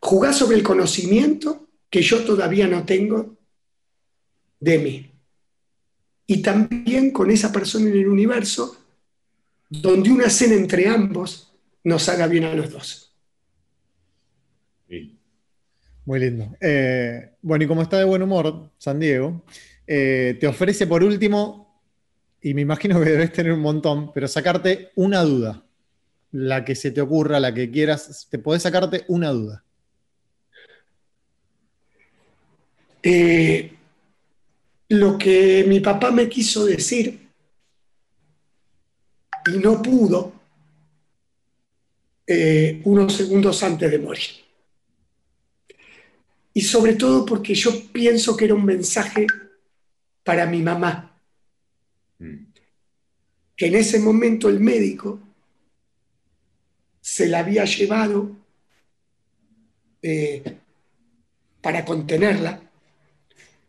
jugá 0.00 0.32
sobre 0.32 0.56
el 0.56 0.64
conocimiento 0.64 1.68
que 1.88 2.02
yo 2.02 2.24
todavía 2.24 2.66
no 2.66 2.84
tengo 2.84 3.36
de 4.58 4.78
mí 4.78 5.10
y 6.26 6.42
también 6.42 7.12
con 7.12 7.30
esa 7.30 7.52
persona 7.52 7.88
en 7.88 7.98
el 7.98 8.08
universo 8.08 8.76
donde 9.70 10.10
una 10.10 10.28
cena 10.28 10.54
entre 10.54 10.88
ambos 10.88 11.52
nos 11.84 12.08
haga 12.08 12.26
bien 12.26 12.44
a 12.44 12.54
los 12.54 12.72
dos. 12.72 13.05
Muy 16.06 16.20
lindo. 16.20 16.56
Eh, 16.60 17.32
bueno, 17.42 17.64
y 17.64 17.66
como 17.66 17.82
está 17.82 17.98
de 17.98 18.04
buen 18.04 18.22
humor, 18.22 18.70
San 18.78 19.00
Diego, 19.00 19.42
eh, 19.88 20.36
te 20.38 20.46
ofrece 20.46 20.86
por 20.86 21.02
último, 21.02 21.82
y 22.40 22.54
me 22.54 22.62
imagino 22.62 23.00
que 23.00 23.10
debes 23.10 23.32
tener 23.32 23.52
un 23.52 23.60
montón, 23.60 24.12
pero 24.14 24.28
sacarte 24.28 24.92
una 24.94 25.22
duda. 25.22 25.64
La 26.30 26.64
que 26.64 26.76
se 26.76 26.92
te 26.92 27.00
ocurra, 27.00 27.40
la 27.40 27.52
que 27.52 27.72
quieras, 27.72 28.28
te 28.30 28.38
podés 28.38 28.62
sacarte 28.62 29.04
una 29.08 29.30
duda. 29.30 29.64
Eh, 33.02 33.72
lo 34.88 35.18
que 35.18 35.64
mi 35.66 35.80
papá 35.80 36.12
me 36.12 36.28
quiso 36.28 36.64
decir 36.66 37.28
y 39.52 39.58
no 39.58 39.82
pudo 39.82 40.32
unos 42.84 43.12
segundos 43.12 43.62
antes 43.62 43.90
de 43.90 43.98
morir. 43.98 44.45
Y 46.56 46.62
sobre 46.62 46.94
todo 46.94 47.26
porque 47.26 47.54
yo 47.54 47.70
pienso 47.92 48.34
que 48.34 48.46
era 48.46 48.54
un 48.54 48.64
mensaje 48.64 49.26
para 50.24 50.46
mi 50.46 50.62
mamá, 50.62 51.14
mm. 52.18 52.46
que 53.54 53.66
en 53.66 53.74
ese 53.74 53.98
momento 53.98 54.48
el 54.48 54.58
médico 54.58 55.20
se 56.98 57.26
la 57.26 57.40
había 57.40 57.66
llevado 57.66 58.34
eh, 60.00 60.42
para 61.60 61.84
contenerla. 61.84 62.62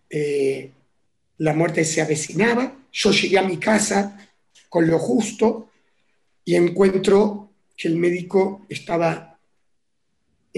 Eh, 0.10 0.72
la 1.40 1.54
muerte 1.54 1.84
se 1.84 2.02
avecinaba, 2.02 2.74
yo 2.94 3.12
llegué 3.12 3.38
a 3.38 3.44
mi 3.44 3.58
casa 3.58 4.18
con 4.70 4.88
lo 4.88 4.98
justo 4.98 5.72
y 6.46 6.56
encuentro 6.56 7.52
que 7.76 7.90
el 7.90 7.98
médico 7.98 8.66
estaba 8.70 9.37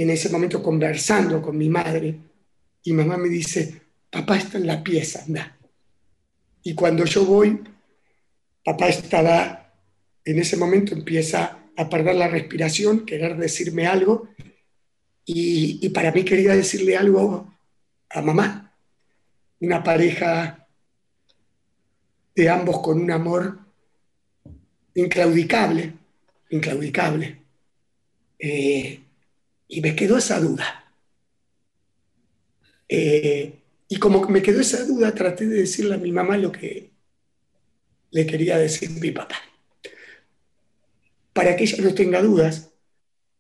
en 0.01 0.09
ese 0.09 0.29
momento 0.29 0.63
conversando 0.63 1.41
con 1.41 1.57
mi 1.57 1.67
madre 1.67 2.15
y 2.83 2.93
mamá 2.93 3.17
me 3.17 3.27
dice, 3.27 3.81
papá 4.09 4.37
está 4.37 4.57
en 4.57 4.65
la 4.65 4.81
pieza, 4.81 5.23
anda. 5.25 5.57
Y 6.63 6.73
cuando 6.73 7.03
yo 7.03 7.25
voy, 7.25 7.61
papá 8.63 8.87
estaba, 8.87 9.73
en 10.23 10.39
ese 10.39 10.55
momento 10.55 10.93
empieza 10.93 11.59
a 11.75 11.89
perder 11.89 12.15
la 12.15 12.29
respiración, 12.29 13.05
querer 13.05 13.35
decirme 13.35 13.87
algo, 13.87 14.29
y, 15.25 15.89
para 15.89 16.13
mí 16.13 16.23
quería 16.23 16.55
decirle 16.55 16.95
algo 16.95 17.53
a 18.09 18.21
mamá, 18.21 18.73
una 19.59 19.83
pareja 19.83 20.65
de 22.33 22.49
ambos 22.49 22.79
con 22.79 23.01
un 23.01 23.11
amor 23.11 23.59
inclaudicable, 24.95 25.93
inclaudicable. 26.49 27.41
Eh, 28.39 29.01
y 29.69 29.81
me 29.81 29.95
quedó 29.95 30.17
esa 30.17 30.41
duda. 30.41 30.91
Eh, 32.89 33.61
y 33.87 33.97
como 33.97 34.27
me 34.27 34.41
quedó 34.41 34.59
esa 34.59 34.83
duda, 34.83 35.13
traté 35.13 35.45
de 35.45 35.61
decirle 35.61 35.95
a 35.95 35.99
mi 35.99 36.11
mamá 36.11 36.37
lo 36.37 36.51
que 36.51 36.91
le 38.09 38.25
quería 38.25 38.57
decir 38.57 38.89
mi 38.89 39.11
papá. 39.11 39.37
Para 41.33 41.55
que 41.55 41.63
ella 41.63 41.83
no 41.83 41.93
tenga 41.93 42.21
dudas, 42.21 42.71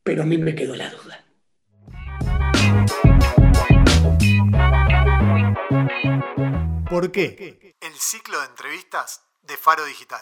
pero 0.03 0.21
a 0.21 0.25
mí 0.25 0.37
me 0.37 0.55
quedó 0.55 0.75
la 0.75 0.91
duda. 0.91 1.25
¿Por 6.89 7.11
qué? 7.11 7.75
El 7.81 7.93
ciclo 7.93 8.39
de 8.39 8.45
entrevistas 8.45 9.21
de 9.41 9.57
Faro 9.57 9.83
Digital. 9.85 10.21